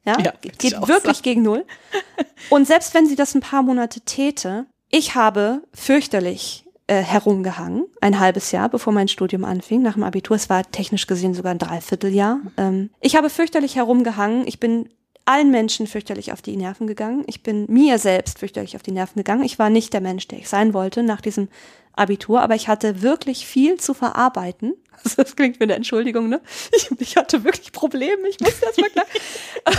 [0.03, 1.65] Ja, ja geht wirklich gegen null.
[2.49, 8.19] Und selbst wenn sie das ein paar Monate täte, ich habe fürchterlich äh, herumgehangen, ein
[8.19, 10.35] halbes Jahr, bevor mein Studium anfing, nach dem Abitur.
[10.35, 12.39] Es war technisch gesehen sogar ein Dreivierteljahr.
[12.57, 14.47] Ähm, ich habe fürchterlich herumgehangen.
[14.47, 14.89] Ich bin
[15.25, 17.23] allen Menschen fürchterlich auf die Nerven gegangen.
[17.25, 19.43] Ich bin mir selbst fürchterlich auf die Nerven gegangen.
[19.43, 21.49] Ich war nicht der Mensch, der ich sein wollte nach diesem
[21.93, 24.75] Abitur, aber ich hatte wirklich viel zu verarbeiten.
[24.91, 26.41] Also das klingt wie eine Entschuldigung, ne?
[26.75, 28.27] Ich, ich hatte wirklich Probleme.
[28.29, 29.05] Ich musste das mal klar.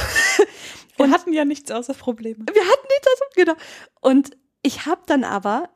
[0.97, 2.45] wir hatten ja nichts außer Probleme.
[2.53, 3.55] Wir hatten nichts außer genau.
[4.01, 5.69] Und ich habe dann aber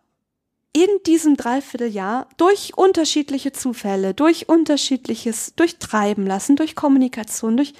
[0.73, 7.75] in diesem Dreivierteljahr durch unterschiedliche Zufälle, durch unterschiedliches, durch Treiben lassen, durch Kommunikation, durch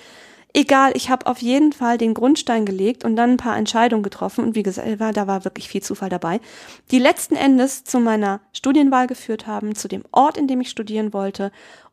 [0.53, 4.45] egal, ich habe auf jeden Fall den Grundstein gelegt und dann ein paar Entscheidungen getroffen
[4.45, 6.41] und wie gesagt, da war wirklich viel Zufall dabei,
[6.91, 11.13] die letzten Endes zu meiner Studienwahl geführt haben, zu dem Ort, in dem ich studieren
[11.13, 11.53] wollte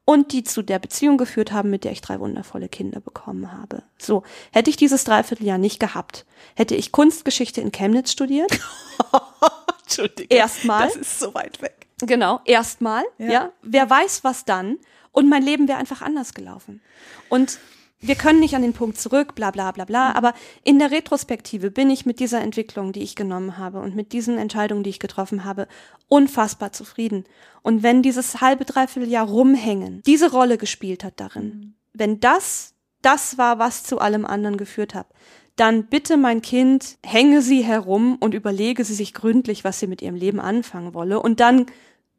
[0.09, 3.83] und die zu der Beziehung geführt haben, mit der ich drei wundervolle Kinder bekommen habe.
[3.97, 8.49] So, hätte ich dieses Dreivierteljahr nicht gehabt, hätte ich Kunstgeschichte in Chemnitz studiert.
[9.83, 10.37] Entschuldigung.
[10.37, 10.87] Erstmal.
[10.87, 11.87] Das ist so weit weg.
[11.99, 13.31] Genau, erstmal, ja.
[13.31, 13.51] ja.
[13.61, 14.77] Wer weiß, was dann.
[15.11, 16.81] Und mein Leben wäre einfach anders gelaufen.
[17.27, 17.59] Und
[17.99, 20.33] wir können nicht an den Punkt zurück, bla bla bla bla, aber
[20.63, 24.37] in der Retrospektive bin ich mit dieser Entwicklung, die ich genommen habe und mit diesen
[24.37, 25.67] Entscheidungen, die ich getroffen habe,
[26.07, 27.25] unfassbar zufrieden.
[27.63, 31.73] Und wenn dieses halbe, dreiviertel Jahr rumhängen diese Rolle gespielt hat darin, mhm.
[31.93, 35.07] wenn das das war, was zu allem anderen geführt hat,
[35.55, 40.01] dann bitte mein Kind, hänge sie herum und überlege sie sich gründlich, was sie mit
[40.01, 41.65] ihrem Leben anfangen wolle und dann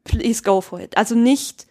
[0.03, 0.97] please go for it.
[0.97, 1.67] Also nicht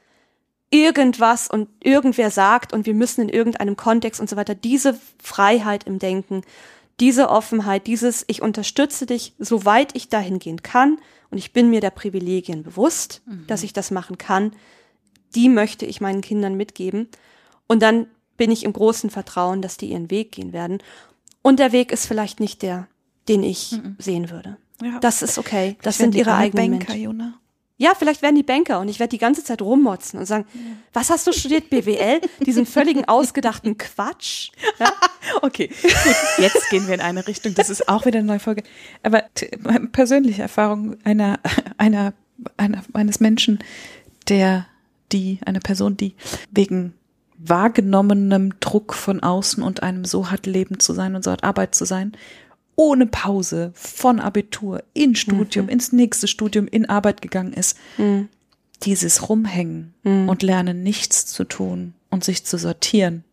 [0.71, 4.55] irgendwas und irgendwer sagt und wir müssen in irgendeinem Kontext und so weiter.
[4.55, 6.43] Diese Freiheit im Denken,
[7.01, 10.99] diese Offenheit, dieses ich unterstütze dich, soweit ich dahin gehen kann
[11.31, 13.47] und ich bin mir der Privilegien bewusst, mhm.
[13.47, 14.53] dass ich das machen kann,
[15.35, 17.09] die möchte ich meinen Kindern mitgeben.
[17.67, 20.79] Und dann bin ich im großen Vertrauen, dass die ihren Weg gehen werden.
[21.43, 22.89] Und der Weg ist vielleicht nicht der,
[23.29, 23.97] den ich mhm.
[23.99, 24.57] sehen würde.
[24.83, 24.99] Ja.
[25.01, 25.77] Das ist okay.
[25.83, 27.05] Das sind ihre eigenen Banker, Menschen.
[27.05, 27.35] Jona.
[27.81, 30.61] Ja, vielleicht werden die Banker und ich werde die ganze Zeit rummotzen und sagen, ja.
[30.93, 32.21] was hast du studiert, BWL?
[32.45, 34.51] Diesen völligen ausgedachten Quatsch.
[34.81, 34.93] Ja?
[35.43, 36.17] okay, gut.
[36.39, 37.55] Jetzt gehen wir in eine Richtung.
[37.55, 38.65] Das ist auch wieder eine neue Folge.
[39.05, 39.23] Aber
[39.93, 41.39] persönliche Erfahrung einer,
[41.79, 42.15] einer,
[42.57, 43.61] einer, eines Menschen,
[44.29, 44.67] der
[45.13, 46.17] die, eine Person, die
[46.51, 46.95] wegen
[47.39, 51.77] wahrgenommenem Druck von außen und einem so hat Leben zu sein und so hat Arbeit
[51.77, 52.13] zu sein,
[52.79, 55.73] ohne Pause von Abitur in Studium, mhm.
[55.73, 57.77] ins nächste Studium, in Arbeit gegangen ist.
[57.99, 58.29] Mhm.
[58.85, 60.29] Dieses Rumhängen mhm.
[60.29, 63.25] und Lernen, nichts zu tun und sich zu sortieren.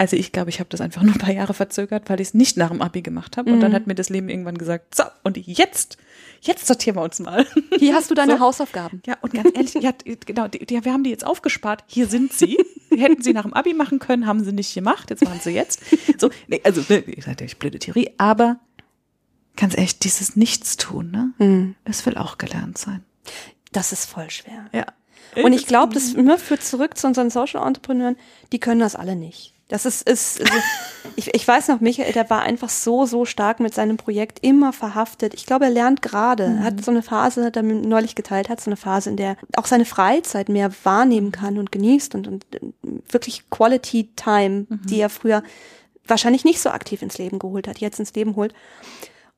[0.00, 2.34] Also ich glaube, ich habe das einfach nur ein paar Jahre verzögert, weil ich es
[2.34, 3.52] nicht nach dem Abi gemacht habe.
[3.52, 3.74] Und dann mhm.
[3.74, 5.98] hat mir das Leben irgendwann gesagt, so, und jetzt,
[6.40, 7.46] jetzt sortieren wir uns mal.
[7.78, 8.40] Hier hast du deine so.
[8.40, 9.02] Hausaufgaben.
[9.04, 9.92] Ja, und ganz ehrlich, ja,
[10.24, 11.84] genau, die, die, wir haben die jetzt aufgespart.
[11.86, 12.56] Hier sind sie.
[12.96, 15.10] Hätten sie nach dem Abi machen können, haben sie nicht gemacht.
[15.10, 15.82] Jetzt machen sie jetzt.
[16.16, 18.58] So, nee, also, ne, ich sage ich blöde Theorie, aber
[19.54, 21.34] ganz ehrlich, dieses Nichtstun, ne?
[21.36, 21.74] Mhm.
[21.84, 23.04] Es will auch gelernt sein.
[23.72, 24.64] Das ist voll schwer.
[24.72, 24.86] Ja.
[25.44, 28.16] Und ich glaube, das immer führt zurück zu unseren Social Entrepreneuren,
[28.50, 29.52] die können das alle nicht.
[29.70, 30.52] Das ist, ist also
[31.16, 34.72] ich, ich weiß noch, Michael, der war einfach so, so stark mit seinem Projekt immer
[34.72, 35.32] verhaftet.
[35.32, 36.64] Ich glaube, er lernt gerade, mhm.
[36.64, 39.66] hat so eine Phase, hat er neulich geteilt, hat so eine Phase, in der auch
[39.66, 42.44] seine Freizeit mehr wahrnehmen kann und genießt und, und
[43.08, 44.80] wirklich Quality Time, mhm.
[44.84, 45.42] die er früher
[46.04, 48.52] wahrscheinlich nicht so aktiv ins Leben geholt hat, jetzt ins Leben holt.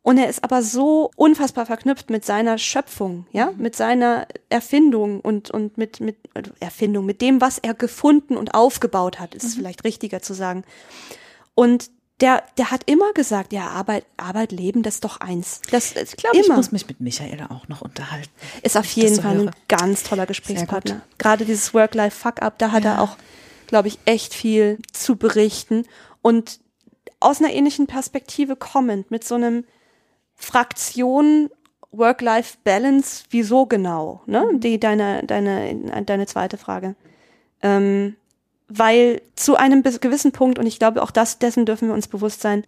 [0.02, 3.62] Und er ist aber so unfassbar verknüpft mit seiner Schöpfung, ja, mhm.
[3.62, 8.54] mit seiner Erfindung und, und mit, mit also Erfindung, mit dem, was er gefunden und
[8.54, 9.60] aufgebaut hat, ist mhm.
[9.60, 10.64] vielleicht richtiger zu sagen.
[11.54, 11.90] Und
[12.22, 15.60] der, der hat immer gesagt, ja, Arbeit, Arbeit, Leben, das ist doch eins.
[15.70, 18.30] Das, ich glaube, ich muss mich mit Michaela auch noch unterhalten.
[18.62, 21.02] Ist auf jeden Fall so ein ganz toller Gesprächspartner.
[21.18, 22.94] Gerade dieses Work-Life-Fuck-Up, da hat ja.
[22.94, 23.16] er auch,
[23.66, 25.84] glaube ich, echt viel zu berichten.
[26.22, 26.60] Und
[27.18, 29.64] aus einer ähnlichen Perspektive kommend, mit so einem,
[30.34, 31.50] Fraktion
[31.92, 34.22] Work-Life-Balance, wieso genau?
[34.26, 34.48] Ne?
[34.52, 34.60] Mhm.
[34.60, 36.96] Die deine, deine, deine zweite Frage.
[37.62, 38.16] Ähm,
[38.68, 42.40] weil zu einem gewissen Punkt, und ich glaube, auch das, dessen dürfen wir uns bewusst
[42.40, 42.64] sein,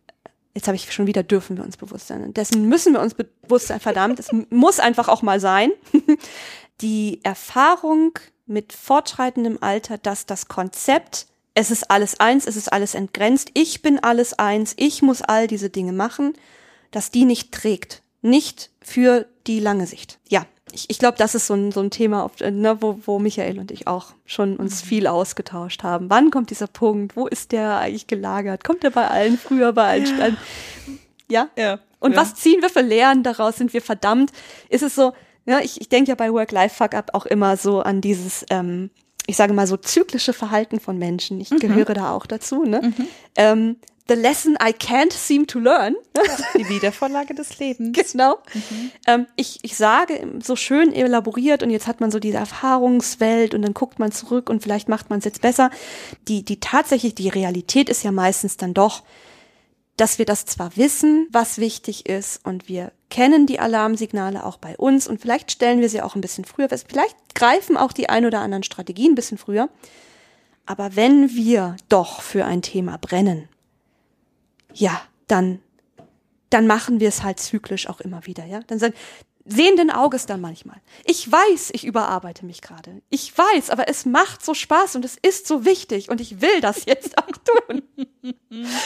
[0.55, 3.69] jetzt habe ich schon wieder dürfen wir uns bewusst sein, dessen müssen wir uns bewusst
[3.69, 5.71] sein, verdammt, es muss einfach auch mal sein.
[6.81, 12.95] Die Erfahrung mit fortschreitendem Alter, dass das Konzept, es ist alles eins, es ist alles
[12.95, 16.35] entgrenzt, ich bin alles eins, ich muss all diese Dinge machen,
[16.95, 18.03] dass die nicht trägt.
[18.23, 20.19] Nicht für die lange Sicht.
[20.29, 23.19] Ja, ich, ich glaube, das ist so ein, so ein Thema, auf, ne, wo, wo
[23.19, 24.89] Michael und ich auch schon uns mhm.
[24.89, 26.11] viel ausgetauscht haben.
[26.11, 27.17] Wann kommt dieser Punkt?
[27.17, 28.65] Wo ist der eigentlich gelagert?
[28.65, 30.37] Kommt er bei allen früher, bei allen?
[31.29, 31.49] Ja.
[31.57, 31.63] ja?
[31.63, 31.79] ja.
[32.01, 32.19] Und ja.
[32.19, 33.57] was ziehen wir für Lehren daraus?
[33.57, 34.31] Sind wir verdammt?
[34.69, 35.13] Ist es so,
[35.47, 38.91] ja, ich, ich denke ja bei Work-Life-Fuck-Up auch immer so an dieses, ähm,
[39.27, 41.41] ich sage mal so zyklische Verhalten von Menschen.
[41.41, 41.59] Ich mhm.
[41.59, 42.81] gehöre da auch dazu, ne?
[42.83, 43.09] Mhm.
[43.37, 43.77] Ähm,
[44.07, 45.97] The Lesson I Can't Seem to Learn.
[46.59, 47.97] Die Wiedervorlage des Lebens.
[47.97, 48.39] Genau.
[48.53, 48.91] Mhm.
[49.07, 53.63] Ähm, ich, ich sage so schön elaboriert und jetzt hat man so diese Erfahrungswelt und
[53.63, 55.71] dann guckt man zurück und vielleicht macht man es jetzt besser.
[56.29, 59.05] Die, die tatsächlich, die Realität ist ja meistens dann doch,
[59.97, 64.77] dass wir das zwar wissen, was wichtig ist und wir kennen die Alarmsignale auch bei
[64.77, 66.87] uns und vielleicht stellen wir sie auch ein bisschen früher fest.
[66.91, 69.71] Vielleicht greifen auch die ein oder anderen Strategien ein bisschen früher.
[70.67, 73.49] Aber wenn wir doch für ein Thema brennen,
[74.75, 75.61] ja, dann,
[76.51, 78.61] dann machen wir es halt zyklisch auch immer wieder, ja.
[78.67, 78.95] Dann sagen,
[79.45, 80.77] sehenden Auges dann manchmal.
[81.05, 83.03] Ich weiß, ich überarbeite mich gerade.
[83.11, 86.61] Ich weiß, aber es macht so Spaß und es ist so wichtig und ich will
[86.61, 87.37] das jetzt auch
[87.69, 87.83] tun.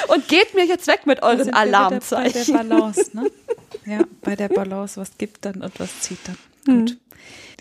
[0.08, 2.56] Und geht mir jetzt weg mit euren Alarmzeichen.
[2.56, 3.30] Bei der Balance, ne?
[3.86, 6.36] Ja, bei der Balance, was gibt dann und was zieht dann.
[6.66, 6.90] Gut.
[6.90, 6.98] Hm.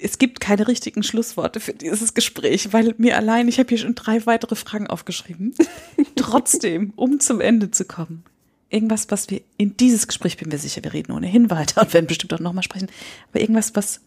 [0.02, 3.96] Es gibt keine richtigen Schlussworte für dieses Gespräch, weil mir allein, ich habe hier schon
[3.96, 5.56] drei weitere Fragen aufgeschrieben.
[6.16, 8.24] Trotzdem, um zum Ende zu kommen,
[8.70, 12.08] irgendwas, was wir in dieses Gespräch, bin mir sicher, wir reden ohnehin weiter und werden
[12.08, 12.90] bestimmt auch nochmal sprechen,
[13.30, 14.02] aber irgendwas, was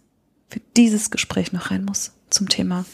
[0.48, 2.84] für dieses Gespräch noch rein muss zum Thema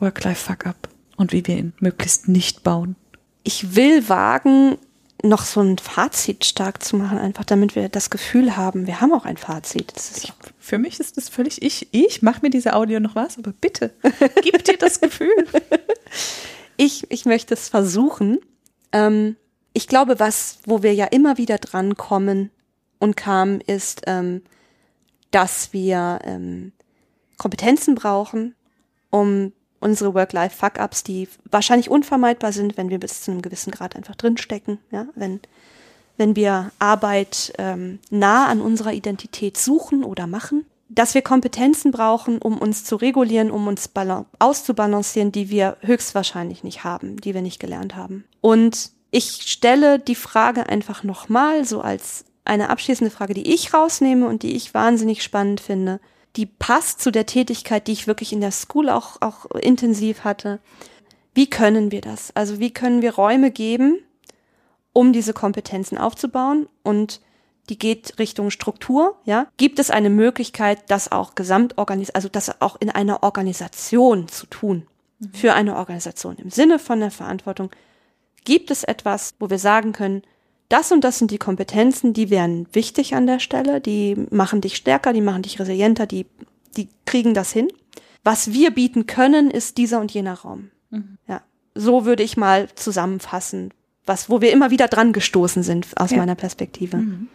[0.00, 2.96] Work-Life-Fuck-Up und wie wir ihn möglichst nicht bauen.
[3.42, 4.76] Ich will wagen,
[5.22, 9.12] noch so ein Fazit stark zu machen, einfach damit wir das Gefühl haben, wir haben
[9.12, 9.92] auch ein Fazit.
[9.96, 11.88] Ich, für mich ist das völlig ich.
[11.92, 13.94] Ich mache mir diese Audio noch was, aber bitte,
[14.42, 15.46] gib dir das Gefühl.
[16.76, 18.38] Ich, ich möchte es versuchen.
[18.92, 19.36] Ähm,
[19.72, 22.50] ich glaube, was, wo wir ja immer wieder dran kommen
[22.98, 24.42] und kamen, ist, ähm,
[25.30, 26.72] dass wir ähm,
[27.36, 28.54] Kompetenzen brauchen,
[29.10, 34.16] um unsere Work-Life-Fuck-Ups, die wahrscheinlich unvermeidbar sind, wenn wir bis zu einem gewissen Grad einfach
[34.16, 35.40] drinstecken, ja, wenn,
[36.16, 42.38] wenn wir Arbeit ähm, nah an unserer Identität suchen oder machen, dass wir Kompetenzen brauchen,
[42.38, 43.90] um uns zu regulieren, um uns
[44.38, 48.24] auszubalancieren, die wir höchstwahrscheinlich nicht haben, die wir nicht gelernt haben.
[48.40, 54.28] Und ich stelle die Frage einfach nochmal so als eine abschließende Frage, die ich rausnehme
[54.28, 56.00] und die ich wahnsinnig spannend finde
[56.36, 60.60] die passt zu der Tätigkeit, die ich wirklich in der School auch, auch intensiv hatte.
[61.34, 62.34] Wie können wir das?
[62.34, 63.98] Also wie können wir Räume geben,
[64.92, 67.20] um diese Kompetenzen aufzubauen und
[67.68, 69.48] die geht Richtung Struktur, ja.
[69.56, 74.86] Gibt es eine Möglichkeit, das auch gesamtorganis, also das auch in einer Organisation zu tun?
[75.18, 75.32] Mhm.
[75.32, 77.70] Für eine Organisation im Sinne von der Verantwortung.
[78.44, 80.22] Gibt es etwas, wo wir sagen können,
[80.68, 84.76] das und das sind die Kompetenzen, die wären wichtig an der Stelle, die machen dich
[84.76, 86.26] stärker, die machen dich resilienter, die,
[86.76, 87.68] die kriegen das hin.
[88.24, 90.70] Was wir bieten können, ist dieser und jener Raum.
[90.90, 91.18] Mhm.
[91.28, 91.42] Ja.
[91.74, 93.72] So würde ich mal zusammenfassen,
[94.04, 96.16] was, wo wir immer wieder dran gestoßen sind aus ja.
[96.16, 96.96] meiner Perspektive.
[96.96, 97.28] Mhm.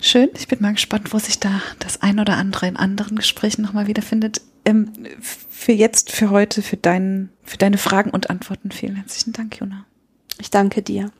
[0.00, 0.30] Schön.
[0.36, 3.86] Ich bin mal gespannt, wo sich da das ein oder andere in anderen Gesprächen nochmal
[3.86, 4.40] wiederfindet.
[4.64, 9.58] Ähm, für jetzt, für heute, für, dein, für deine Fragen und Antworten vielen herzlichen Dank,
[9.58, 9.86] Juna.
[10.40, 11.10] Ich danke dir.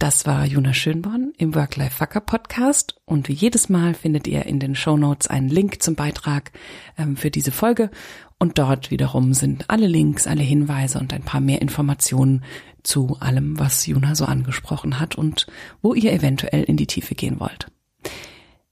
[0.00, 4.58] Das war Juna Schönborn im Work-Life Fucker Podcast und wie jedes Mal findet ihr in
[4.58, 6.52] den Show Notes einen Link zum Beitrag
[6.96, 7.90] ähm, für diese Folge
[8.38, 12.44] und dort wiederum sind alle Links, alle Hinweise und ein paar mehr Informationen
[12.82, 15.46] zu allem, was Juna so angesprochen hat und
[15.82, 17.66] wo ihr eventuell in die Tiefe gehen wollt.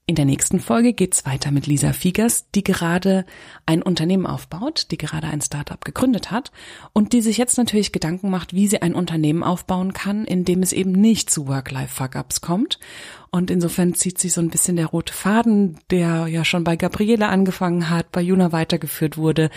[0.09, 3.27] In der nächsten Folge geht's weiter mit Lisa Fiegers, die gerade
[3.67, 6.51] ein Unternehmen aufbaut, die gerade ein Startup gegründet hat
[6.93, 10.63] und die sich jetzt natürlich Gedanken macht, wie sie ein Unternehmen aufbauen kann, in dem
[10.63, 12.79] es eben nicht zu Work-Life-Fuck-Ups kommt.
[13.29, 17.27] Und insofern zieht sich so ein bisschen der rote Faden, der ja schon bei Gabriele
[17.27, 19.51] angefangen hat, bei Juna weitergeführt wurde,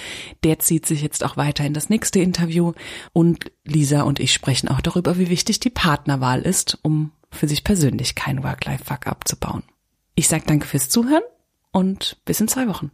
[0.45, 2.75] der zieht sich jetzt auch weiter in das nächste Interview.
[3.15, 7.65] Und Lisa und ich sprechen auch darüber, wie wichtig die Partnerwahl ist, um für sich
[7.65, 9.63] persönlich kein Work-Life-Fuck-Up zu bauen.
[10.15, 11.23] Ich sage danke fürs Zuhören
[11.71, 12.91] und bis in zwei Wochen.